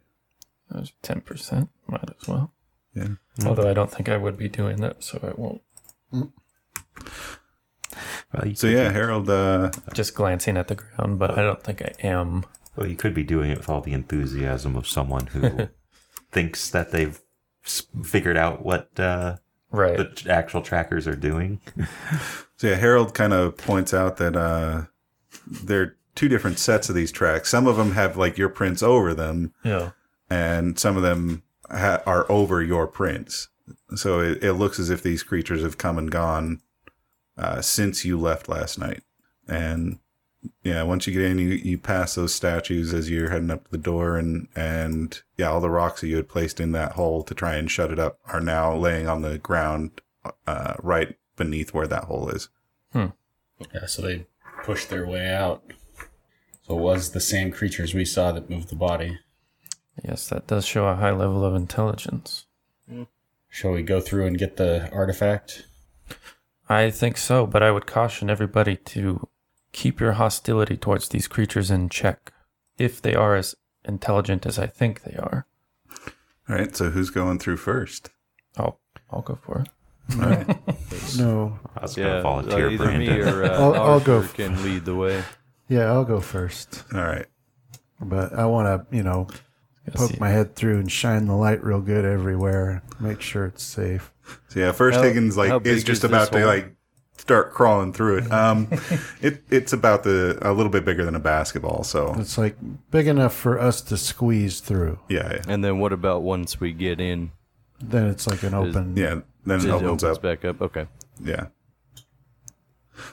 There's 0.70 0.94
ten 1.02 1.22
percent. 1.22 1.70
Might 1.88 2.10
as 2.22 2.28
well. 2.28 2.54
Yeah. 2.96 3.08
Although 3.46 3.70
I 3.70 3.74
don't 3.74 3.92
think 3.92 4.10
I 4.10 4.18
would 4.18 4.38
be 4.38 4.50
doing 4.50 4.78
that, 4.82 5.04
so 5.04 5.20
I 5.24 5.40
won't. 5.40 5.62
Well, 8.34 8.56
So 8.56 8.68
yeah, 8.68 8.92
Harold. 8.92 9.30
Uh, 9.30 9.72
Just 9.94 10.16
glancing 10.16 10.58
at 10.58 10.68
the 10.68 10.76
ground, 10.76 11.20
but 11.20 11.38
I 11.38 11.42
don't 11.44 11.62
think 11.64 11.82
I 11.82 11.94
am. 12.06 12.46
well, 12.76 12.88
you 12.88 12.96
could 12.96 13.14
be 13.14 13.24
doing 13.24 13.52
it 13.52 13.58
with 13.58 13.70
all 13.70 13.82
the 13.82 13.94
enthusiasm 13.94 14.76
of 14.76 14.88
someone 14.88 15.28
who 15.28 15.68
thinks 16.32 16.70
that 16.70 16.92
they've 16.92 17.20
figured 18.04 18.38
out 18.38 18.64
what 18.64 18.98
uh, 19.00 19.38
Right. 19.72 19.98
the 19.98 20.32
actual 20.32 20.62
trackers 20.62 21.08
are 21.08 21.16
doing. 21.16 21.60
so 22.58 22.68
yeah, 22.68 22.76
Harold 22.76 23.14
kind 23.14 23.34
of 23.34 23.58
points 23.58 23.94
out 23.94 24.18
that 24.18 24.36
uh, 24.36 24.84
there 25.48 25.82
are 25.82 25.98
two 26.16 26.28
different 26.28 26.60
sets 26.60 26.90
of 26.90 26.96
these 26.96 27.12
tracks. 27.12 27.50
Some 27.50 27.68
of 27.68 27.78
them 27.78 27.92
have 27.94 28.18
like 28.18 28.38
your 28.38 28.50
prints 28.50 28.84
over 28.84 29.14
them, 29.14 29.54
yeah. 29.64 29.92
and 30.30 30.78
some 30.78 30.98
of 30.98 31.04
them 31.04 31.44
ha- 31.70 32.02
are 32.06 32.30
over 32.30 32.62
your 32.62 32.88
prints. 32.88 33.50
So 33.96 34.20
it, 34.20 34.44
it 34.44 34.54
looks 34.54 34.80
as 34.80 34.90
if 34.90 35.04
these 35.04 35.24
creatures 35.24 35.64
have 35.64 35.78
come 35.78 35.98
and 35.98 36.12
gone 36.12 36.62
uh, 37.38 37.62
since 37.62 38.06
you 38.06 38.20
left 38.20 38.50
last 38.50 38.78
night. 38.78 39.04
And 39.48 40.00
yeah, 40.64 40.84
once 40.84 41.08
you 41.08 41.14
get 41.14 41.24
in, 41.24 41.40
you, 41.40 41.50
you 41.50 41.78
pass 41.78 42.16
those 42.16 42.34
statues 42.34 42.94
as 42.94 43.10
you're 43.10 43.30
heading 43.30 43.52
up 43.52 43.66
to 43.66 43.72
the 43.72 43.78
door, 43.78 44.18
and 44.18 44.48
and 44.56 45.22
yeah, 45.38 45.50
all 45.50 45.62
the 45.62 45.70
rocks 45.70 46.02
that 46.02 46.08
you 46.08 46.16
had 46.16 46.30
placed 46.30 46.60
in 46.60 46.72
that 46.72 46.94
hole 46.94 47.24
to 47.24 47.36
try 47.36 47.56
and 47.56 47.70
shut 47.70 47.92
it 47.92 48.00
up 48.00 48.20
are 48.26 48.42
now 48.42 48.76
laying 48.76 49.08
on 49.08 49.22
the 49.22 49.38
ground 49.38 50.02
uh, 50.48 50.74
right 50.82 51.16
beneath 51.36 51.74
where 51.74 51.88
that 51.88 52.06
hole 52.06 52.30
is. 52.30 52.50
Hmm. 52.92 53.08
Yeah, 53.74 53.86
so 53.86 54.02
they 54.02 54.26
pushed 54.64 54.90
their 54.90 55.08
way 55.08 55.30
out. 55.30 55.64
So 56.72 56.78
it 56.78 56.82
was 56.84 57.12
the 57.12 57.20
same 57.20 57.52
creatures 57.52 57.94
we 57.94 58.06
saw 58.06 58.32
that 58.32 58.50
moved 58.50 58.70
the 58.70 58.78
body. 58.78 59.20
Yes, 60.06 60.30
that 60.30 60.48
does 60.48 60.66
show 60.66 60.86
a 60.88 60.96
high 60.96 61.12
level 61.12 61.44
of 61.44 61.54
intelligence. 61.54 62.46
Shall 63.50 63.72
we 63.72 63.84
go 63.84 64.00
through 64.00 64.26
and 64.26 64.38
get 64.38 64.56
the 64.56 64.90
artifact? 64.94 65.68
I 66.70 66.90
think 66.90 67.18
so, 67.18 67.46
but 67.46 67.62
I 67.62 67.72
would 67.72 67.86
caution 67.88 68.30
everybody 68.30 68.78
to 68.78 69.28
keep 69.74 70.00
your 70.00 70.14
hostility 70.14 70.78
towards 70.78 71.10
these 71.10 71.28
creatures 71.28 71.70
in 71.70 71.90
check. 71.90 72.32
If 72.78 73.02
they 73.02 73.16
are 73.16 73.36
as 73.36 73.54
intelligent 73.84 74.46
as 74.46 74.58
I 74.58 74.68
think 74.68 75.02
they 75.04 75.18
are, 75.18 75.46
All 76.48 76.56
right, 76.56 76.74
so 76.74 76.90
who's 76.92 77.10
going 77.10 77.40
through 77.40 77.58
first? 77.58 78.12
I'll 78.56 78.80
I'll 79.12 79.22
go 79.24 79.36
for 79.36 79.60
it. 79.60 79.70
All 80.22 80.30
right. 80.30 80.48
No. 81.18 81.60
I 81.78 81.82
was 81.82 81.96
going 81.96 82.08
Yeah, 82.08 82.16
to 82.16 82.22
volunteer 82.22 82.68
uh, 82.68 82.72
either 82.72 82.98
me 82.98 83.08
Brandon. 83.08 83.28
or 83.34 83.44
uh, 83.44 83.50
I'll- 83.60 83.76
I'll 83.76 84.00
go 84.00 84.18
Arthur 84.20 84.24
f- 84.30 84.34
can 84.36 84.64
lead 84.64 84.86
the 84.86 84.96
way. 84.96 85.22
Yeah, 85.72 85.86
I'll 85.92 86.04
go 86.06 86.20
first. 86.20 86.84
All 86.94 87.00
right. 87.02 87.28
But 88.02 88.34
I 88.34 88.46
want 88.46 88.68
to, 88.90 88.96
you 88.96 89.04
know, 89.04 89.28
poke 89.94 90.20
my 90.20 90.30
head 90.30 90.56
through 90.56 90.80
and 90.80 90.92
shine 90.92 91.28
the 91.28 91.36
light 91.36 91.64
real 91.64 91.80
good 91.80 92.04
everywhere. 92.04 92.84
Make 93.00 93.22
sure 93.22 93.46
it's 93.46 93.64
safe. 93.64 94.12
So 94.50 94.60
yeah, 94.60 94.72
first 94.74 94.98
How- 94.98 95.04
Higgins 95.04 95.38
like 95.38 95.66
is 95.66 95.84
just 95.84 96.00
is 96.00 96.10
about 96.10 96.32
to 96.34 96.40
hole? 96.40 96.48
like 96.48 96.76
start 97.18 97.54
crawling 97.54 97.94
through 97.94 98.18
it. 98.18 98.32
Um, 98.32 98.68
it 99.22 99.44
it's 99.50 99.72
about 99.72 100.04
the 100.04 100.38
a 100.42 100.52
little 100.52 100.72
bit 100.72 100.84
bigger 100.84 101.06
than 101.06 101.16
a 101.16 101.20
basketball. 101.20 101.84
So 101.86 102.16
It's 102.20 102.38
like 102.38 102.58
big 102.92 103.08
enough 103.08 103.34
for 103.34 103.58
us 103.60 103.82
to 103.84 103.98
squeeze 103.98 104.60
through. 104.60 105.00
yeah, 105.10 105.34
yeah, 105.36 105.42
And 105.48 105.64
then 105.64 105.80
what 105.80 105.94
about 105.94 106.22
once 106.24 106.60
we 106.60 106.74
get 106.74 107.00
in? 107.00 107.32
Then 107.80 108.08
it's 108.08 108.28
like 108.28 108.44
an 108.44 108.54
open. 108.54 108.98
yeah. 108.98 109.22
Then 109.46 109.60
it 109.60 109.66
It 109.66 109.72
opens 109.72 110.04
up. 110.04 110.22
back 110.22 110.44
up. 110.46 110.62
Okay. 110.62 110.88
Yeah. 111.24 111.48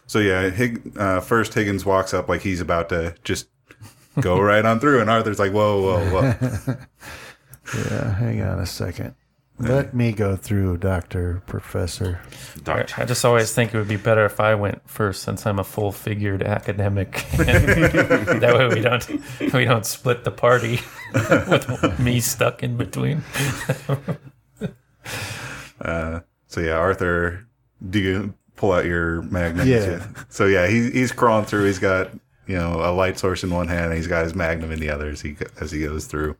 So 0.06 0.18
yeah, 0.18 0.50
Hig, 0.50 0.96
uh, 0.98 1.20
first 1.20 1.54
Higgins 1.54 1.84
walks 1.84 2.14
up 2.14 2.28
like 2.28 2.42
he's 2.42 2.60
about 2.60 2.88
to 2.90 3.14
just 3.24 3.48
go 4.20 4.40
right 4.40 4.64
on 4.64 4.80
through, 4.80 5.00
and 5.00 5.10
Arthur's 5.10 5.38
like, 5.38 5.52
"Whoa, 5.52 5.80
whoa, 5.82 6.10
whoa!" 6.10 6.76
Yeah, 7.74 8.14
hang 8.14 8.40
on 8.40 8.60
a 8.60 8.66
second. 8.66 9.14
Let 9.60 9.92
me 9.92 10.12
go 10.12 10.36
through, 10.36 10.76
Doctor 10.78 11.42
Professor. 11.46 12.20
I, 12.66 12.86
I 12.96 13.04
just 13.04 13.24
always 13.24 13.52
think 13.52 13.74
it 13.74 13.78
would 13.78 13.88
be 13.88 13.96
better 13.96 14.24
if 14.24 14.38
I 14.38 14.54
went 14.54 14.88
first, 14.88 15.22
since 15.22 15.44
I'm 15.46 15.58
a 15.58 15.64
full-figured 15.64 16.44
academic. 16.44 17.26
that 17.36 18.54
way 18.56 18.68
we 18.74 18.80
don't 18.80 19.52
we 19.52 19.64
don't 19.64 19.84
split 19.84 20.22
the 20.22 20.30
party 20.30 20.80
with 21.12 21.98
me 21.98 22.20
stuck 22.20 22.62
in 22.62 22.76
between. 22.76 23.22
Uh, 25.80 26.20
so 26.46 26.60
yeah, 26.60 26.76
Arthur, 26.76 27.46
do 27.88 27.98
you 27.98 28.34
pull 28.58 28.72
out 28.72 28.84
your 28.84 29.22
magnum. 29.22 29.66
Yeah. 29.66 30.06
So 30.28 30.44
yeah, 30.44 30.66
he, 30.66 30.90
he's 30.90 31.10
crawling 31.12 31.46
through. 31.46 31.64
He's 31.64 31.78
got 31.78 32.10
you 32.46 32.56
know 32.56 32.80
a 32.84 32.92
light 32.92 33.18
source 33.18 33.42
in 33.42 33.50
one 33.50 33.68
hand, 33.68 33.86
and 33.86 33.94
he's 33.94 34.06
got 34.06 34.24
his 34.24 34.34
magnum 34.34 34.70
in 34.70 34.78
the 34.78 34.90
other 34.90 35.08
as 35.08 35.22
he 35.22 35.36
as 35.60 35.72
he 35.72 35.84
goes 35.84 36.06
through. 36.06 36.36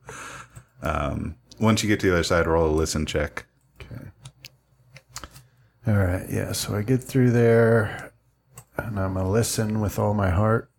Um, 0.83 1.37
once 1.59 1.83
you 1.83 1.89
get 1.89 2.01
to 2.01 2.09
the 2.09 2.13
other 2.13 2.23
side, 2.23 2.47
roll 2.47 2.69
a 2.69 2.71
listen 2.71 3.07
check. 3.07 3.47
Okay. 3.81 4.05
All 5.87 5.95
right, 5.95 6.27
yeah. 6.29 6.53
So 6.53 6.77
I 6.77 6.83
get 6.83 7.03
through 7.03 7.31
there, 7.31 8.13
and 8.77 9.01
I'm 9.01 9.15
gonna 9.15 9.31
listen 9.31 9.81
with 9.81 9.99
all 9.99 10.13
my 10.13 10.31
heart. 10.31 10.71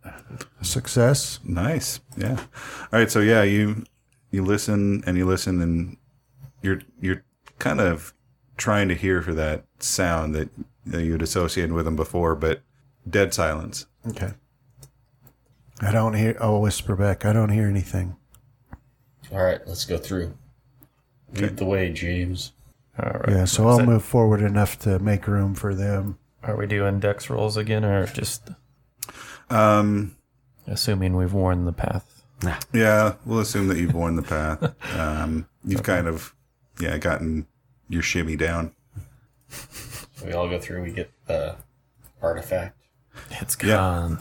Success. 0.62 1.40
Nice. 1.44 2.00
Yeah. 2.16 2.38
All 2.40 3.00
right. 3.00 3.10
So 3.10 3.20
yeah, 3.22 3.44
you 3.44 3.86
you 4.32 4.44
listen 4.44 5.04
and 5.06 5.18
you 5.18 5.26
listen 5.26 5.62
and 5.62 5.98
you're 6.62 6.82
you're 7.02 7.24
kind 7.58 7.80
of 7.80 8.14
trying 8.58 8.88
to 8.90 8.96
hear 8.96 9.22
for 9.22 9.34
that 9.34 9.64
sound 9.80 10.36
that 10.36 10.50
you'd 10.92 11.22
associated 11.22 11.72
with 11.74 11.86
them 11.86 11.96
before, 11.96 12.36
but 12.36 12.62
dead 13.10 13.34
silence. 13.34 13.86
Okay. 14.08 14.34
I 15.82 15.92
don't 15.92 16.14
hear. 16.14 16.38
I'll 16.42 16.62
whisper 16.62 16.96
back. 16.96 17.26
I 17.26 17.32
don't 17.34 17.50
hear 17.50 17.68
anything. 17.68 18.16
All 19.32 19.44
right, 19.44 19.62
let's 19.68 19.86
go 19.86 19.98
through. 19.98 20.34
Lead 21.34 21.58
the 21.58 21.66
way, 21.66 21.92
James. 21.94 22.52
All 23.02 23.12
right. 23.12 23.30
Yeah. 23.30 23.46
So 23.46 23.70
Is 23.70 23.76
I'll 23.78 23.84
it- 23.84 23.86
move 23.86 24.04
forward 24.04 24.42
enough 24.42 24.80
to 24.80 25.00
make 25.00 25.28
room 25.28 25.54
for 25.56 25.74
them. 25.76 26.18
Are 26.44 26.56
we 26.56 26.66
doing 26.68 27.00
dex 27.00 27.30
rolls 27.30 27.56
again, 27.58 27.86
or 27.86 28.08
just 28.08 28.50
Um. 29.50 30.16
assuming 30.68 31.16
we've 31.16 31.34
worn 31.34 31.66
the 31.66 31.72
path? 31.74 32.24
Yeah. 32.74 33.16
We'll 33.26 33.40
assume 33.40 33.68
that 33.68 33.78
you've 33.78 33.94
worn 33.94 34.16
the 34.16 34.22
path. 34.24 34.74
Um. 34.98 35.48
You've 35.64 35.84
kind 35.84 36.08
of 36.08 36.34
yeah 36.80 36.98
gotten 36.98 37.46
your 37.90 38.02
shimmy 38.02 38.36
down. 38.36 38.74
So 40.20 40.26
we 40.26 40.34
all 40.34 40.50
go 40.50 40.60
through. 40.60 40.84
We 40.84 40.92
get 40.92 41.12
the 41.28 41.56
artifact. 42.22 42.78
It's 43.32 43.58
Yeah. 43.64 43.76
gone. 43.76 44.20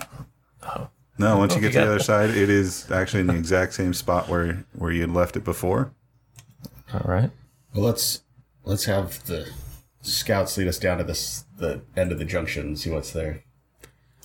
No, 1.21 1.37
once 1.37 1.53
you 1.55 1.59
Oh, 1.59 1.63
get 1.63 1.73
to 1.73 1.79
the 1.81 1.85
other 1.87 1.99
side, 2.13 2.31
it 2.31 2.49
is 2.49 2.89
actually 2.93 3.21
in 3.23 3.27
the 3.27 3.35
exact 3.35 3.75
same 3.75 3.93
spot 3.93 4.29
where 4.29 4.65
where 4.75 4.93
you 4.93 5.01
had 5.01 5.11
left 5.11 5.37
it 5.37 5.43
before. 5.45 5.93
All 6.95 7.03
right. 7.05 7.31
Well, 7.75 7.85
let's 7.85 8.23
let's 8.65 8.85
have 8.85 9.25
the 9.25 9.49
scouts 10.03 10.57
lead 10.57 10.69
us 10.69 10.79
down 10.79 10.99
to 10.99 11.05
this 11.05 11.45
the 11.57 11.83
end 11.97 12.13
of 12.13 12.19
the 12.21 12.25
junction 12.25 12.67
and 12.69 12.79
see 12.79 12.91
what's 12.91 13.11
there. 13.11 13.43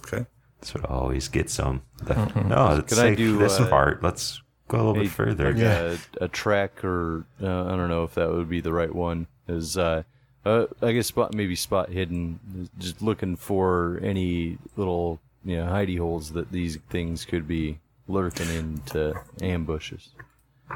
Okay. 0.05 0.25
That's 0.59 0.75
what 0.75 0.85
always 0.85 1.27
gets 1.27 1.57
them. 1.57 1.81
Mm-hmm. 2.03 2.47
No, 2.49 2.77
it's 2.77 2.93
Can 2.95 3.05
I 3.05 3.15
do, 3.15 3.37
this 3.37 3.59
uh, 3.59 3.67
part. 3.67 4.01
Let's 4.03 4.41
go 4.67 4.77
a 4.77 4.83
little 4.85 4.93
bit 5.03 5.09
further. 5.11 5.51
like 5.51 5.61
a, 5.61 5.97
a 6.21 6.27
track 6.27 6.83
or 6.85 7.25
uh, 7.41 7.65
I 7.65 7.69
don't 7.75 7.89
know 7.89 8.03
if 8.03 8.13
that 8.13 8.29
would 8.29 8.47
be 8.49 8.61
the 8.61 8.71
right 8.71 8.93
one. 8.93 9.27
Is 9.47 9.77
uh, 9.77 10.03
uh, 10.45 10.65
I 10.81 10.91
guess 10.91 11.07
spot 11.07 11.33
maybe 11.33 11.55
spot 11.55 11.89
hidden. 11.89 12.69
Just 12.77 13.01
looking 13.01 13.35
for 13.35 13.99
any 14.03 14.57
little 14.75 15.19
you 15.43 15.57
know 15.57 15.65
hidey 15.65 15.97
holes 15.97 16.31
that 16.33 16.51
these 16.51 16.77
things 16.89 17.25
could 17.25 17.47
be 17.47 17.79
lurking 18.07 18.49
into 18.49 19.13
ambushes. 19.41 20.09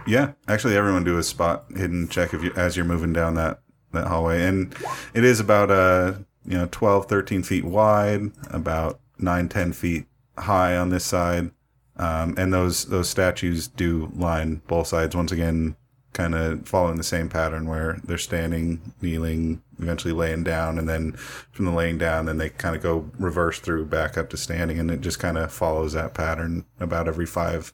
Yeah, 0.06 0.34
actually, 0.48 0.78
everyone 0.78 1.04
do 1.04 1.18
a 1.18 1.24
spot 1.24 1.66
hidden 1.76 2.08
check 2.08 2.34
if 2.34 2.44
you 2.44 2.54
as 2.56 2.76
you're 2.76 2.86
moving 2.86 3.14
down 3.14 3.36
that 3.36 3.60
that 3.92 4.08
hallway, 4.08 4.44
and 4.44 4.76
it 5.14 5.24
is 5.24 5.40
about 5.40 5.72
uh 5.72 6.14
you 6.46 6.58
know 6.58 6.68
12, 6.72 7.08
13 7.08 7.44
feet 7.44 7.66
wide, 7.66 8.32
about 8.50 9.00
nine, 9.20 9.50
10 9.50 9.74
feet 9.74 10.06
high 10.38 10.78
on 10.78 10.90
this 10.90 11.04
side, 11.04 11.52
um, 11.98 12.36
and 12.38 12.54
those 12.54 12.86
those 12.86 13.10
statues 13.10 13.68
do 13.68 14.12
line 14.16 14.62
both 14.68 14.88
sides. 14.88 15.16
Once 15.16 15.32
again, 15.32 15.76
kind 16.14 16.34
of 16.34 16.68
following 16.68 16.98
the 16.98 17.04
same 17.04 17.30
pattern 17.30 17.68
where 17.68 18.00
they're 18.04 18.18
standing, 18.18 18.94
kneeling, 19.02 19.62
eventually 19.80 20.14
laying 20.14 20.44
down, 20.44 20.80
and 20.80 20.90
then 20.90 21.12
from 21.52 21.66
the 21.66 21.72
laying 21.72 21.98
down, 21.98 22.26
then 22.26 22.38
they 22.38 22.50
kind 22.50 22.76
of 22.76 22.82
go 22.82 23.10
reverse 23.20 23.60
through 23.60 23.86
back 23.86 24.18
up 24.18 24.30
to 24.30 24.38
standing, 24.38 24.80
and 24.80 24.90
it 24.90 25.02
just 25.02 25.20
kind 25.20 25.38
of 25.38 25.52
follows 25.52 25.94
that 25.94 26.14
pattern 26.14 26.66
about 26.80 27.08
every 27.08 27.26
five 27.26 27.74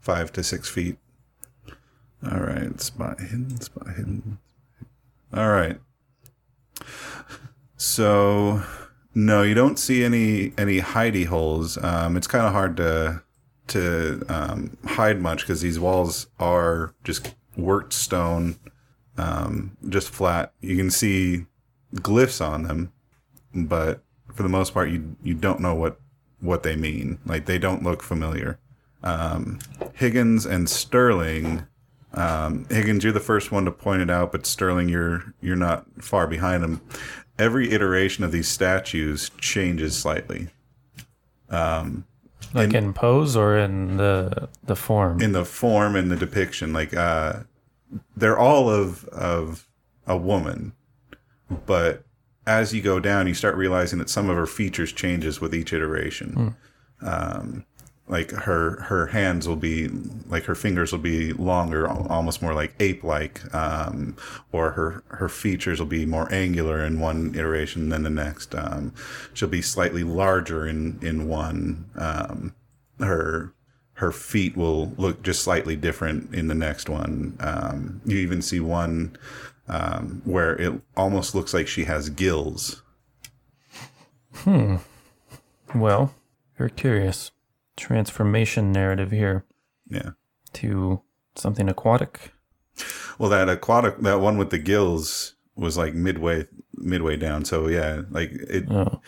five 0.00 0.32
to 0.32 0.42
six 0.42 0.68
feet. 0.68 0.96
All 2.30 2.40
right, 2.40 2.80
spot 2.80 3.20
hidden, 3.20 3.60
spot 3.60 3.88
hidden. 3.96 4.38
All 5.32 5.50
right. 5.50 5.78
So, 7.76 8.62
no, 9.14 9.42
you 9.42 9.54
don't 9.54 9.78
see 9.78 10.04
any 10.04 10.52
any 10.56 10.80
hidey 10.80 11.26
holes. 11.26 11.76
Um, 11.82 12.16
it's 12.16 12.26
kind 12.26 12.46
of 12.46 12.52
hard 12.52 12.76
to 12.78 13.22
to 13.68 14.24
um, 14.28 14.76
hide 14.84 15.20
much 15.20 15.40
because 15.40 15.60
these 15.60 15.78
walls 15.78 16.26
are 16.40 16.94
just 17.04 17.34
worked 17.58 17.92
stone, 17.94 18.56
um, 19.18 19.76
just 19.90 20.10
flat. 20.10 20.52
You 20.60 20.76
can 20.78 20.90
see 20.90 21.46
glyphs 21.96 22.46
on 22.46 22.64
them, 22.64 22.92
but 23.54 24.02
for 24.34 24.44
the 24.44 24.50
most 24.50 24.74
part, 24.74 24.90
you 24.90 25.16
you 25.22 25.34
don't 25.34 25.60
know 25.60 25.74
what 25.74 26.00
what 26.40 26.62
they 26.64 26.76
mean. 26.76 27.18
Like 27.26 27.46
they 27.46 27.58
don't 27.58 27.84
look 27.84 28.02
familiar. 28.02 28.58
Um, 29.04 29.60
Higgins 29.94 30.46
and 30.46 30.70
Sterling. 30.70 31.66
Um, 32.14 32.66
Higgins, 32.70 33.04
you're 33.04 33.12
the 33.12 33.20
first 33.20 33.52
one 33.52 33.64
to 33.66 33.70
point 33.72 34.02
it 34.02 34.10
out, 34.10 34.32
but 34.32 34.46
Sterling, 34.46 34.88
you're 34.88 35.34
you're 35.42 35.56
not 35.56 35.86
far 36.02 36.26
behind 36.26 36.64
him. 36.64 36.80
Every 37.38 37.72
iteration 37.72 38.24
of 38.24 38.32
these 38.32 38.48
statues 38.48 39.30
changes 39.40 39.96
slightly 39.98 40.48
Like 42.54 42.74
in 42.74 42.92
pose 42.94 43.36
or 43.36 43.56
in 43.58 43.96
the 43.96 44.48
the 44.64 44.76
form? 44.76 45.20
in 45.20 45.32
the 45.32 45.44
form 45.44 45.96
and 45.96 46.10
the 46.10 46.16
depiction. 46.16 46.72
Like 46.72 46.94
uh, 46.94 47.40
they're 48.16 48.38
all 48.38 48.70
of 48.70 49.04
of 49.06 49.66
a 50.06 50.16
woman, 50.16 50.72
but 51.66 52.04
as 52.46 52.74
you 52.74 52.80
go 52.80 52.98
down, 52.98 53.26
you 53.26 53.34
start 53.34 53.56
realizing 53.56 53.98
that 53.98 54.08
some 54.08 54.30
of 54.30 54.36
her 54.36 54.46
features 54.46 54.92
changes 54.92 55.40
with 55.40 55.54
each 55.54 55.72
iteration. 55.72 56.56
Um, 57.02 57.64
like 58.08 58.30
her 58.30 58.80
her 58.84 59.08
hands 59.08 59.46
will 59.46 59.56
be 59.56 59.88
like 60.28 60.44
her 60.44 60.54
fingers 60.54 60.92
will 60.92 60.98
be 60.98 61.32
longer, 61.34 61.86
almost 61.86 62.40
more 62.40 62.54
like 62.54 62.74
ape 62.80 63.04
like, 63.04 63.54
um, 63.54 64.16
or 64.50 64.70
her 64.70 65.04
her 65.08 65.28
features 65.28 65.78
will 65.78 65.86
be 65.86 66.06
more 66.06 66.32
angular 66.32 66.82
in 66.82 67.00
one 67.00 67.34
iteration 67.34 67.90
than 67.90 68.02
the 68.04 68.10
next. 68.10 68.54
Um, 68.54 68.94
she'll 69.34 69.48
be 69.48 69.60
slightly 69.60 70.04
larger 70.04 70.66
in 70.66 70.98
in 71.02 71.28
one. 71.28 71.90
Um, 71.96 72.54
her 72.98 73.52
her 73.98 74.12
feet 74.12 74.56
will 74.56 74.92
look 74.96 75.22
just 75.24 75.42
slightly 75.42 75.74
different 75.74 76.32
in 76.32 76.46
the 76.46 76.54
next 76.54 76.88
one. 76.88 77.36
Um, 77.40 78.00
you 78.04 78.16
even 78.18 78.40
see 78.42 78.60
one 78.60 79.16
um, 79.66 80.22
where 80.24 80.54
it 80.54 80.72
almost 80.96 81.34
looks 81.34 81.52
like 81.52 81.66
she 81.66 81.82
has 81.84 82.08
gills. 82.08 82.80
Hmm. 84.34 84.76
Well, 85.74 86.14
very 86.56 86.70
curious. 86.70 87.32
Transformation 87.76 88.70
narrative 88.72 89.10
here 89.10 89.44
Yeah. 89.90 90.10
to 90.54 91.02
something 91.34 91.68
aquatic. 91.68 92.32
Well, 93.18 93.30
that 93.30 93.48
aquatic, 93.48 93.98
that 94.02 94.20
one 94.20 94.38
with 94.38 94.50
the 94.50 94.58
gills 94.58 95.34
was 95.56 95.76
like 95.76 95.92
midway, 95.94 96.46
midway 96.74 97.16
down. 97.16 97.44
So 97.44 97.66
yeah, 97.66 98.02
like 98.10 98.30
it, 98.32 98.70
Oh, 98.70 99.00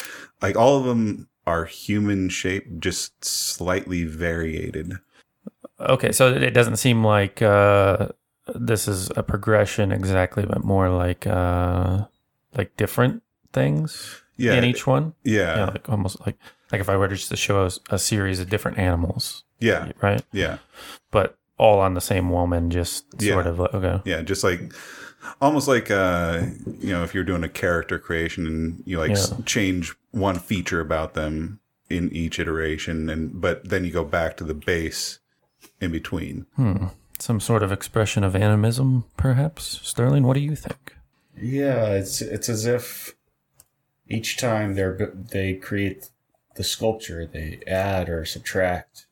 like 0.43 0.57
all 0.57 0.79
of 0.79 0.85
them 0.85 1.29
are 1.47 1.65
human 1.65 2.29
shape 2.29 2.79
just 2.81 3.25
slightly 3.25 4.05
variated. 4.05 4.95
okay. 5.81 6.13
So 6.13 6.33
it 6.35 6.51
doesn't 6.51 6.77
seem 6.77 7.05
like 7.05 7.43
uh, 7.43 8.09
this 8.55 8.87
is 8.89 9.11
a 9.17 9.23
progression 9.23 9.93
exactly, 9.93 10.45
but 10.47 10.65
more 10.65 10.89
like 10.91 11.27
uh, 11.27 12.05
like 12.57 12.77
different 12.77 13.23
things 13.53 14.23
Yeah, 14.37 14.55
in 14.55 14.65
each 14.65 14.87
one. 14.87 15.15
yeah, 15.25 15.57
Yeah, 15.57 15.65
like 15.67 15.89
almost 15.89 16.21
like 16.27 16.37
like 16.73 16.81
if 16.81 16.89
I 16.89 16.97
were 16.97 17.09
to 17.09 17.17
just 17.17 17.31
to 17.31 17.37
show 17.37 17.65
us 17.65 17.81
a 17.91 17.99
series 17.99 18.39
of 18.41 18.49
different 18.49 18.79
animals, 18.79 19.45
yeah, 19.59 19.93
right? 20.01 20.23
yeah. 20.33 20.59
But 21.11 21.37
all 21.59 21.81
on 21.81 21.95
the 21.95 22.01
same 22.01 22.31
woman, 22.31 22.71
just 22.71 23.05
Yeah. 23.19 23.35
sort 23.35 23.47
of 23.47 23.59
like, 23.59 23.75
okay. 23.75 24.01
Yeah, 24.05 24.23
just 24.23 24.45
like 24.45 24.73
almost 25.41 25.69
like 25.69 25.91
uh, 25.91 26.43
you 26.79 26.93
know, 26.93 27.03
if 27.03 27.15
you're 27.15 27.25
doing 27.25 27.45
a 27.45 27.49
character 27.49 27.99
creation 27.99 28.47
and 28.47 28.83
you 28.87 28.99
like 28.99 29.13
s- 29.13 29.31
Yeah. 29.37 29.45
change 29.45 29.95
one 30.11 30.39
feature 30.39 30.81
about 30.81 31.15
them 31.15 31.61
in 31.89 32.11
each 32.13 32.39
iteration, 32.39 33.09
and 33.11 33.41
but 33.41 33.69
then 33.69 33.85
you 33.85 33.91
go 33.93 34.05
back 34.05 34.37
to 34.39 34.45
the 34.45 34.55
base 34.55 35.19
in 35.81 35.91
between. 35.93 36.47
Some 37.19 37.41
sort 37.41 37.63
of 37.63 37.71
expression 37.73 38.25
of 38.25 38.35
animism, 38.35 39.05
perhaps. 39.17 39.81
Sterling, 39.83 40.23
what 40.23 40.35
do 40.35 40.41
you 40.41 40.57
think? 40.57 40.95
Yeah, 41.37 41.89
it's 41.89 42.21
it's 42.23 42.49
as 42.49 42.65
if 42.67 43.15
each 44.09 44.37
time 44.39 44.75
they're 44.75 45.13
they 45.15 45.55
create 45.55 46.11
the 46.57 46.65
sculpture, 46.65 47.27
they 47.27 47.61
add 47.67 48.09
or 48.09 48.25
subtract 48.25 49.07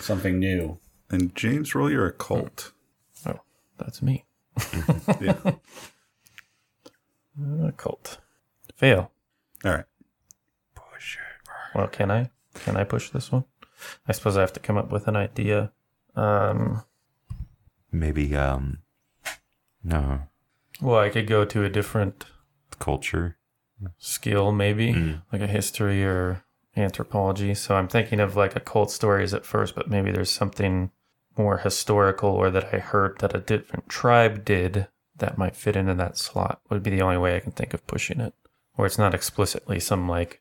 something 0.00 0.38
new. 0.38 0.78
And 1.10 1.34
James, 1.34 1.74
roll 1.74 1.90
your 1.90 2.06
occult. 2.06 2.72
Oh, 3.26 3.40
that's 3.78 4.02
me. 4.02 4.24
Yeah. 5.20 5.36
A 7.68 7.72
cult. 7.72 8.18
Fail. 8.76 9.10
All 9.64 9.72
right. 9.72 9.84
Well, 11.74 11.86
can 11.88 12.10
I? 12.10 12.30
Can 12.54 12.76
I 12.76 12.84
push 12.84 13.10
this 13.10 13.30
one? 13.30 13.44
I 14.08 14.12
suppose 14.12 14.36
I 14.36 14.40
have 14.40 14.52
to 14.54 14.60
come 14.60 14.76
up 14.76 14.90
with 14.90 15.06
an 15.06 15.16
idea. 15.16 15.70
Um, 16.16 16.82
Maybe 17.92 18.34
um 18.36 18.78
no 19.84 20.22
well, 20.80 20.98
I 20.98 21.08
could 21.10 21.26
go 21.26 21.44
to 21.44 21.64
a 21.64 21.68
different. 21.68 22.24
culture. 22.78 23.36
skill, 23.98 24.50
maybe 24.52 24.92
Mm. 24.92 25.22
like 25.32 25.40
a 25.40 25.46
history 25.46 26.04
or 26.04 26.42
anthropology. 26.76 27.54
So 27.54 27.76
I'm 27.76 27.86
thinking 27.88 28.18
of 28.20 28.34
like 28.36 28.54
a 28.54 28.58
occult 28.58 28.90
stories 28.90 29.32
at 29.34 29.46
first, 29.46 29.74
but 29.76 29.88
maybe 29.88 30.10
there's 30.10 30.30
something 30.30 30.90
more 31.38 31.58
historical 31.58 32.30
or 32.30 32.50
that 32.50 32.74
I 32.74 32.78
heard 32.78 33.18
that 33.20 33.34
a 33.34 33.40
different 33.40 33.88
tribe 33.88 34.44
did 34.44 34.88
that 35.16 35.38
might 35.38 35.56
fit 35.56 35.76
into 35.76 35.94
that 35.94 36.18
slot. 36.18 36.60
Would 36.68 36.82
be 36.82 36.90
the 36.90 37.02
only 37.02 37.16
way 37.18 37.36
I 37.36 37.40
can 37.40 37.52
think 37.52 37.72
of 37.74 37.86
pushing 37.86 38.20
it. 38.20 38.34
Or 38.76 38.86
it's 38.86 38.98
not 38.98 39.14
explicitly 39.14 39.80
some 39.80 40.08
like 40.08 40.40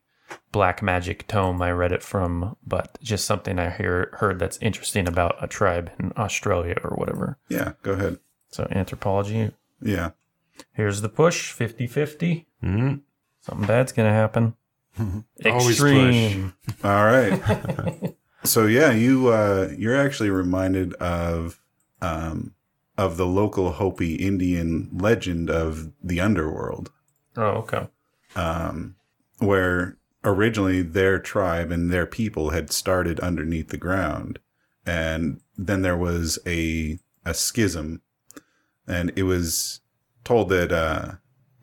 black 0.52 0.82
magic 0.84 1.28
tome 1.28 1.62
I 1.62 1.72
read 1.72 1.92
it 1.92 2.04
from, 2.04 2.56
but 2.66 2.98
just 3.02 3.26
something 3.26 3.58
I 3.60 3.70
hear 3.70 4.10
heard 4.20 4.40
that's 4.40 4.58
interesting 4.62 5.08
about 5.08 5.38
a 5.42 5.48
tribe 5.48 5.92
in 6.00 6.12
Australia 6.18 6.76
or 6.84 6.96
whatever. 6.98 7.38
Yeah, 7.50 7.74
go 7.84 7.94
ahead. 7.94 8.20
So 8.52 8.68
anthropology. 8.72 9.52
Yeah. 9.82 10.12
Here's 10.74 11.02
the 11.02 11.10
push, 11.10 11.54
50-50. 11.54 12.46
Mhm. 12.64 13.02
Something 13.42 13.68
bad's 13.68 13.92
gonna 13.92 14.12
happen. 14.14 14.56
Extreme. 15.46 16.54
All 16.84 17.06
right. 17.06 18.14
so 18.48 18.66
yeah, 18.66 18.92
you 18.92 19.28
uh, 19.30 19.74
you're 19.78 19.96
actually 19.96 20.30
reminded 20.30 20.94
of 20.96 21.62
um, 22.02 22.54
of 22.98 23.18
the 23.18 23.26
local 23.26 23.74
Hopi 23.74 24.16
Indian 24.16 24.90
legend 24.94 25.50
of 25.50 25.92
the 26.04 26.20
underworld, 26.20 26.92
Oh, 27.36 27.64
okay. 27.64 27.88
um, 28.36 28.96
where 29.40 29.98
originally 30.24 30.82
their 30.82 31.20
tribe 31.20 31.72
and 31.72 31.92
their 31.92 32.06
people 32.06 32.50
had 32.50 32.72
started 32.72 33.20
underneath 33.20 33.70
the 33.70 33.78
ground, 33.78 34.40
and 34.86 35.42
then 35.58 35.82
there 35.82 35.98
was 35.98 36.40
a 36.46 37.00
a 37.26 37.34
schism, 37.34 38.02
and 38.88 39.12
it 39.16 39.24
was 39.24 39.82
told 40.24 40.50
that 40.50 40.72
uh, 40.72 41.14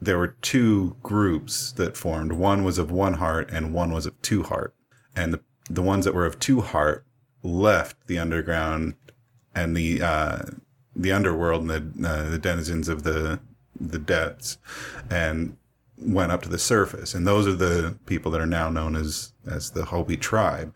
there 0.00 0.18
were 0.18 0.36
two 0.40 0.96
groups 1.02 1.72
that 1.72 1.96
formed. 1.96 2.32
One 2.32 2.64
was 2.64 2.78
of 2.78 2.90
one 2.90 3.14
heart, 3.14 3.50
and 3.50 3.74
one 3.74 3.92
was 3.92 4.06
of 4.06 4.20
two 4.22 4.42
heart. 4.44 4.74
And 5.16 5.32
the 5.32 5.40
the 5.70 5.82
ones 5.82 6.04
that 6.04 6.14
were 6.14 6.26
of 6.26 6.38
two 6.38 6.60
heart 6.60 7.04
left 7.42 8.06
the 8.06 8.18
underground 8.18 8.94
and 9.54 9.76
the 9.76 10.02
uh, 10.02 10.38
the 10.96 11.12
underworld 11.12 11.62
and 11.68 11.70
the 11.70 12.08
uh, 12.08 12.30
the 12.30 12.38
denizens 12.38 12.88
of 12.88 13.02
the 13.02 13.40
the 13.78 13.98
depths, 13.98 14.58
and 15.10 15.56
went 15.98 16.32
up 16.32 16.42
to 16.42 16.48
the 16.48 16.58
surface. 16.58 17.14
And 17.14 17.26
those 17.26 17.46
are 17.46 17.52
the 17.54 17.96
people 18.06 18.30
that 18.32 18.40
are 18.40 18.46
now 18.46 18.68
known 18.68 18.94
as 18.96 19.32
as 19.46 19.70
the 19.72 19.86
Hopi 19.86 20.16
tribe. 20.16 20.72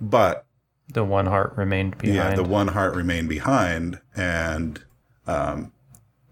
But 0.00 0.44
The 0.92 1.04
one 1.04 1.26
heart 1.26 1.54
remained 1.56 1.98
behind. 1.98 2.16
yeah, 2.16 2.34
the 2.34 2.44
one 2.44 2.68
heart 2.68 2.94
remained 2.94 3.28
behind, 3.28 4.00
and 4.16 4.82
um, 5.26 5.72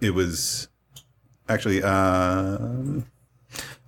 it 0.00 0.10
was 0.14 0.68
actually, 1.48 1.82
uh, 1.82 2.58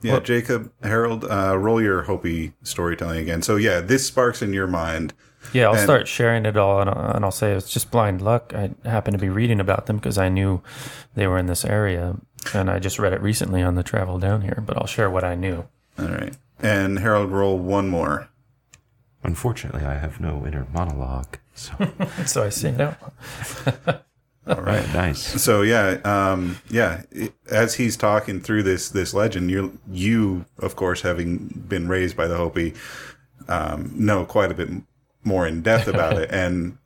yeah, 0.02 0.12
Well- 0.12 0.20
Jacob 0.20 0.72
Harold, 0.82 1.24
uh, 1.24 1.56
roll 1.58 1.80
your 1.82 2.02
Hopi 2.02 2.52
storytelling 2.62 3.18
again. 3.20 3.42
So 3.42 3.56
yeah, 3.56 3.80
this 3.80 4.06
sparks 4.06 4.42
in 4.42 4.52
your 4.52 4.66
mind. 4.66 5.14
Yeah, 5.52 5.66
I'll 5.68 5.74
And- 5.74 5.82
start 5.82 6.08
sharing 6.08 6.44
it 6.46 6.56
all, 6.56 6.80
and, 6.80 6.90
and 6.90 7.24
I'll 7.24 7.30
say 7.30 7.52
it's 7.52 7.70
just 7.72 7.90
blind 7.90 8.20
luck. 8.20 8.52
I 8.54 8.70
happened 8.84 9.14
to 9.16 9.20
be 9.20 9.28
reading 9.28 9.60
about 9.60 9.86
them 9.86 9.96
because 9.96 10.18
I 10.18 10.28
knew 10.28 10.60
they 11.14 11.26
were 11.26 11.38
in 11.38 11.46
this 11.46 11.64
area, 11.64 12.16
and 12.54 12.68
I 12.70 12.78
just 12.80 12.98
read 12.98 13.12
it 13.12 13.22
recently 13.22 13.62
on 13.62 13.74
the 13.76 13.82
travel 13.82 14.18
down 14.18 14.42
here. 14.42 14.62
But 14.66 14.76
I'll 14.76 14.86
share 14.86 15.08
what 15.08 15.24
I 15.24 15.34
knew. 15.36 15.64
All 15.98 16.06
right, 16.08 16.34
and 16.60 16.98
Harold, 16.98 17.30
roll 17.30 17.58
one 17.58 17.88
more. 17.88 18.28
Unfortunately, 19.24 19.84
I 19.84 19.94
have 19.94 20.20
no 20.20 20.44
inner 20.46 20.66
monologue. 20.72 21.38
So 21.54 21.72
so 22.26 22.44
I 22.44 22.48
say 22.50 22.72
no. 22.72 22.94
All 24.48 24.62
right. 24.62 24.86
nice. 24.94 25.20
So 25.42 25.62
yeah, 25.62 25.98
um, 26.04 26.58
yeah. 26.70 27.02
it- 27.10 27.34
as 27.50 27.74
he's 27.74 27.96
talking 27.96 28.40
through 28.40 28.62
this 28.62 28.88
this 28.90 29.14
legend, 29.14 29.50
you 29.50 29.78
you 29.90 30.46
of 30.58 30.76
course 30.76 31.02
having 31.02 31.64
been 31.68 31.88
raised 31.88 32.16
by 32.16 32.26
the 32.26 32.36
Hopi, 32.36 32.74
um, 33.48 33.92
know 33.94 34.24
quite 34.24 34.50
a 34.50 34.54
bit 34.54 34.68
more 35.24 35.46
in 35.46 35.62
depth 35.62 35.86
about 35.88 36.18
it. 36.18 36.30
And 36.32 36.78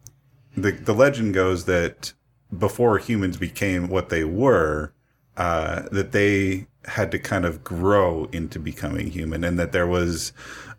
the 0.57 0.73
the 0.73 0.95
legend 0.95 1.35
goes 1.35 1.65
that 1.67 2.13
before 2.57 2.99
humans 2.99 3.37
became 3.37 3.89
what 3.89 4.09
they 4.09 4.25
were, 4.25 4.93
uh, 5.37 5.83
that 5.93 6.13
they 6.13 6.67
had 6.85 7.11
to 7.13 7.19
kind 7.19 7.45
of 7.45 7.63
grow 7.65 8.25
into 8.33 8.59
becoming 8.59 9.11
human, 9.11 9.45
and 9.45 9.59
that 9.59 9.73
there 9.73 9.87
was 9.87 10.33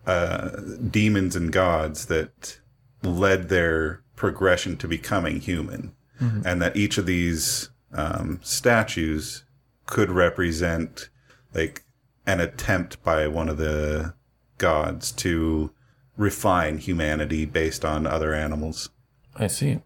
uh, 0.06 0.50
demons 0.90 1.34
and 1.34 1.50
gods 1.52 2.06
that 2.06 2.60
led 3.02 3.48
their 3.48 4.02
progression 4.16 4.76
to 4.76 4.86
becoming 4.88 5.40
human 5.40 5.94
and 6.20 6.62
that 6.62 6.76
each 6.76 6.96
of 6.98 7.06
these 7.06 7.70
um, 7.92 8.40
statues 8.42 9.44
could 9.86 10.10
represent 10.10 11.08
like 11.52 11.84
an 12.26 12.40
attempt 12.40 13.02
by 13.04 13.26
one 13.28 13.48
of 13.48 13.58
the 13.58 14.14
gods 14.58 15.12
to 15.12 15.70
refine 16.16 16.78
humanity 16.78 17.44
based 17.44 17.84
on 17.84 18.06
other 18.06 18.34
animals. 18.34 18.90
I 19.36 19.48
see. 19.48 19.80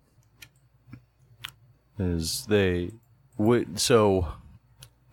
Is 1.99 2.47
they 2.47 2.93
would 3.37 3.81
so? 3.81 4.29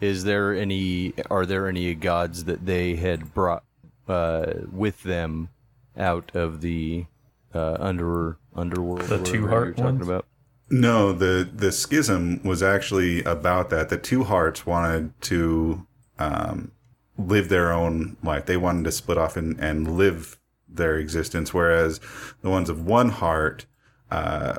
Is 0.01 0.23
there 0.23 0.53
any? 0.53 1.13
Are 1.31 1.45
there 1.45 1.67
any 1.67 1.95
gods 1.95 2.43
that 2.43 2.65
they 2.65 2.95
had 2.95 3.33
brought 3.33 3.63
uh, 4.07 4.53
with 4.71 5.01
them 5.03 5.49
out 5.97 6.35
of 6.35 6.61
the 6.61 7.05
uh, 7.53 7.77
under 7.79 8.37
underworld? 8.55 9.01
The 9.01 9.23
two 9.23 9.47
heart 9.47 9.67
you're 9.67 9.73
talking 9.73 9.99
ones? 9.99 10.07
about? 10.07 10.25
No, 10.69 11.13
the 11.13 11.47
the 11.51 11.71
schism 11.71 12.41
was 12.43 12.63
actually 12.63 13.23
about 13.23 13.69
that. 13.69 13.89
The 13.89 13.97
two 13.97 14.23
hearts 14.23 14.65
wanted 14.65 15.19
to 15.23 15.85
um, 16.17 16.71
live 17.17 17.49
their 17.49 17.71
own 17.71 18.17
life. 18.23 18.45
They 18.45 18.57
wanted 18.57 18.85
to 18.85 18.91
split 18.91 19.17
off 19.17 19.37
and, 19.37 19.59
and 19.59 19.97
live 19.97 20.39
their 20.67 20.97
existence, 20.97 21.53
whereas 21.53 21.99
the 22.41 22.49
ones 22.49 22.69
of 22.69 22.85
one 22.85 23.09
heart 23.09 23.65
uh, 24.09 24.55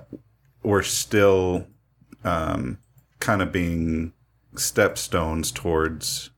were 0.63 0.83
still 0.83 1.67
um, 2.25 2.79
kind 3.19 3.43
of 3.43 3.53
being 3.53 4.13
stepstones 4.55 5.53
towards 5.53 6.31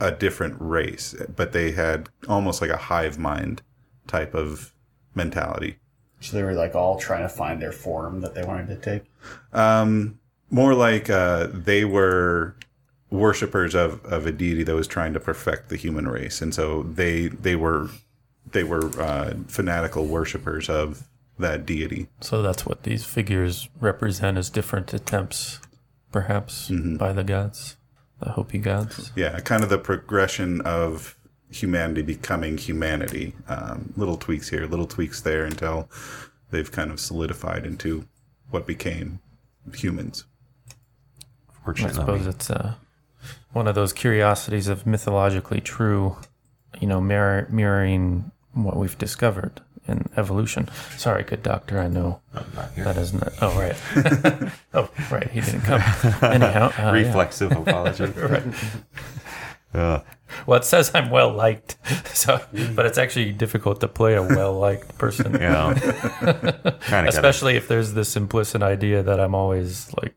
a 0.00 0.10
different 0.10 0.56
race, 0.58 1.14
but 1.34 1.52
they 1.52 1.70
had 1.70 2.08
almost 2.28 2.60
like 2.60 2.70
a 2.70 2.76
hive 2.76 3.18
mind 3.18 3.62
type 4.06 4.34
of 4.34 4.74
mentality. 5.14 5.78
So 6.24 6.36
they 6.36 6.42
were 6.42 6.54
like 6.54 6.74
all 6.74 6.98
trying 6.98 7.22
to 7.22 7.28
find 7.28 7.60
their 7.60 7.72
form 7.72 8.20
that 8.22 8.34
they 8.34 8.42
wanted 8.44 8.68
to 8.68 8.76
take. 8.76 9.02
Um, 9.52 10.18
more 10.50 10.74
like 10.74 11.10
uh, 11.10 11.48
they 11.52 11.84
were 11.84 12.56
worshippers 13.10 13.74
of, 13.74 14.04
of 14.06 14.26
a 14.26 14.32
deity 14.32 14.62
that 14.64 14.74
was 14.74 14.88
trying 14.88 15.12
to 15.12 15.20
perfect 15.20 15.68
the 15.68 15.76
human 15.76 16.08
race, 16.08 16.40
and 16.40 16.54
so 16.54 16.82
they 16.84 17.28
they 17.28 17.56
were 17.56 17.88
they 18.52 18.64
were 18.64 18.86
uh, 19.00 19.34
fanatical 19.48 20.06
worshippers 20.06 20.68
of 20.68 21.06
that 21.38 21.66
deity. 21.66 22.08
So 22.20 22.40
that's 22.42 22.64
what 22.64 22.84
these 22.84 23.04
figures 23.04 23.68
represent 23.80 24.38
as 24.38 24.48
different 24.50 24.92
attempts, 24.94 25.60
perhaps, 26.12 26.70
Mm-hmm. 26.70 26.96
by 26.96 27.12
the 27.12 27.24
gods, 27.24 27.76
the 28.20 28.30
Hopi 28.30 28.58
gods. 28.58 29.12
Yeah, 29.16 29.40
kind 29.40 29.62
of 29.62 29.68
the 29.70 29.78
progression 29.78 30.60
of 30.62 31.16
humanity 31.54 32.02
becoming 32.02 32.58
humanity. 32.58 33.34
Um, 33.48 33.92
little 33.96 34.16
tweaks 34.16 34.48
here, 34.48 34.66
little 34.66 34.86
tweaks 34.86 35.20
there, 35.20 35.44
until 35.44 35.88
they've 36.50 36.70
kind 36.70 36.90
of 36.90 36.98
solidified 36.98 37.64
into 37.64 38.06
what 38.50 38.66
became 38.66 39.20
humans. 39.72 40.24
I 41.66 41.88
suppose 41.90 42.26
it's 42.26 42.50
uh, 42.50 42.74
one 43.52 43.66
of 43.66 43.74
those 43.74 43.92
curiosities 43.92 44.68
of 44.68 44.86
mythologically 44.86 45.60
true, 45.60 46.16
you 46.78 46.86
know, 46.86 47.00
mirror, 47.00 47.46
mirroring 47.50 48.30
what 48.52 48.76
we've 48.76 48.98
discovered 48.98 49.62
in 49.88 50.08
evolution. 50.16 50.68
Sorry, 50.96 51.22
good 51.22 51.42
doctor, 51.42 51.78
I 51.78 51.88
know 51.88 52.20
that 52.76 52.96
isn't 52.96 53.22
it. 53.22 53.32
Oh, 53.40 53.58
right. 53.58 54.52
oh, 54.74 54.90
right, 55.10 55.30
he 55.30 55.40
didn't 55.40 55.62
come. 55.62 55.80
Anyhow, 56.22 56.66
uh, 56.66 56.72
yeah. 56.78 56.90
reflexive 56.90 57.52
apology. 57.52 58.12
Uh, 59.74 59.98
Well, 60.46 60.58
it 60.58 60.64
says 60.64 60.90
I'm 60.94 61.10
well 61.10 61.32
liked, 61.32 61.76
so 62.14 62.40
but 62.74 62.86
it's 62.86 62.98
actually 62.98 63.32
difficult 63.32 63.80
to 63.80 63.88
play 63.88 64.14
a 64.14 64.22
well 64.22 64.54
liked 64.54 64.96
person. 64.98 65.34
yeah, 65.40 65.70
Especially 67.06 67.56
if 67.56 67.68
there's 67.68 67.94
this 67.94 68.16
implicit 68.16 68.62
idea 68.62 69.02
that 69.02 69.20
I'm 69.20 69.34
always 69.34 69.92
like 70.02 70.14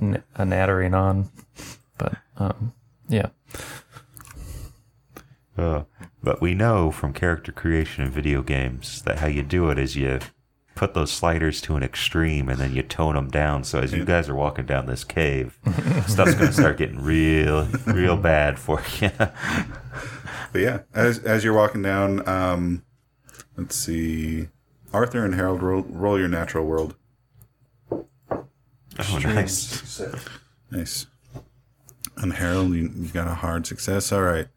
n- 0.00 0.22
a 0.36 0.44
nattering 0.44 0.94
on. 0.94 1.30
But 1.98 2.14
um, 2.38 2.72
yeah, 3.08 3.28
Uh, 5.58 5.84
but 6.22 6.40
we 6.40 6.54
know 6.54 6.90
from 6.90 7.12
character 7.12 7.52
creation 7.52 8.04
in 8.04 8.10
video 8.10 8.40
games 8.42 9.02
that 9.02 9.18
how 9.18 9.26
you 9.26 9.42
do 9.42 9.68
it 9.70 9.78
is 9.78 9.96
you 9.96 10.18
put 10.80 10.94
those 10.94 11.12
sliders 11.12 11.60
to 11.60 11.76
an 11.76 11.82
extreme 11.82 12.48
and 12.48 12.58
then 12.58 12.74
you 12.74 12.82
tone 12.82 13.14
them 13.14 13.28
down. 13.28 13.62
So 13.64 13.80
as 13.80 13.92
you 13.92 14.02
guys 14.02 14.30
are 14.30 14.34
walking 14.34 14.64
down 14.64 14.86
this 14.86 15.04
cave, 15.04 15.58
stuff's 16.08 16.34
going 16.34 16.46
to 16.46 16.54
start 16.54 16.78
getting 16.78 17.02
real, 17.02 17.66
real 17.84 18.16
bad 18.32 18.58
for 18.58 18.82
you. 18.98 19.10
But 19.18 19.28
yeah, 20.54 20.80
as 20.94 21.18
as 21.18 21.44
you're 21.44 21.52
walking 21.52 21.82
down, 21.82 22.26
um, 22.26 22.82
let's 23.58 23.76
see, 23.76 24.48
Arthur 24.90 25.22
and 25.22 25.34
Harold 25.34 25.62
roll, 25.62 25.82
roll 25.82 26.18
your 26.18 26.28
natural 26.28 26.64
world. 26.64 26.96
oh, 27.92 29.18
nice. 29.22 30.00
Nice. 30.70 31.06
And 32.16 32.32
Harold, 32.32 32.72
you, 32.72 32.90
you 32.96 33.08
got 33.08 33.28
a 33.28 33.34
hard 33.34 33.66
success. 33.66 34.12
All 34.12 34.22
right. 34.22 34.48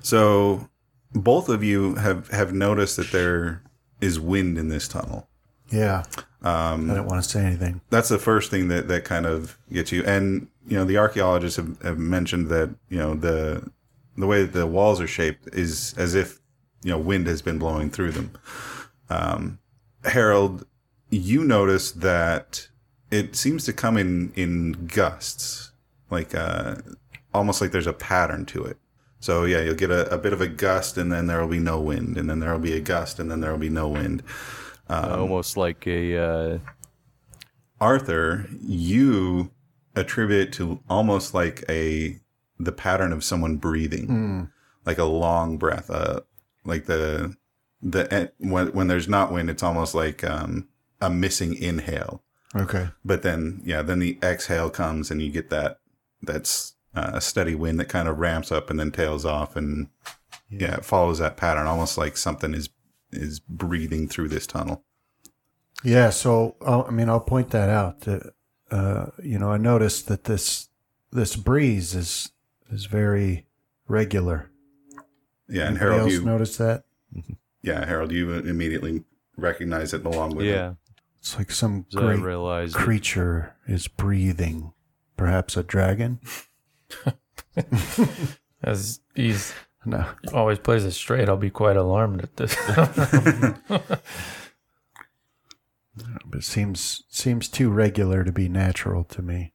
So 0.00 0.68
both 1.12 1.48
of 1.48 1.64
you 1.64 1.96
have 1.96 2.28
have 2.28 2.52
noticed 2.52 2.96
that 2.98 3.10
there 3.10 3.64
is 4.00 4.20
wind 4.20 4.58
in 4.58 4.68
this 4.68 4.86
tunnel. 4.86 5.28
Yeah. 5.70 6.04
Um, 6.42 6.90
I 6.90 6.94
don't 6.94 7.06
want 7.06 7.22
to 7.22 7.28
say 7.28 7.44
anything. 7.44 7.80
That's 7.90 8.08
the 8.08 8.18
first 8.18 8.50
thing 8.50 8.68
that 8.68 8.88
that 8.88 9.04
kind 9.04 9.26
of 9.26 9.58
gets 9.72 9.90
you. 9.90 10.04
And 10.04 10.48
you 10.66 10.76
know, 10.76 10.84
the 10.84 10.98
archaeologists 10.98 11.56
have, 11.56 11.80
have 11.82 11.98
mentioned 11.98 12.48
that 12.48 12.74
you 12.88 12.98
know 12.98 13.14
the 13.14 13.70
the 14.16 14.26
way 14.26 14.42
that 14.42 14.52
the 14.52 14.66
walls 14.66 15.00
are 15.00 15.06
shaped 15.06 15.48
is 15.52 15.94
as 15.96 16.14
if 16.14 16.40
you 16.82 16.90
know 16.90 16.98
wind 16.98 17.26
has 17.26 17.42
been 17.42 17.58
blowing 17.58 17.90
through 17.90 18.12
them. 18.12 18.30
Um, 19.10 19.58
Harold, 20.04 20.66
you 21.10 21.42
notice 21.44 21.90
that 21.92 22.68
it 23.10 23.36
seems 23.36 23.64
to 23.64 23.72
come 23.72 23.96
in 23.96 24.32
in 24.36 24.86
gusts, 24.86 25.72
like 26.10 26.34
uh, 26.34 26.76
almost 27.34 27.60
like 27.60 27.72
there's 27.72 27.86
a 27.86 27.92
pattern 27.92 28.46
to 28.46 28.64
it. 28.64 28.76
So 29.18 29.44
yeah, 29.44 29.62
you'll 29.62 29.74
get 29.74 29.90
a, 29.90 30.12
a 30.12 30.18
bit 30.18 30.32
of 30.32 30.40
a 30.40 30.46
gust, 30.46 30.96
and 30.96 31.10
then 31.10 31.26
there 31.26 31.40
will 31.40 31.48
be 31.48 31.58
no 31.58 31.80
wind, 31.80 32.16
and 32.16 32.28
then 32.28 32.40
there 32.40 32.52
will 32.52 32.60
be 32.60 32.74
a 32.74 32.80
gust, 32.80 33.18
and 33.18 33.30
then 33.30 33.40
there 33.40 33.50
will 33.50 33.58
be 33.58 33.68
no 33.68 33.88
wind. 33.88 34.22
Uh, 34.88 35.16
almost 35.20 35.56
like 35.56 35.86
a 35.86 36.16
uh, 36.16 36.58
Arthur, 37.80 38.48
you 38.60 39.50
attribute 39.94 40.48
it 40.48 40.52
to 40.54 40.80
almost 40.88 41.34
like 41.34 41.64
a 41.68 42.18
the 42.58 42.72
pattern 42.72 43.12
of 43.12 43.24
someone 43.24 43.56
breathing, 43.56 44.50
like 44.84 44.98
a 44.98 45.04
long 45.04 45.58
breath, 45.58 45.90
uh, 45.90 46.20
like 46.64 46.86
the 46.86 47.36
the 47.82 48.12
eh, 48.12 48.26
when 48.38 48.68
when 48.68 48.88
there's 48.88 49.08
not 49.08 49.32
wind, 49.32 49.50
it's 49.50 49.62
almost 49.62 49.94
like 49.94 50.24
um, 50.24 50.68
a 51.00 51.10
missing 51.10 51.54
inhale. 51.54 52.22
Okay. 52.54 52.88
But 53.04 53.22
then, 53.22 53.60
yeah, 53.64 53.82
then 53.82 53.98
the 53.98 54.18
exhale 54.22 54.70
comes, 54.70 55.10
and 55.10 55.20
you 55.20 55.30
get 55.30 55.50
that 55.50 55.80
that's 56.22 56.74
uh, 56.94 57.12
a 57.14 57.20
steady 57.20 57.54
wind 57.54 57.78
that 57.80 57.88
kind 57.88 58.08
of 58.08 58.18
ramps 58.18 58.50
up 58.50 58.70
and 58.70 58.80
then 58.80 58.90
tails 58.90 59.24
off, 59.24 59.56
and 59.56 59.88
yeah. 60.48 60.76
it 60.76 60.84
follows 60.84 61.18
that 61.18 61.36
pattern, 61.36 61.66
almost 61.66 61.98
like 61.98 62.16
something 62.16 62.54
is 62.54 62.68
is 63.16 63.40
breathing 63.40 64.08
through 64.08 64.28
this 64.28 64.46
tunnel. 64.46 64.84
Yeah. 65.82 66.10
So, 66.10 66.56
uh, 66.64 66.82
I 66.82 66.90
mean, 66.90 67.08
I'll 67.08 67.20
point 67.20 67.50
that 67.50 67.68
out. 67.68 68.00
That, 68.00 68.32
uh, 68.70 69.06
you 69.22 69.38
know, 69.38 69.50
I 69.50 69.56
noticed 69.56 70.08
that 70.08 70.24
this 70.24 70.68
this 71.12 71.36
breeze 71.36 71.94
is 71.94 72.32
is 72.70 72.86
very 72.86 73.46
regular. 73.88 74.50
Yeah, 75.48 75.68
and 75.68 75.76
Anybody 75.78 75.78
Harold, 75.78 76.00
else 76.00 76.12
you 76.12 76.24
notice 76.24 76.56
that? 76.56 76.84
yeah, 77.62 77.86
Harold, 77.86 78.10
you 78.10 78.32
immediately 78.32 79.04
recognize 79.36 79.94
it 79.94 80.04
along 80.04 80.34
with 80.34 80.46
it. 80.46 80.50
yeah. 80.50 80.74
It's 81.18 81.36
like 81.36 81.50
some 81.50 81.86
So 81.88 82.16
great 82.16 82.72
creature 82.72 83.56
is 83.66 83.88
breathing. 83.88 84.72
Perhaps 85.16 85.56
a 85.56 85.62
dragon? 85.64 86.20
As 88.62 89.00
he's 89.14 89.52
No. 89.86 90.04
always 90.34 90.58
plays 90.58 90.84
it 90.84 90.92
straight, 90.92 91.28
I'll 91.28 91.36
be 91.36 91.50
quite 91.50 91.76
alarmed 91.76 92.22
at 92.22 92.36
this. 92.36 92.56
But 96.26 96.40
it 96.40 96.44
seems 96.44 97.04
seems 97.08 97.48
too 97.48 97.70
regular 97.70 98.24
to 98.24 98.32
be 98.32 98.48
natural 98.48 99.04
to 99.04 99.22
me. 99.22 99.52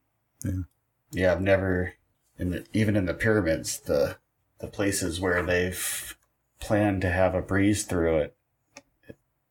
Yeah, 1.11 1.33
I've 1.33 1.41
never, 1.41 1.93
in 2.39 2.51
the, 2.51 2.65
even 2.73 2.95
in 2.95 3.05
the 3.05 3.13
pyramids, 3.13 3.79
the 3.79 4.17
the 4.59 4.67
places 4.67 5.19
where 5.19 5.43
they've 5.43 6.17
planned 6.59 7.01
to 7.01 7.11
have 7.11 7.35
a 7.35 7.41
breeze 7.41 7.83
through 7.83 8.17
it. 8.17 8.35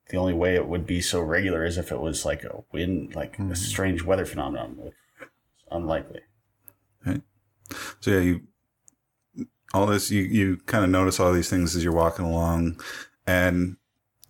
The 0.08 0.16
only 0.16 0.34
way 0.34 0.56
it 0.56 0.66
would 0.66 0.86
be 0.86 1.00
so 1.00 1.20
regular 1.20 1.64
is 1.64 1.78
if 1.78 1.92
it 1.92 2.00
was 2.00 2.24
like 2.24 2.42
a 2.42 2.64
wind, 2.72 3.14
like 3.14 3.38
a 3.38 3.42
mm-hmm. 3.42 3.54
strange 3.54 4.02
weather 4.02 4.26
phenomenon. 4.26 4.92
It's 5.20 5.26
unlikely. 5.70 6.22
So 8.00 8.10
yeah, 8.10 8.20
you 8.20 8.40
all 9.72 9.86
this 9.86 10.10
you 10.10 10.22
you 10.22 10.56
kind 10.66 10.84
of 10.84 10.90
notice 10.90 11.20
all 11.20 11.32
these 11.32 11.50
things 11.50 11.76
as 11.76 11.84
you're 11.84 11.92
walking 11.92 12.24
along, 12.24 12.80
and 13.26 13.76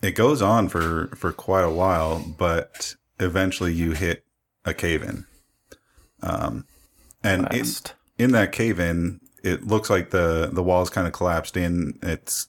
it 0.03 0.13
goes 0.13 0.43
on 0.43 0.69
for 0.69 1.09
for 1.17 1.33
quite 1.33 1.65
a 1.65 1.71
while, 1.71 2.25
but 2.39 2.95
eventually 3.19 3.73
you 3.73 3.93
hit 3.93 4.25
a 4.65 4.75
cave 4.75 5.03
in. 5.03 5.27
Um, 6.23 6.67
and 7.23 7.53
in, 7.53 7.67
in 8.19 8.33
that 8.33 8.53
cave 8.53 8.79
in, 8.79 9.21
it 9.43 9.67
looks 9.67 9.91
like 9.91 10.11
the 10.11 10.51
the 10.53 10.63
walls 10.63 10.91
kind 10.91 11.07
of 11.07 11.13
collapsed 11.13 11.57
in. 11.57 11.99
It's 12.03 12.49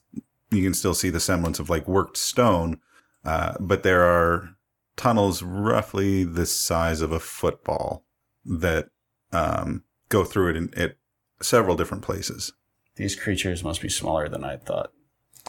you 0.50 0.62
can 0.62 0.74
still 0.74 0.94
see 0.94 1.10
the 1.10 1.20
semblance 1.20 1.58
of 1.58 1.70
like 1.70 1.88
worked 1.88 2.16
stone, 2.16 2.80
uh, 3.24 3.54
but 3.58 3.82
there 3.82 4.02
are 4.02 4.56
tunnels 4.96 5.42
roughly 5.42 6.24
the 6.24 6.46
size 6.46 7.00
of 7.00 7.12
a 7.12 7.20
football 7.20 8.04
that 8.44 8.90
um, 9.32 9.84
go 10.08 10.24
through 10.24 10.50
it 10.50 10.56
in 10.56 10.74
at 10.76 10.96
several 11.40 11.76
different 11.76 12.02
places. 12.02 12.52
These 13.02 13.16
creatures 13.16 13.64
must 13.64 13.82
be 13.82 13.88
smaller 13.88 14.28
than 14.28 14.44
I 14.44 14.58
thought. 14.58 14.92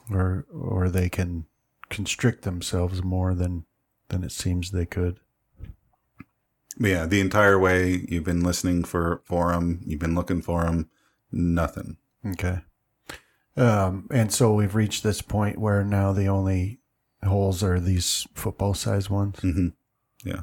Or 0.10 0.48
or 0.52 0.90
they 0.90 1.08
can 1.08 1.46
constrict 1.88 2.42
themselves 2.42 3.04
more 3.04 3.36
than 3.36 3.66
than 4.08 4.24
it 4.24 4.32
seems 4.32 4.72
they 4.72 4.88
could. 4.88 5.20
Yeah, 6.80 7.06
the 7.06 7.22
entire 7.22 7.60
way 7.60 8.08
you've 8.10 8.24
been 8.24 8.42
listening 8.42 8.86
for 8.86 9.22
for 9.24 9.52
them, 9.52 9.82
you've 9.86 10.00
been 10.00 10.16
looking 10.16 10.42
for 10.42 10.64
them, 10.64 10.90
nothing. 11.32 11.98
Okay. 12.26 12.62
Um, 13.56 14.08
and 14.10 14.34
so 14.34 14.56
we've 14.56 14.74
reached 14.74 15.04
this 15.04 15.22
point 15.22 15.60
where 15.60 15.84
now 15.84 16.12
the 16.12 16.26
only 16.26 16.80
holes 17.24 17.62
are 17.62 17.80
these 17.80 18.26
football 18.34 18.74
sized 18.74 19.12
ones. 19.12 19.38
hmm 19.42 19.68
Yeah. 20.26 20.42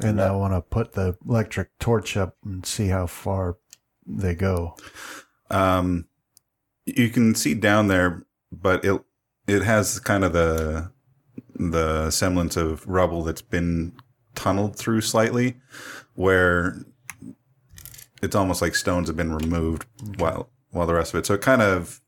And 0.00 0.22
I 0.22 0.30
want 0.30 0.54
to 0.54 0.62
put 0.62 0.92
the 0.92 1.18
electric 1.28 1.78
torch 1.78 2.16
up 2.16 2.36
and 2.46 2.64
see 2.64 2.88
how 2.88 3.06
far 3.06 3.58
they 4.06 4.34
go. 4.34 4.74
Um, 5.50 6.06
you 6.86 7.10
can 7.10 7.34
see 7.34 7.54
down 7.54 7.88
there, 7.88 8.24
but 8.50 8.84
it 8.84 9.02
it 9.46 9.62
has 9.62 10.00
kind 10.00 10.24
of 10.24 10.32
the 10.32 10.90
the 11.54 12.10
semblance 12.10 12.56
of 12.56 12.86
rubble 12.86 13.22
that's 13.22 13.42
been 13.42 13.92
tunneled 14.34 14.76
through 14.76 15.00
slightly, 15.00 15.56
where 16.14 16.84
it's 18.22 18.36
almost 18.36 18.62
like 18.62 18.74
stones 18.74 19.08
have 19.08 19.16
been 19.16 19.34
removed 19.34 19.84
while 20.16 20.48
while 20.70 20.86
the 20.86 20.94
rest 20.94 21.12
of 21.12 21.18
it. 21.18 21.26
So 21.26 21.34
it 21.34 21.40
kind 21.40 21.62
of 21.62 22.00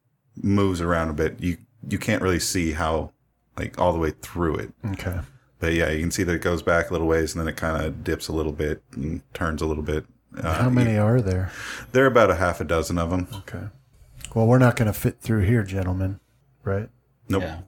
moves 0.42 0.80
around 0.80 1.10
a 1.10 1.14
bit. 1.14 1.40
You 1.40 1.58
you 1.88 1.98
can't 1.98 2.22
really 2.22 2.40
see 2.40 2.72
how 2.72 3.12
like 3.56 3.78
all 3.78 3.92
the 3.92 3.98
way 3.98 4.12
through 4.22 4.56
it. 4.56 4.72
Okay. 4.92 5.20
But 5.58 5.72
yeah, 5.72 5.90
you 5.90 6.00
can 6.00 6.12
see 6.12 6.22
that 6.22 6.34
it 6.34 6.42
goes 6.42 6.62
back 6.62 6.90
a 6.90 6.92
little 6.92 7.08
ways 7.08 7.34
and 7.34 7.40
then 7.40 7.48
it 7.48 7.56
kind 7.56 7.84
of 7.84 8.04
dips 8.04 8.28
a 8.28 8.32
little 8.32 8.52
bit 8.52 8.82
and 8.94 9.22
turns 9.34 9.60
a 9.60 9.66
little 9.66 9.82
bit. 9.82 10.06
Uh, 10.40 10.62
How 10.62 10.70
many 10.70 10.96
are 10.96 11.20
there? 11.20 11.50
There 11.90 12.04
are 12.04 12.08
about 12.08 12.30
a 12.30 12.36
half 12.36 12.60
a 12.60 12.64
dozen 12.64 12.96
of 12.98 13.10
them. 13.10 13.26
Okay. 13.38 13.64
Well, 14.34 14.46
we're 14.46 14.58
not 14.58 14.76
going 14.76 14.86
to 14.86 14.92
fit 14.92 15.20
through 15.20 15.42
here, 15.42 15.62
gentlemen, 15.62 16.20
right? 16.62 16.88
Nope. 17.28 17.42
Yeah. 17.42 17.60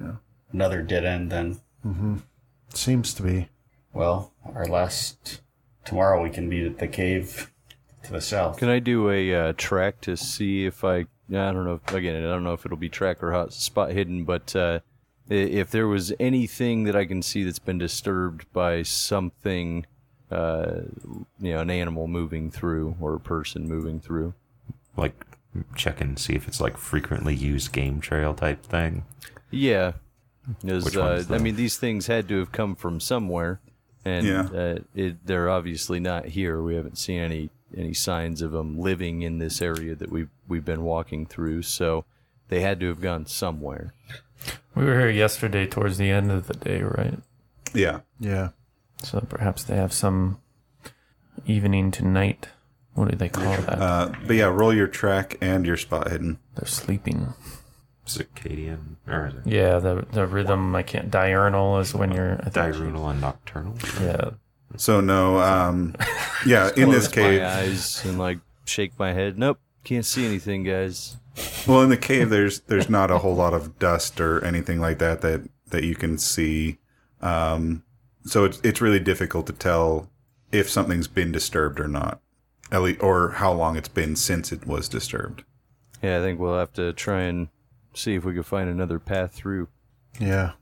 Yeah. 0.00 0.12
Another 0.52 0.82
dead 0.82 1.04
end 1.04 1.30
then. 1.30 1.60
Mm-hmm. 1.86 2.16
Seems 2.74 3.14
to 3.14 3.22
be. 3.22 3.48
Well, 3.92 4.32
our 4.54 4.66
last 4.66 5.40
tomorrow 5.84 6.22
we 6.22 6.30
can 6.30 6.48
be 6.48 6.66
at 6.66 6.78
the 6.78 6.88
cave 6.88 7.50
to 8.04 8.12
the 8.12 8.20
south. 8.20 8.58
Can 8.58 8.68
I 8.68 8.78
do 8.78 9.10
a 9.10 9.34
uh, 9.34 9.52
track 9.56 10.00
to 10.02 10.16
see 10.16 10.66
if 10.66 10.84
I? 10.84 11.06
I 11.28 11.50
don't 11.52 11.64
know. 11.64 11.80
If, 11.86 11.94
again, 11.94 12.16
I 12.16 12.28
don't 12.28 12.44
know 12.44 12.52
if 12.52 12.66
it'll 12.66 12.76
be 12.76 12.88
track 12.88 13.22
or 13.22 13.32
hot 13.32 13.52
spot 13.52 13.92
hidden, 13.92 14.24
but 14.24 14.54
uh, 14.56 14.80
if 15.28 15.70
there 15.70 15.86
was 15.86 16.12
anything 16.18 16.84
that 16.84 16.96
I 16.96 17.04
can 17.04 17.22
see 17.22 17.44
that's 17.44 17.58
been 17.58 17.78
disturbed 17.78 18.46
by 18.52 18.82
something, 18.82 19.86
uh, 20.30 20.80
you 21.40 21.52
know, 21.52 21.60
an 21.60 21.70
animal 21.70 22.06
moving 22.06 22.50
through 22.50 22.96
or 23.00 23.14
a 23.14 23.20
person 23.20 23.68
moving 23.68 24.00
through. 24.00 24.34
Like 24.96 25.24
check 25.76 26.00
and 26.00 26.18
see 26.18 26.34
if 26.34 26.48
it's 26.48 26.60
like 26.60 26.76
frequently 26.76 27.34
used 27.34 27.72
game 27.72 28.00
trail 28.00 28.34
type 28.34 28.64
thing. 28.64 29.04
Yeah, 29.50 29.92
because 30.60 30.84
Which 30.84 30.96
uh, 30.96 31.00
one's 31.00 31.30
I 31.30 31.38
mean, 31.38 31.56
these 31.56 31.76
things 31.76 32.06
had 32.06 32.28
to 32.28 32.38
have 32.38 32.52
come 32.52 32.74
from 32.74 33.00
somewhere, 33.00 33.60
and 34.04 34.26
Yeah. 34.26 34.48
uh, 34.52 34.78
it, 34.94 35.26
they're 35.26 35.50
obviously 35.50 36.00
not 36.00 36.26
here. 36.26 36.62
We 36.62 36.74
haven't 36.74 36.98
seen 36.98 37.20
any 37.20 37.50
any 37.76 37.94
signs 37.94 38.42
of 38.42 38.52
them 38.52 38.78
living 38.78 39.22
in 39.22 39.38
this 39.38 39.62
area 39.62 39.94
that 39.94 40.10
we've 40.10 40.28
we've 40.48 40.64
been 40.64 40.82
walking 40.82 41.26
through. 41.26 41.62
So 41.62 42.04
they 42.48 42.60
had 42.60 42.80
to 42.80 42.88
have 42.88 43.00
gone 43.00 43.26
somewhere. 43.26 43.94
We 44.74 44.84
were 44.84 44.98
here 44.98 45.10
yesterday 45.10 45.66
towards 45.66 45.98
the 45.98 46.10
end 46.10 46.30
of 46.32 46.48
the 46.48 46.54
day, 46.54 46.82
right? 46.82 47.18
Yeah. 47.74 48.00
Yeah. 48.18 48.50
So 49.02 49.20
perhaps 49.20 49.64
they 49.64 49.76
have 49.76 49.92
some 49.92 50.40
evening 51.46 51.90
to 51.92 52.06
night. 52.06 52.48
What 52.94 53.10
do 53.10 53.16
they 53.16 53.28
call 53.28 53.44
that? 53.56 53.78
Uh, 53.80 54.12
but 54.26 54.36
yeah, 54.36 54.46
roll 54.46 54.74
your 54.74 54.86
track 54.86 55.38
and 55.40 55.64
your 55.66 55.76
spot 55.76 56.10
hidden. 56.10 56.38
They're 56.54 56.66
sleeping. 56.68 57.32
Circadian 58.06 58.96
or 59.06 59.28
is 59.28 59.34
it 59.34 59.46
Yeah, 59.46 59.78
the 59.78 60.04
the 60.12 60.26
rhythm. 60.26 60.74
I 60.74 60.82
can't. 60.82 61.10
Diurnal 61.10 61.78
is 61.80 61.94
when 61.94 62.12
you're. 62.12 62.34
I 62.40 62.50
think- 62.50 62.54
diurnal 62.54 63.08
and 63.08 63.20
nocturnal? 63.20 63.76
Yeah. 64.00 64.30
So 64.76 65.00
no, 65.00 65.38
um, 65.38 65.94
yeah, 66.46 66.70
in 66.76 66.90
this 66.90 67.06
Close 67.06 67.14
cave. 67.14 67.40
my 67.42 67.48
eyes 67.48 68.04
and 68.04 68.18
like 68.18 68.40
shake 68.64 68.98
my 68.98 69.12
head. 69.12 69.38
Nope, 69.38 69.58
can't 69.84 70.04
see 70.04 70.24
anything, 70.26 70.64
guys. 70.64 71.16
Well, 71.66 71.82
in 71.82 71.90
the 71.90 71.96
cave, 71.96 72.28
there's 72.30 72.60
there's 72.60 72.88
not 72.90 73.10
a 73.10 73.18
whole 73.18 73.34
lot 73.34 73.54
of 73.54 73.78
dust 73.78 74.20
or 74.20 74.44
anything 74.44 74.80
like 74.80 74.98
that 74.98 75.20
that 75.20 75.48
that 75.70 75.84
you 75.84 75.94
can 75.94 76.18
see. 76.18 76.78
Um, 77.20 77.84
so 78.24 78.44
it's 78.44 78.60
it's 78.64 78.80
really 78.80 79.00
difficult 79.00 79.46
to 79.46 79.52
tell 79.52 80.10
if 80.50 80.68
something's 80.68 81.08
been 81.08 81.32
disturbed 81.32 81.78
or 81.78 81.86
not, 81.88 82.20
at 82.72 82.82
least, 82.82 83.00
or 83.02 83.30
how 83.32 83.52
long 83.52 83.76
it's 83.76 83.88
been 83.88 84.16
since 84.16 84.50
it 84.50 84.66
was 84.66 84.88
disturbed. 84.88 85.44
Yeah, 86.02 86.18
I 86.18 86.20
think 86.22 86.40
we'll 86.40 86.58
have 86.58 86.72
to 86.72 86.92
try 86.92 87.22
and 87.22 87.48
see 87.94 88.14
if 88.16 88.24
we 88.24 88.34
can 88.34 88.42
find 88.42 88.68
another 88.68 88.98
path 88.98 89.32
through. 89.32 89.68
Yeah. 90.18 90.52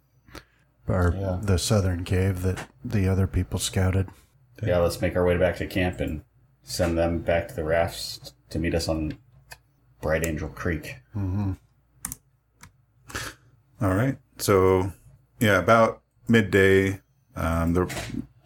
Or 0.86 1.14
Yeah. 1.16 1.38
the 1.40 1.56
southern 1.56 2.04
cave 2.04 2.42
that 2.42 2.66
the 2.84 3.08
other 3.08 3.26
people 3.26 3.58
scouted. 3.58 4.08
Yeah, 4.62 4.78
let's 4.78 5.00
make 5.00 5.16
our 5.16 5.24
way 5.24 5.38
back 5.38 5.56
to 5.56 5.66
camp 5.66 6.00
and 6.00 6.22
send 6.62 6.98
them 6.98 7.20
back 7.20 7.48
to 7.48 7.54
the 7.54 7.64
rafts 7.64 8.34
to 8.50 8.58
meet 8.58 8.74
us 8.74 8.88
on 8.88 9.16
Bright 10.02 10.26
Angel 10.26 10.48
Creek. 10.48 10.96
All 13.80 13.94
right. 13.94 14.18
So, 14.38 14.92
yeah, 15.38 15.58
about 15.58 16.02
midday, 16.28 17.00
um, 17.36 17.72
the 17.72 17.92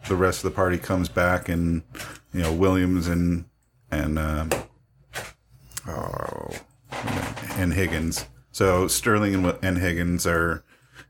the 0.07 0.15
rest 0.15 0.43
of 0.43 0.51
the 0.51 0.55
party 0.55 0.77
comes 0.77 1.09
back, 1.09 1.49
and 1.49 1.81
you 2.33 2.41
know 2.41 2.53
Williams 2.53 3.07
and 3.07 3.45
and 3.95 4.19
um, 4.19 4.49
oh, 5.87 6.49
and 7.57 7.73
Higgins. 7.73 8.25
So 8.51 8.87
Sterling 8.87 9.33
and, 9.35 9.57
and 9.61 9.77
Higgins 9.77 10.25
are 10.27 10.63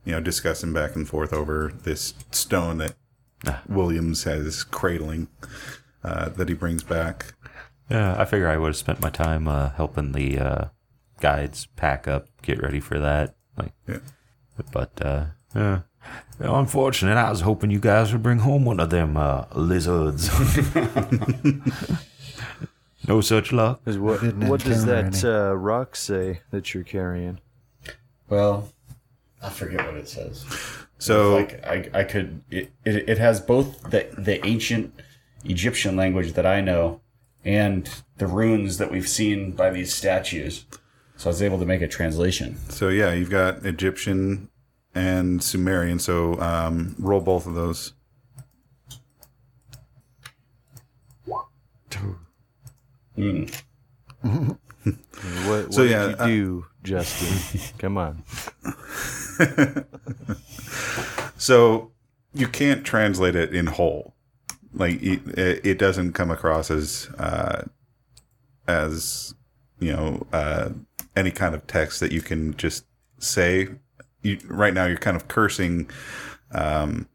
you 0.03 0.11
know 0.13 0.19
discussing 0.21 0.73
back 0.73 0.95
and 0.95 1.07
forth 1.07 1.33
over 1.33 1.71
this 1.83 2.13
stone 2.31 2.77
that 2.79 2.95
Williams 3.67 4.23
has 4.23 4.63
cradling 4.63 5.27
uh, 6.03 6.29
that 6.29 6.47
he 6.49 6.55
brings 6.55 6.83
back. 6.83 7.33
Yeah, 7.89 8.15
I 8.19 8.25
figure 8.25 8.47
I 8.47 8.57
would 8.57 8.69
have 8.69 8.77
spent 8.77 8.99
my 9.01 9.09
time 9.11 9.47
uh, 9.47 9.69
helping 9.69 10.11
the 10.13 10.39
uh, 10.39 10.65
guides 11.19 11.67
pack 11.75 12.07
up, 12.07 12.27
get 12.41 12.61
ready 12.61 12.79
for 12.79 12.99
that. 12.99 13.35
Like, 13.57 13.73
Yeah. 13.87 13.99
but 14.71 14.99
uh, 15.05 15.25
Yeah. 15.55 15.81
Unfortunate, 16.39 17.15
I 17.17 17.29
was 17.29 17.41
hoping 17.41 17.69
you 17.71 17.79
guys 17.79 18.11
would 18.11 18.21
bring 18.23 18.39
home 18.39 18.65
one 18.65 18.79
of 18.79 18.89
them 18.89 19.17
uh, 19.17 19.45
lizards. 19.55 20.29
no 23.07 23.21
such 23.21 23.51
luck. 23.51 23.83
'Cause 23.85 23.97
what 23.97 24.21
Didn't 24.21 24.47
what 24.47 24.63
does 24.63 24.83
encounter 24.83 25.09
that 25.11 25.23
any. 25.25 25.33
uh, 25.33 25.53
rock 25.53 25.95
say 25.95 26.41
that 26.51 26.73
you're 26.73 26.83
carrying? 26.83 27.39
Well, 28.29 28.69
I 29.41 29.49
forget 29.49 29.85
what 29.85 29.95
it 29.95 30.07
says. 30.07 30.45
So 30.97 31.35
like 31.35 31.63
I, 31.65 31.89
I 31.93 32.03
could 32.03 32.41
it, 32.49 32.71
it, 32.83 33.09
it 33.09 33.17
has 33.17 33.39
both 33.41 33.81
the 33.91 34.07
the 34.17 34.43
ancient 34.45 34.93
Egyptian 35.43 35.95
language 35.95 36.33
that 36.33 36.45
I 36.45 36.61
know 36.61 37.01
and 37.43 37.87
the 38.17 38.25
runes 38.27 38.77
that 38.79 38.89
we've 38.91 39.07
seen 39.07 39.51
by 39.51 39.69
these 39.69 39.93
statues. 39.93 40.65
So 41.17 41.29
I 41.29 41.31
was 41.31 41.41
able 41.41 41.59
to 41.59 41.65
make 41.65 41.81
a 41.81 41.87
translation. 41.87 42.57
so 42.69 42.89
yeah, 42.89 43.13
you've 43.13 43.29
got 43.29 43.65
Egyptian 43.65 44.49
and 44.95 45.43
Sumerian. 45.43 45.99
So 45.99 46.39
um, 46.41 46.95
roll 46.99 47.21
both 47.21 47.45
of 47.45 47.53
those. 47.55 47.93
Mm. 53.17 53.53
What, 54.21 54.57
what 55.43 55.73
So, 55.73 55.83
did 55.83 55.91
yeah, 55.91 56.07
you 56.09 56.15
uh, 56.19 56.25
do, 56.25 56.65
Justin? 56.83 57.41
Come 57.79 57.97
on. 57.97 58.23
So 61.37 61.91
you 62.33 62.47
can't 62.47 62.85
translate 62.85 63.35
it 63.35 63.53
in 63.53 63.67
whole. 63.67 64.15
Like 64.73 65.01
it, 65.01 65.21
it 65.65 65.77
doesn't 65.79 66.13
come 66.13 66.31
across 66.31 66.69
as 66.69 67.09
uh, 67.17 67.63
as 68.67 69.35
you 69.79 69.93
know 69.93 70.27
uh, 70.33 70.69
any 71.15 71.31
kind 71.31 71.55
of 71.55 71.65
text 71.67 71.99
that 72.01 72.11
you 72.11 72.21
can 72.21 72.55
just 72.57 72.85
say. 73.19 73.69
You, 74.21 74.39
right 74.47 74.73
now, 74.73 74.85
you're 74.85 74.97
kind 74.97 75.15
of 75.15 75.27
cursing. 75.27 75.89
Um, 76.51 77.07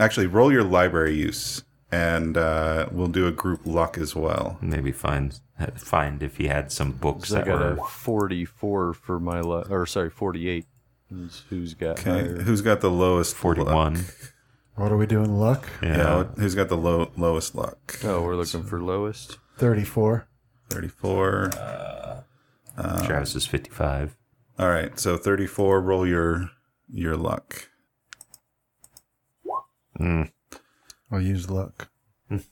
actually, 0.00 0.26
roll 0.26 0.50
your 0.52 0.64
library 0.64 1.14
use, 1.14 1.62
and 1.94 2.36
uh, 2.36 2.86
we'll 2.90 3.06
do 3.20 3.26
a 3.26 3.32
group 3.32 3.60
luck 3.64 3.96
as 3.98 4.14
well. 4.16 4.58
maybe 4.60 4.92
find 4.92 5.38
find 5.76 6.22
if 6.22 6.36
he 6.38 6.46
had 6.48 6.72
some 6.72 6.90
books 6.92 7.28
'Cause 7.28 7.34
I 7.34 7.38
that 7.38 7.46
got 7.46 7.60
were 7.60 7.72
a 7.84 7.88
44 7.88 8.92
for 8.94 9.20
my 9.20 9.40
luck, 9.40 9.70
or 9.70 9.86
sorry, 9.86 10.10
48. 10.10 10.66
Who's, 11.10 11.42
who's 11.50 11.74
got 11.74 12.00
Okay, 12.00 12.10
higher? 12.10 12.40
who's 12.42 12.62
got 12.62 12.80
the 12.80 12.90
lowest? 12.90 13.34
forty-one. 13.36 13.94
luck? 13.94 14.04
What 14.76 14.90
are 14.90 14.96
we 14.96 15.06
doing? 15.06 15.38
Luck? 15.38 15.68
Yeah, 15.80 15.96
Yeah, 15.98 16.24
who's 16.36 16.56
got 16.56 16.68
the 16.68 16.76
low 16.76 17.12
lowest 17.16 17.54
luck? 17.54 17.96
Oh, 18.02 18.22
we're 18.22 18.34
looking 18.34 18.64
for 18.64 18.82
lowest. 18.82 19.38
34. 19.58 20.26
Thirty-four. 20.68 21.50
Uh, 21.56 22.22
uh, 22.76 23.06
Travis 23.06 23.36
is 23.36 23.46
fifty-five. 23.46 24.16
All 24.58 24.68
right, 24.68 24.98
so 24.98 25.16
34 25.16 25.80
roll 25.80 26.04
your 26.04 26.50
your 26.90 27.16
luck. 27.16 27.68
Hmm. 29.96 30.22
I'll 31.14 31.22
use 31.22 31.48
luck. 31.48 31.90
All 32.32 32.42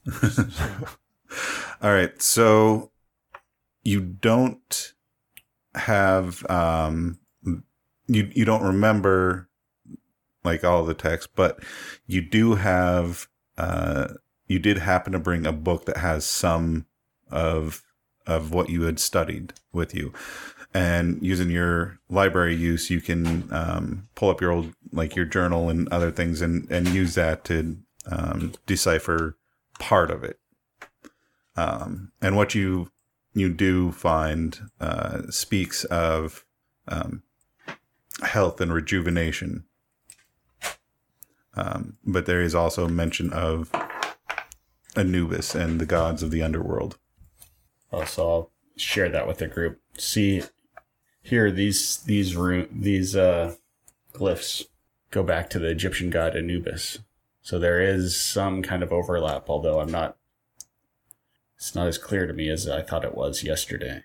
right, 1.83 2.23
so 2.23 2.93
you 3.83 4.01
don't 4.01 4.93
have 5.75 6.49
um 6.49 7.19
you 8.07 8.31
you 8.33 8.45
don't 8.45 8.63
remember 8.63 9.49
like 10.45 10.63
all 10.63 10.85
the 10.85 10.95
text, 10.95 11.31
but 11.35 11.59
you 12.07 12.21
do 12.21 12.55
have 12.55 13.27
uh 13.59 14.09
you 14.47 14.61
did 14.61 14.79
happen 14.79 15.13
to 15.13 15.19
bring 15.19 15.45
a 15.45 15.53
book 15.53 15.87
that 15.87 15.97
has 15.97 16.25
some 16.25 16.87
of 17.31 17.83
of 18.27 18.53
what 18.53 18.69
you 18.69 18.83
had 18.83 19.01
studied 19.01 19.55
with 19.73 19.93
you. 19.95 20.13
And 20.75 21.19
using 21.21 21.51
your 21.51 21.99
library 22.09 22.55
use, 22.55 22.91
you 22.91 23.01
can 23.01 23.53
um, 23.53 24.09
pull 24.15 24.31
up 24.31 24.41
your 24.41 24.53
old, 24.53 24.73
like 24.93 25.15
your 25.17 25.27
journal 25.27 25.69
and 25.69 25.89
other 25.89 26.11
things, 26.11 26.41
and 26.41 26.71
and 26.71 26.89
use 26.89 27.15
that 27.17 27.45
to 27.47 27.79
um, 28.07 28.53
decipher 28.67 29.37
part 29.79 30.11
of 30.11 30.25
it. 30.25 30.39
Um, 31.57 32.13
and 32.21 32.37
what 32.37 32.55
you 32.55 32.91
you 33.35 33.53
do 33.53 33.93
find 33.93 34.59
uh, 34.81 35.23
speaks 35.31 35.85
of 35.85 36.45
um, 36.89 37.23
health 38.23 38.61
and 38.61 38.73
rejuvenation, 38.73 39.65
um, 41.55 41.97
but 42.05 42.27
there 42.27 42.43
is 42.43 42.55
also 42.55 42.89
mention 42.89 43.33
of 43.33 43.71
Anubis 44.97 45.55
and 45.55 45.81
the 45.81 45.87
gods 45.87 46.23
of 46.23 46.31
the 46.31 46.43
underworld. 46.43 46.99
Oh, 47.93 48.05
so 48.05 48.31
I'll 48.31 48.51
share 48.77 49.09
that 49.11 49.27
with 49.27 49.39
the 49.39 49.49
group. 49.49 49.81
See, 49.99 50.43
here 51.23 51.51
these 51.51 51.99
these 51.99 52.37
ru- 52.37 52.69
these 52.73 53.15
uh, 53.15 53.55
glyphs 54.15 54.65
go 55.11 55.23
back 55.23 55.51
to 55.51 55.59
the 55.59 55.69
Egyptian 55.69 56.11
god 56.11 56.37
Anubis. 56.37 56.99
So 57.43 57.59
there 57.59 57.81
is 57.81 58.17
some 58.19 58.63
kind 58.63 58.83
of 58.83 58.93
overlap, 58.93 59.49
although 59.51 59.81
I'm 59.81 59.91
not. 59.91 60.17
It's 61.57 61.75
not 61.75 61.87
as 61.89 61.99
clear 61.99 62.27
to 62.27 62.33
me 62.33 62.49
as 62.49 62.69
I 62.69 62.83
thought 62.83 63.05
it 63.05 63.15
was 63.15 63.45
yesterday. 63.45 64.03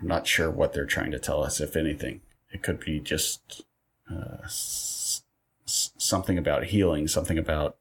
I'm 0.00 0.06
not 0.08 0.26
sure 0.26 0.50
what 0.50 0.72
they're 0.72 0.84
trying 0.86 1.10
to 1.12 1.18
tell 1.18 1.42
us, 1.44 1.60
if 1.60 1.76
anything. 1.76 2.20
It 2.52 2.62
could 2.62 2.80
be 2.80 2.98
just 3.00 3.62
uh, 4.10 4.38
s- 4.44 5.22
something 5.64 6.38
about 6.38 6.64
healing, 6.66 7.06
something 7.08 7.38
about 7.38 7.76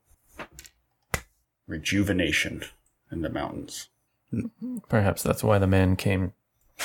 rejuvenation 1.68 2.64
in 3.12 3.22
the 3.22 3.30
mountains. 3.30 3.90
Perhaps 4.90 5.24
that's 5.24 5.44
why 5.44 5.58
the 5.58 5.68
man 5.68 5.96
came 5.96 6.34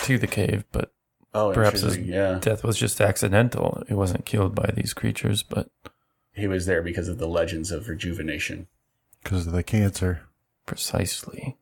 to 0.04 0.18
the 0.18 0.26
cave, 0.26 0.64
but 0.72 0.92
Oh, 1.34 1.50
Perhaps 1.54 1.80
his- 1.80 1.96
yeah. 1.98 2.38
death 2.42 2.62
was 2.62 2.76
just 2.76 3.00
accidental. 3.00 3.82
He 3.88 3.94
wasn't 3.94 4.26
killed 4.26 4.54
by 4.54 4.70
these 4.76 4.92
creatures, 4.92 5.42
but 5.42 5.70
He 6.34 6.46
was 6.46 6.66
there 6.66 6.82
because 6.82 7.08
of 7.08 7.18
the 7.18 7.28
legends 7.28 7.70
of 7.70 7.88
rejuvenation. 7.88 8.66
Because 9.22 9.46
of 9.46 9.52
the 9.52 9.62
cancer. 9.62 10.22
precisely. 10.66 11.56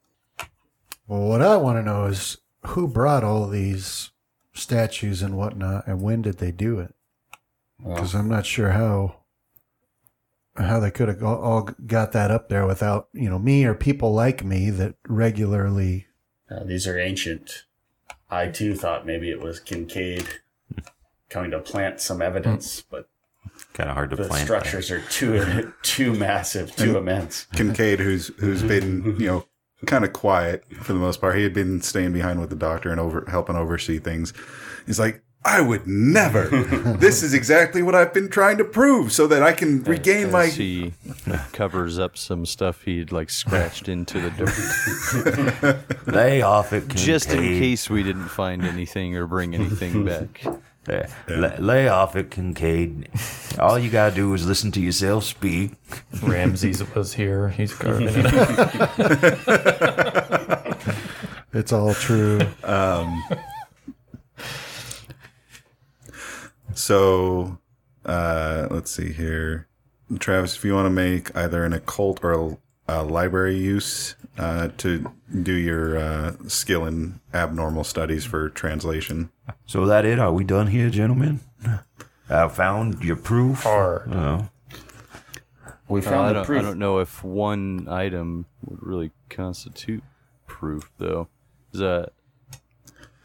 Well, 1.08 1.22
what 1.22 1.42
I 1.42 1.56
want 1.56 1.78
to 1.78 1.82
know 1.82 2.04
is 2.06 2.36
who 2.66 2.86
brought 2.86 3.24
all 3.24 3.48
these 3.48 4.10
statues 4.52 5.22
and 5.22 5.36
whatnot, 5.36 5.86
and 5.86 6.00
when 6.02 6.22
did 6.22 6.38
they 6.38 6.52
do 6.52 6.78
it? 6.78 6.94
Well, 7.82 7.96
Because 7.96 8.14
I'm 8.14 8.28
not 8.28 8.46
sure 8.46 8.70
how 8.70 9.16
how 10.56 10.78
they 10.80 10.90
could 10.90 11.08
have 11.08 11.22
all- 11.22 11.40
all 11.40 11.62
got 11.86 12.12
that 12.12 12.30
up 12.30 12.48
there 12.48 12.66
without 12.66 13.08
you 13.12 13.28
know 13.30 13.38
me 13.38 13.64
or 13.64 13.74
people 13.74 14.12
like 14.12 14.44
me 14.44 14.68
that 14.70 14.94
regularly. 15.08 16.06
uh, 16.50 16.62
these 16.64 16.86
are 16.86 16.98
ancient. 16.98 17.64
I 18.30 18.46
too 18.48 18.74
thought 18.76 19.06
maybe 19.06 19.30
it 19.30 19.40
was 19.40 19.58
Kincaid 19.60 20.26
coming 21.30 21.50
to 21.52 21.58
plant 21.60 22.00
some 22.00 22.20
evidence, 22.22 22.82
but 22.82 23.08
Kind 23.72 23.88
of 23.88 23.94
hard 23.94 24.10
to 24.10 24.16
the 24.16 24.24
plant. 24.24 24.44
structures 24.44 24.90
are 24.90 25.00
too 25.02 25.72
too 25.82 26.12
massive, 26.14 26.74
too 26.76 26.98
immense. 26.98 27.46
Kincaid, 27.54 28.00
who's 28.00 28.28
who's 28.38 28.62
been 28.62 29.16
you 29.18 29.26
know 29.26 29.44
kind 29.86 30.04
of 30.04 30.12
quiet 30.12 30.64
for 30.82 30.92
the 30.92 30.98
most 30.98 31.20
part. 31.20 31.36
He 31.36 31.42
had 31.42 31.54
been 31.54 31.80
staying 31.80 32.12
behind 32.12 32.40
with 32.40 32.50
the 32.50 32.56
doctor 32.56 32.90
and 32.90 33.00
over 33.00 33.24
helping 33.28 33.56
oversee 33.56 33.98
things. 33.98 34.32
He's 34.86 34.98
like, 34.98 35.22
I 35.42 35.62
would 35.62 35.86
never. 35.86 36.48
this 36.98 37.22
is 37.22 37.32
exactly 37.32 37.80
what 37.82 37.94
I've 37.94 38.12
been 38.12 38.28
trying 38.28 38.58
to 38.58 38.64
prove, 38.64 39.10
so 39.10 39.26
that 39.28 39.42
I 39.42 39.52
can 39.52 39.82
regain 39.84 40.26
As 40.26 40.32
my. 40.32 40.46
he 40.48 40.92
covers 41.52 41.98
up 41.98 42.18
some 42.18 42.44
stuff 42.44 42.82
he'd 42.82 43.10
like 43.10 43.30
scratched 43.30 43.88
into 43.88 44.20
the 44.20 44.30
dirt, 46.04 46.06
Lay 46.06 46.42
off 46.42 46.74
it, 46.74 46.88
just 46.88 47.30
in 47.30 47.40
case 47.40 47.88
we 47.88 48.02
didn't 48.02 48.28
find 48.28 48.64
anything 48.64 49.16
or 49.16 49.26
bring 49.26 49.54
anything 49.54 50.04
back. 50.04 50.42
Yeah. 50.88 51.08
La- 51.28 51.56
lay 51.58 51.88
off 51.88 52.16
it, 52.16 52.30
Kincaid. 52.30 53.08
All 53.58 53.78
you 53.78 53.90
gotta 53.90 54.14
do 54.14 54.32
is 54.34 54.46
listen 54.46 54.72
to 54.72 54.80
yourself 54.80 55.24
speak. 55.24 55.72
Ramses 56.22 56.82
was 56.94 57.14
here. 57.14 57.48
He's 57.50 57.74
carving 57.78 58.08
it 58.10 58.26
up. 59.48 60.78
It's 61.52 61.72
all 61.72 61.94
true. 61.94 62.40
So, 66.74 67.58
uh, 68.06 68.68
let's 68.70 68.90
see 68.90 69.12
here. 69.12 69.66
Travis, 70.18 70.56
if 70.56 70.64
you 70.64 70.72
want 70.74 70.86
to 70.86 70.90
make 70.90 71.34
either 71.36 71.64
an 71.64 71.72
occult 71.72 72.20
or 72.22 72.32
a, 72.32 72.56
a 72.88 73.02
library 73.02 73.56
use 73.56 74.14
uh, 74.38 74.68
to 74.78 75.12
do 75.42 75.52
your 75.52 75.98
uh, 75.98 76.32
skill 76.46 76.84
in 76.86 77.20
abnormal 77.34 77.84
studies 77.84 78.24
for 78.24 78.48
translation. 78.48 79.30
So 79.66 79.86
that 79.86 80.04
it? 80.04 80.18
Are 80.18 80.32
we 80.32 80.44
done 80.44 80.68
here, 80.68 80.90
gentlemen? 80.90 81.40
I 82.28 82.48
found 82.48 83.02
your 83.02 83.16
proof. 83.16 83.62
Hard. 83.64 84.12
Oh. 84.12 84.48
We 85.88 86.00
Uh, 86.00 86.04
found 86.04 86.26
I, 86.26 86.28
the 86.28 86.34
don't, 86.34 86.44
proof. 86.46 86.58
I 86.60 86.62
don't 86.62 86.78
know 86.78 86.98
if 87.00 87.24
one 87.24 87.88
item 87.88 88.46
would 88.64 88.82
really 88.82 89.10
constitute 89.28 90.04
proof, 90.46 90.90
though. 90.98 91.28
Is 91.72 91.80
that 91.80 92.10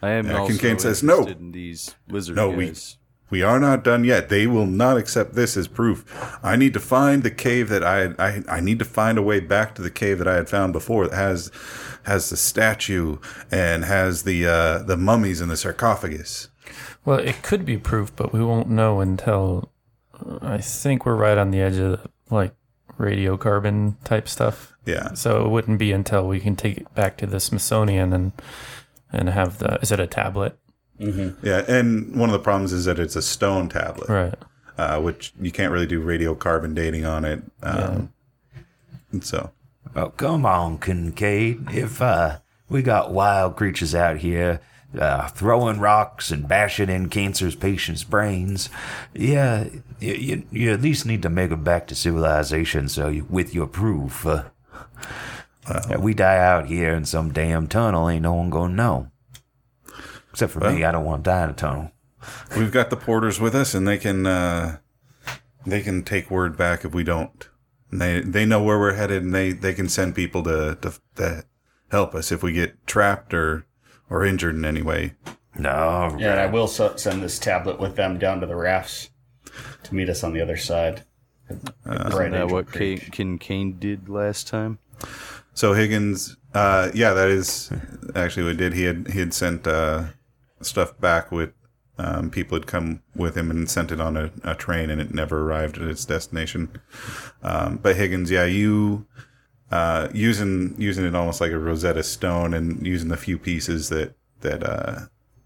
I 0.02 0.10
am 0.12 0.28
Yeah, 0.28 0.40
also 0.40 0.54
Kincaid 0.54 0.82
says 0.82 1.04
no. 1.04 1.20
interested 1.20 1.40
in 1.42 1.52
these 1.52 1.96
lizard 2.08 2.36
No, 2.36 2.50
we- 2.50 2.68
guys. 2.68 2.98
We 3.36 3.42
are 3.42 3.60
not 3.60 3.84
done 3.84 4.06
yet. 4.06 4.30
They 4.30 4.48
will 4.48 4.66
not 4.66 4.96
accept 4.96 5.36
this 5.36 5.58
as 5.58 5.68
proof. 5.68 6.06
I 6.42 6.56
need 6.56 6.74
to 6.74 6.80
find 6.80 7.22
the 7.22 7.30
cave 7.30 7.68
that 7.68 7.84
I 7.84 8.14
I, 8.18 8.44
I 8.48 8.62
need 8.62 8.80
to 8.80 8.86
find 8.86 9.18
a 9.18 9.22
way 9.22 9.42
back 9.42 9.76
to 9.76 9.82
the 9.82 9.92
cave 9.92 10.20
that 10.20 10.28
I 10.30 10.36
had 10.36 10.48
found 10.48 10.72
before 10.72 11.10
that 11.10 11.18
has 11.18 11.52
has 12.04 12.30
the 12.30 12.38
statue 12.38 13.18
and 13.52 13.84
has 13.84 14.24
the 14.24 14.48
uh, 14.48 14.84
the 14.84 14.96
mummies 14.96 15.42
in 15.42 15.50
the 15.50 15.58
sarcophagus. 15.58 16.48
Well, 17.04 17.20
it 17.20 17.44
could 17.44 17.66
be 17.66 17.78
proof, 17.78 18.16
but 18.16 18.32
we 18.32 18.42
won't 18.42 18.70
know 18.70 19.02
until 19.02 19.70
uh, 20.14 20.40
I 20.42 20.60
think 20.60 21.06
we're 21.06 21.18
right 21.18 21.38
on 21.38 21.52
the 21.52 21.60
edge 21.60 21.78
of 21.78 22.08
like 22.30 22.56
radiocarbon 22.98 24.02
type 24.06 24.30
stuff. 24.30 24.72
Yeah. 24.86 25.14
So 25.14 25.46
it 25.46 25.50
wouldn't 25.50 25.78
be 25.78 25.92
until 25.92 26.26
we 26.26 26.40
can 26.40 26.56
take 26.56 26.78
it 26.78 26.96
back 26.96 27.18
to 27.18 27.26
the 27.26 27.42
Smithsonian 27.42 28.14
and 28.14 28.32
and 29.12 29.28
have 29.28 29.58
the 29.58 29.78
is 29.82 29.92
it 29.92 30.00
a 30.00 30.08
tablet? 30.08 30.58
Yeah, 31.00 31.64
and 31.68 32.16
one 32.16 32.30
of 32.30 32.34
the 32.34 32.39
problems 32.39 32.72
is 32.74 32.86
that 32.86 33.00
it's 33.00 33.16
a 33.16 33.22
stone 33.22 33.68
tablet, 33.70 34.10
Right. 34.10 34.34
uh, 34.78 35.00
which 35.02 35.34
you 35.39 35.52
can't 35.52 35.72
really 35.74 35.86
do 35.88 36.02
radiocarbon 36.04 36.74
dating 36.76 37.06
on 37.06 37.26
it. 37.26 37.43
Um, 37.62 38.14
and 39.12 39.24
so, 39.24 39.52
Oh, 39.96 40.10
come 40.10 40.46
on, 40.46 40.78
Kincaid. 40.80 41.70
If 41.72 42.02
uh, 42.02 42.39
we 42.70 42.82
got 42.82 43.12
wild 43.14 43.56
creatures 43.56 43.96
out 43.96 44.18
here 44.18 44.60
uh, 45.00 45.28
throwing 45.30 45.80
rocks 45.80 46.32
and 46.32 46.48
bashing 46.48 46.89
in 46.89 47.08
cancer's 47.10 47.56
patients' 47.56 48.04
brains, 48.04 48.70
yeah, 49.14 49.66
you, 50.00 50.14
you, 50.14 50.43
you 50.52 50.72
at 50.74 50.82
least 50.82 51.06
need 51.06 51.22
to 51.22 51.30
make 51.30 51.52
it 51.52 51.64
back 51.64 51.88
to 51.88 51.96
civilization. 51.96 52.89
So 52.89 53.08
you, 53.10 53.26
with 53.30 53.54
your 53.54 53.68
proof, 53.68 54.26
uh, 54.26 54.43
if 55.68 56.00
we 56.00 56.14
die 56.14 56.38
out 56.39 56.66
here 56.68 56.93
in 56.93 57.06
some 57.06 57.32
damn 57.32 57.68
tunnel, 57.68 58.10
ain't 58.10 58.24
no 58.24 58.34
one 58.34 58.50
gonna 58.50 58.74
know. 58.74 59.08
Except 60.36 60.52
for 60.52 60.60
me, 60.70 60.84
I 60.84 60.92
don't 60.92 61.06
want 61.06 61.24
to 61.24 61.30
die 61.30 61.46
in 61.46 61.50
a 61.52 61.54
tunnel. 61.54 61.92
we've 62.58 62.72
got 62.72 62.90
the 62.90 62.98
porters 62.98 63.40
with 63.40 63.56
us, 63.56 63.74
and 63.74 63.88
they 63.88 63.98
can 63.98 64.26
uh, 64.28 64.80
they 65.66 65.82
can 65.82 66.04
take 66.04 66.30
word 66.30 66.58
back 66.58 66.84
if 66.84 66.94
we 66.94 67.06
don't. 67.06 67.48
And 67.90 68.02
they 68.02 68.20
they 68.20 68.46
know 68.46 68.62
where 68.62 68.78
we're 68.78 68.96
headed, 68.96 69.24
and 69.24 69.34
they, 69.34 69.54
they 69.54 69.74
can 69.74 69.88
send 69.88 70.14
people 70.14 70.44
to, 70.44 70.78
to 70.82 70.94
to 71.16 71.46
help 71.90 72.14
us 72.14 72.34
if 72.34 72.44
we 72.44 72.52
get 72.52 72.86
trapped 72.86 73.34
or 73.34 73.66
or 74.10 74.26
injured 74.26 74.56
in 74.56 74.66
any 74.66 74.82
way. 74.82 75.14
No, 75.58 76.14
Yeah, 76.20 76.32
and 76.32 76.40
I 76.42 76.48
will 76.48 76.68
so- 76.68 76.98
send 76.98 77.24
this 77.24 77.40
tablet 77.40 77.80
with 77.80 77.96
them 77.96 78.20
down 78.20 78.42
to 78.42 78.46
the 78.46 78.58
rafts 78.58 79.12
to 79.84 79.96
meet 79.96 80.10
us 80.10 80.22
on 80.22 80.34
the 80.34 80.42
other 80.42 80.58
side. 80.58 81.04
Right 81.86 82.08
Isn't 82.12 82.32
that 82.34 82.50
what 82.50 82.68
Creek. 82.68 83.04
Kane, 83.14 83.38
Kincaid 83.38 83.80
did 83.80 84.10
last 84.10 84.48
time? 84.48 84.80
So 85.54 85.72
Higgins, 85.72 86.36
uh, 86.54 86.92
yeah, 86.94 87.14
that 87.14 87.30
is 87.30 87.72
actually 88.16 88.44
what 88.44 88.52
he 88.52 88.58
did. 88.58 88.74
He 88.74 88.84
had 88.84 89.08
he 89.14 89.20
had 89.20 89.34
sent 89.34 89.66
uh, 89.66 90.06
stuff 90.66 90.99
back 90.99 91.32
with 91.32 91.53
um, 91.97 92.30
people 92.30 92.57
had 92.57 92.68
come 92.68 93.01
with 93.16 93.38
him 93.38 93.49
and 93.49 93.70
sent 93.70 93.91
it 93.91 94.01
on 94.01 94.18
a, 94.18 94.32
a 94.43 94.55
train, 94.55 94.89
and 94.89 94.99
it 94.99 95.13
never 95.13 95.41
arrived 95.41 95.78
at 95.78 95.88
its 95.88 96.03
destination. 96.05 96.70
Um, 97.41 97.78
but 97.78 97.95
Higgins, 97.95 98.30
yeah, 98.32 98.45
you 98.45 99.05
uh, 99.72 100.09
using 100.13 100.76
using 100.78 101.05
it 101.05 101.16
almost 101.16 101.41
like 101.41 101.51
a 101.51 101.59
Rosetta 101.59 102.03
Stone, 102.03 102.53
and 102.53 102.86
using 102.86 103.09
the 103.09 103.18
few 103.18 103.38
pieces 103.38 103.89
that 103.89 104.16
that 104.41 104.63
uh, 104.63 104.99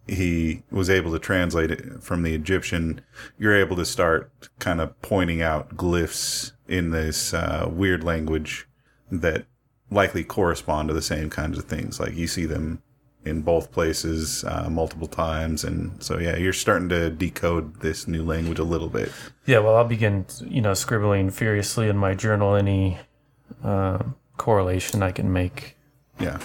he 0.07 0.63
was 0.71 0.89
able 0.89 1.11
to 1.11 1.19
translate 1.19 1.71
it 1.71 2.01
from 2.01 2.23
the 2.23 2.33
Egyptian, 2.33 3.01
you're 3.37 3.55
able 3.55 3.75
to 3.75 3.85
start 3.85 4.31
kind 4.57 4.81
of 4.81 4.99
pointing 5.01 5.41
out 5.41 5.75
glyphs 5.75 6.53
in 6.67 6.91
this 6.91 7.33
uh, 7.33 7.69
weird 7.71 8.03
language 8.03 8.67
that 9.11 9.45
likely 9.91 10.23
correspond 10.23 10.87
to 10.87 10.93
the 10.93 11.01
same 11.01 11.29
kinds 11.29 11.57
of 11.57 11.65
things. 11.65 11.99
Like 11.99 12.15
you 12.15 12.27
see 12.27 12.45
them 12.45 12.81
in 13.25 13.41
both 13.41 13.71
places 13.71 14.43
uh, 14.45 14.69
multiple 14.69 15.07
times, 15.07 15.63
and 15.63 16.01
so 16.01 16.17
yeah, 16.19 16.37
you're 16.37 16.53
starting 16.53 16.89
to 16.89 17.09
decode 17.09 17.81
this 17.81 18.07
new 18.07 18.23
language 18.23 18.59
a 18.59 18.63
little 18.63 18.89
bit. 18.89 19.11
Yeah, 19.45 19.59
well, 19.59 19.75
I'll 19.75 19.87
begin, 19.87 20.25
you 20.45 20.61
know, 20.61 20.73
scribbling 20.73 21.29
furiously 21.31 21.89
in 21.89 21.97
my 21.97 22.13
journal 22.15 22.55
any 22.55 22.97
uh, 23.63 23.99
correlation 24.37 25.03
I 25.03 25.11
can 25.11 25.31
make, 25.33 25.75
Yeah, 26.19 26.39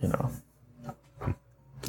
you 0.00 0.08
know, 0.08 0.30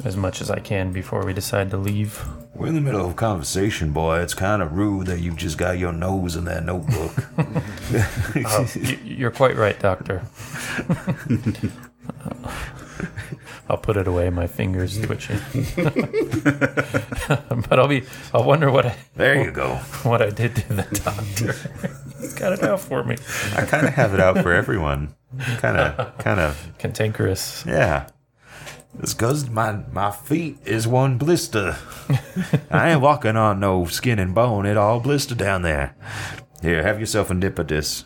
as 0.04 0.16
much 0.16 0.40
as 0.40 0.50
I 0.50 0.60
can 0.60 0.92
before 0.92 1.24
we 1.24 1.32
decide 1.32 1.70
to 1.70 1.76
leave. 1.76 2.24
We're 2.54 2.68
in 2.68 2.74
the 2.74 2.80
middle 2.80 3.04
of 3.04 3.10
a 3.10 3.14
conversation, 3.14 3.92
boy. 3.92 4.20
It's 4.20 4.32
kind 4.32 4.62
of 4.62 4.72
rude 4.72 5.08
that 5.08 5.20
you've 5.20 5.36
just 5.36 5.58
got 5.58 5.78
your 5.78 5.92
nose 5.92 6.36
in 6.36 6.44
that 6.46 6.64
notebook. 6.64 7.12
Oh, 8.48 8.66
you're 9.04 9.30
quite 9.30 9.56
right, 9.56 9.78
Doctor. 9.78 10.22
I'll 13.68 13.76
put 13.78 13.96
it 13.96 14.06
away. 14.06 14.30
My 14.30 14.46
fingers 14.46 15.00
twitching. 15.02 15.38
but 15.76 17.78
I'll 17.78 17.88
be. 17.88 18.04
I'll 18.32 18.44
wonder 18.44 18.70
what 18.70 18.86
I 18.86 18.96
there 19.16 19.42
you 19.42 19.50
go. 19.50 19.76
what 20.02 20.22
I 20.22 20.30
did 20.30 20.56
to 20.56 20.72
the 20.72 21.00
doctor. 21.04 21.54
He's 22.20 22.34
got 22.34 22.52
it 22.52 22.62
out 22.62 22.80
for 22.80 23.02
me. 23.04 23.16
I 23.54 23.64
kind 23.66 23.86
of 23.86 23.94
have 23.94 24.14
it 24.14 24.20
out 24.20 24.38
for 24.38 24.52
everyone. 24.52 25.14
Kind 25.58 25.76
of, 25.76 26.16
kind 26.18 26.40
of, 26.40 26.72
Cantankerous. 26.78 27.64
yeah. 27.66 28.08
It's 29.00 29.12
because 29.12 29.50
my, 29.50 29.72
my 29.92 30.10
feet 30.10 30.56
is 30.64 30.88
one 30.88 31.18
blister. 31.18 31.76
I 32.70 32.92
ain't 32.92 33.02
walking 33.02 33.36
on 33.36 33.60
no 33.60 33.84
skin 33.84 34.18
and 34.18 34.34
bone. 34.34 34.64
It 34.64 34.78
all 34.78 35.00
blister 35.00 35.34
down 35.34 35.60
there. 35.60 35.94
Here, 36.62 36.82
have 36.82 36.98
yourself 36.98 37.28
a 37.30 37.34
nip 37.34 37.58
of 37.58 37.68
this. 37.68 38.04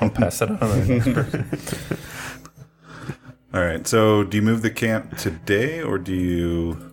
I'll 0.00 0.10
pass 0.10 0.42
it 0.42 0.50
on 0.50 0.58
to 0.58 0.66
the 0.66 0.86
next 0.86 1.12
person. 1.12 1.44
All 3.52 3.62
right. 3.62 3.86
So, 3.86 4.22
do 4.22 4.36
you 4.36 4.42
move 4.42 4.62
the 4.62 4.70
camp 4.70 5.16
today, 5.18 5.82
or 5.82 5.98
do 5.98 6.14
you? 6.14 6.92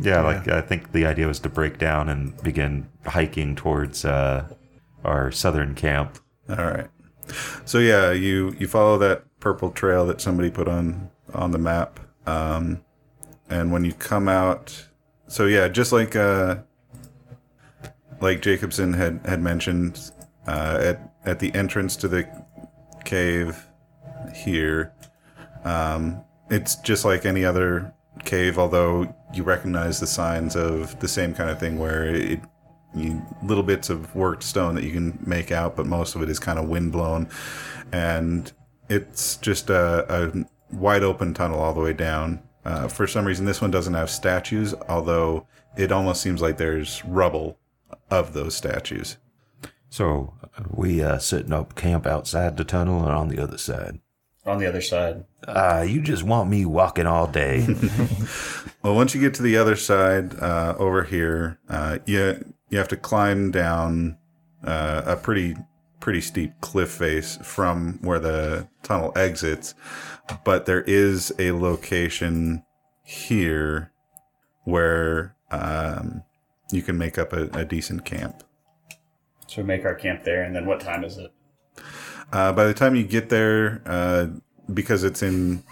Yeah, 0.00 0.22
like 0.22 0.48
I 0.48 0.60
think 0.60 0.92
the 0.92 1.06
idea 1.06 1.26
was 1.26 1.40
to 1.40 1.48
break 1.48 1.78
down 1.78 2.08
and 2.08 2.40
begin 2.42 2.88
hiking 3.06 3.56
towards 3.56 4.04
uh, 4.04 4.46
our 5.04 5.32
southern 5.32 5.74
camp. 5.74 6.18
All 6.48 6.56
right. 6.56 6.88
So 7.64 7.78
yeah, 7.78 8.12
you 8.12 8.54
you 8.58 8.68
follow 8.68 8.98
that 8.98 9.24
purple 9.40 9.70
trail 9.70 10.06
that 10.06 10.20
somebody 10.20 10.50
put 10.50 10.68
on 10.68 11.10
on 11.32 11.52
the 11.52 11.58
map, 11.58 12.00
um, 12.26 12.82
and 13.48 13.72
when 13.72 13.84
you 13.84 13.92
come 13.92 14.28
out, 14.28 14.86
so 15.28 15.46
yeah, 15.46 15.68
just 15.68 15.92
like 15.92 16.16
uh, 16.16 16.56
like 18.20 18.42
Jacobson 18.42 18.92
had 18.94 19.20
had 19.24 19.40
mentioned, 19.40 20.10
uh, 20.46 20.78
at 20.80 21.14
at 21.24 21.38
the 21.38 21.54
entrance 21.54 21.96
to 21.96 22.08
the 22.08 22.28
cave 23.04 23.66
here, 24.34 24.92
um, 25.64 26.22
it's 26.50 26.76
just 26.76 27.04
like 27.04 27.24
any 27.24 27.44
other 27.44 27.92
cave, 28.24 28.58
although 28.58 29.14
you 29.32 29.42
recognize 29.42 30.00
the 30.00 30.06
signs 30.06 30.56
of 30.56 30.98
the 31.00 31.08
same 31.08 31.34
kind 31.34 31.50
of 31.50 31.58
thing 31.58 31.78
where 31.78 32.06
it 32.14 32.40
you, 32.94 33.22
little 33.42 33.62
bits 33.62 33.88
of 33.88 34.14
worked 34.14 34.42
stone 34.42 34.74
that 34.74 34.84
you 34.84 34.92
can 34.92 35.18
make 35.24 35.52
out, 35.52 35.76
but 35.76 35.86
most 35.86 36.14
of 36.14 36.22
it 36.22 36.28
is 36.28 36.38
kind 36.38 36.58
of 36.58 36.68
windblown, 36.68 37.28
and 37.92 38.52
it's 38.88 39.36
just 39.36 39.70
a, 39.70 40.04
a 40.12 40.44
wide 40.74 41.02
open 41.02 41.32
tunnel 41.34 41.60
all 41.60 41.72
the 41.72 41.80
way 41.80 41.92
down. 41.92 42.42
Uh, 42.64 42.88
for 42.88 43.06
some 43.06 43.24
reason, 43.24 43.46
this 43.46 43.60
one 43.60 43.70
doesn't 43.70 43.94
have 43.94 44.10
statues, 44.10 44.74
although 44.88 45.46
it 45.76 45.92
almost 45.92 46.20
seems 46.20 46.42
like 46.42 46.58
there's 46.58 47.04
rubble 47.04 47.58
of 48.10 48.32
those 48.32 48.56
statues. 48.56 49.16
So 49.88 50.34
we 50.68 51.02
uh, 51.02 51.18
setting 51.18 51.52
up 51.52 51.74
camp 51.74 52.06
outside 52.06 52.56
the 52.56 52.64
tunnel 52.64 53.02
and 53.02 53.12
on 53.12 53.28
the 53.28 53.42
other 53.42 53.58
side. 53.58 54.00
On 54.46 54.58
the 54.58 54.66
other 54.66 54.80
side. 54.80 55.24
Uh, 55.46 55.84
you 55.86 56.00
just 56.00 56.22
want 56.22 56.48
me 56.48 56.64
walking 56.64 57.06
all 57.06 57.26
day. 57.26 57.66
Well, 58.82 58.94
once 58.94 59.14
you 59.14 59.20
get 59.20 59.34
to 59.34 59.42
the 59.42 59.58
other 59.58 59.76
side, 59.76 60.34
uh, 60.40 60.74
over 60.78 61.04
here, 61.04 61.58
uh, 61.68 61.98
you 62.06 62.52
you 62.70 62.78
have 62.78 62.88
to 62.88 62.96
climb 62.96 63.50
down 63.50 64.16
uh, 64.64 65.02
a 65.04 65.16
pretty 65.16 65.54
pretty 66.00 66.22
steep 66.22 66.52
cliff 66.62 66.90
face 66.90 67.36
from 67.42 67.98
where 68.00 68.18
the 68.18 68.68
tunnel 68.82 69.12
exits. 69.16 69.74
But 70.44 70.64
there 70.64 70.80
is 70.82 71.30
a 71.38 71.52
location 71.52 72.64
here 73.04 73.92
where 74.64 75.36
um, 75.50 76.22
you 76.72 76.80
can 76.80 76.96
make 76.96 77.18
up 77.18 77.34
a, 77.34 77.50
a 77.50 77.66
decent 77.66 78.06
camp. 78.06 78.44
So 79.46 79.60
we 79.60 79.66
make 79.66 79.84
our 79.84 79.94
camp 79.94 80.24
there, 80.24 80.42
and 80.42 80.56
then 80.56 80.64
what 80.64 80.80
time 80.80 81.04
is 81.04 81.18
it? 81.18 81.32
Uh, 82.32 82.52
by 82.52 82.64
the 82.64 82.74
time 82.74 82.94
you 82.94 83.04
get 83.04 83.28
there, 83.28 83.82
uh, 83.86 84.26
because 84.72 85.04
it's 85.04 85.22
in 85.22 85.62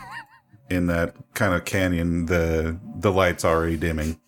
in 0.70 0.86
that 0.86 1.14
kind 1.34 1.54
of 1.54 1.64
canyon, 1.64 2.26
the 2.26 2.78
the 2.96 3.12
light's 3.12 3.44
already 3.44 3.76
dimming. 3.76 4.20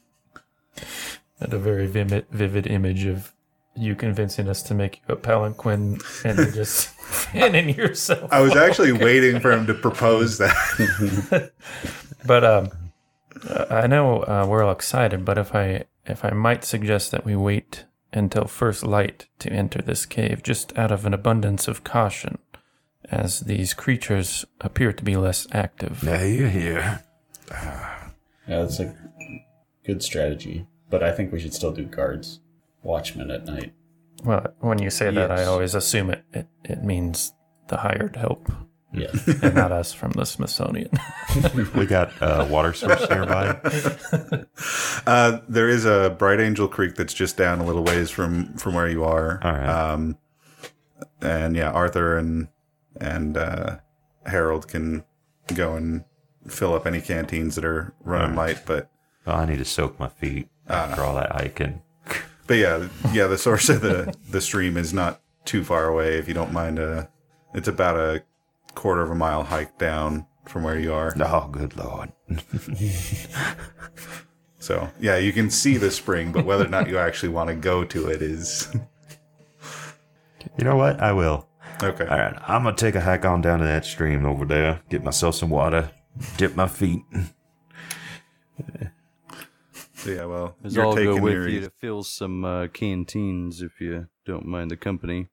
had 1.40 1.52
a 1.52 1.58
very 1.58 1.86
vivid, 1.86 2.26
vivid 2.30 2.66
image 2.66 3.04
of 3.04 3.32
you 3.76 3.94
convincing 3.94 4.48
us 4.48 4.62
to 4.62 4.74
make 4.74 4.96
you 4.96 5.14
a 5.14 5.16
palanquin 5.16 6.00
and 6.24 6.38
you're 6.38 6.50
just 6.50 6.88
fanning 7.00 7.74
yourself. 7.74 8.32
I 8.32 8.40
was 8.40 8.56
actually 8.56 8.92
waiting 8.92 9.40
for 9.40 9.52
him 9.52 9.66
to 9.66 9.74
propose 9.74 10.38
that. 10.38 11.52
But 12.24 12.44
um, 12.44 12.70
I 13.70 13.86
know 13.86 14.20
uh, 14.22 14.46
we're 14.48 14.62
all 14.62 14.72
excited. 14.72 15.24
But 15.24 15.38
if 15.38 15.54
I 15.54 15.84
if 16.06 16.24
I 16.24 16.30
might 16.30 16.64
suggest 16.64 17.10
that 17.12 17.24
we 17.24 17.36
wait 17.36 17.84
until 18.12 18.46
first 18.46 18.84
light 18.84 19.28
to 19.38 19.50
enter 19.50 19.80
this 19.80 20.06
cave, 20.06 20.42
just 20.42 20.76
out 20.76 20.90
of 20.90 21.06
an 21.06 21.14
abundance 21.14 21.68
of 21.68 21.84
caution, 21.84 22.38
as 23.11 23.40
these 23.40 23.74
creatures 23.74 24.44
appear 24.61 24.92
to 24.92 25.04
be 25.04 25.16
less 25.16 25.46
active. 25.52 26.02
Now 26.02 26.22
you're 26.22 26.48
here. 26.48 27.02
Yeah, 27.50 28.11
that's 28.46 28.80
a 28.80 28.94
good 29.84 30.02
strategy. 30.02 30.66
But 30.88 31.02
I 31.02 31.12
think 31.12 31.32
we 31.32 31.38
should 31.38 31.54
still 31.54 31.72
do 31.72 31.84
guards, 31.84 32.40
watchmen 32.82 33.30
at 33.30 33.46
night. 33.46 33.72
Well, 34.24 34.54
when 34.58 34.82
you 34.82 34.90
say 34.90 35.11
that, 35.12 35.30
I 35.30 35.44
always 35.44 35.74
assume 35.74 36.11
it, 36.11 36.24
it, 36.32 36.48
it 36.64 36.82
means 36.82 37.32
the 37.68 37.78
hired 37.78 38.16
help 38.16 38.50
Yeah. 38.93 39.07
and 39.43 39.55
not 39.55 39.70
us 39.72 39.93
from 39.93 40.12
the 40.12 40.24
Smithsonian. 40.26 40.91
We 41.76 41.86
got 41.86 42.12
a 42.20 42.45
water 42.45 42.72
source 42.72 43.09
nearby. 43.09 43.57
Uh, 45.07 45.41
there 45.49 45.68
is 45.68 45.84
a 45.86 46.14
Bright 46.18 46.41
Angel 46.41 46.68
Creek 46.68 46.95
that's 46.95 47.14
just 47.14 47.36
down 47.36 47.61
a 47.61 47.64
little 47.64 47.82
ways 47.82 48.11
from 48.11 48.53
from 48.55 48.74
where 48.74 48.88
you 48.88 49.05
are. 49.05 49.41
All 49.43 49.53
right. 49.53 49.68
Um, 49.68 50.18
and 51.22 51.57
yeah, 51.57 51.70
Arthur 51.70 52.18
and 52.18 52.49
and 53.01 53.36
uh, 53.36 53.76
Harold 54.26 54.68
can 54.68 55.05
go 55.55 55.74
and 55.76 56.05
fill 56.49 56.74
up 56.74 56.86
any 56.86 57.01
canteens 57.01 57.55
that 57.55 57.64
are 57.64 57.95
running 58.05 58.36
light. 58.36 58.66
But 58.66 58.91
Well, 59.24 59.36
I 59.36 59.47
need 59.47 59.59
to 59.59 59.64
soak 59.64 59.99
my 59.99 60.09
feet 60.09 60.49
after 60.68 61.03
all 61.03 61.14
that 61.14 61.32
hiking. 61.32 61.80
but 62.47 62.55
yeah, 62.55 62.88
yeah, 63.12 63.26
the 63.26 63.38
source 63.38 63.68
of 63.70 63.80
the 63.80 64.14
the 64.28 64.41
stream 64.43 64.76
is 64.76 64.93
not 64.93 65.22
too 65.47 65.64
far 65.64 65.86
away. 65.86 66.18
If 66.18 66.28
you 66.28 66.34
don't 66.34 66.53
mind, 66.53 66.78
uh, 66.78 67.07
it's 67.55 67.68
about 67.68 67.97
a 67.97 68.22
quarter 68.80 69.02
of 69.02 69.10
a 69.10 69.14
mile 69.14 69.42
hike 69.44 69.76
down 69.76 70.26
from 70.48 70.62
where 70.62 70.78
you 70.78 70.90
are. 70.92 71.14
Oh, 71.20 71.48
good 71.52 71.76
lord. 71.76 72.12
So 74.62 74.90
yeah, 75.00 75.16
you 75.16 75.32
can 75.32 75.48
see 75.50 75.78
the 75.78 75.90
spring, 75.90 76.32
but 76.32 76.44
whether 76.44 76.66
or 76.66 76.68
not 76.68 76.86
you 76.86 76.98
actually 76.98 77.30
want 77.30 77.48
to 77.48 77.54
go 77.54 77.82
to 77.82 78.08
it 78.08 78.20
is 78.20 78.68
You 80.58 80.64
know 80.64 80.76
what? 80.76 81.00
I 81.00 81.12
will. 81.12 81.48
okay. 81.82 82.04
All 82.04 82.18
right, 82.18 82.36
I'm 82.46 82.64
gonna 82.64 82.76
take 82.76 82.94
a 82.94 83.00
hike 83.00 83.24
on 83.24 83.40
down 83.40 83.60
to 83.60 83.64
that 83.64 83.86
stream 83.86 84.26
over 84.26 84.44
there, 84.44 84.82
get 84.90 85.02
myself 85.02 85.34
some 85.34 85.48
water, 85.48 85.90
dip 86.36 86.56
my 86.56 86.68
feet. 86.68 87.00
So, 89.94 90.10
yeah, 90.10 90.24
well, 90.26 90.56
As 90.64 90.74
you're 90.74 90.86
I'll 90.86 90.94
go 90.94 91.16
with 91.20 91.32
your 91.32 91.48
you 91.48 91.60
to 91.60 91.70
fill 91.70 92.02
some 92.02 92.44
uh, 92.44 92.68
canteens 92.68 93.60
if 93.62 93.80
you 93.80 94.08
don't 94.26 94.46
mind 94.46 94.70
the 94.70 94.76
company. 94.76 95.28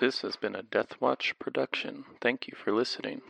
This 0.00 0.22
has 0.22 0.36
been 0.36 0.56
a 0.56 0.62
Death 0.62 0.98
Watch 0.98 1.38
production. 1.38 2.06
Thank 2.22 2.48
you 2.48 2.54
for 2.56 2.72
listening. 2.72 3.20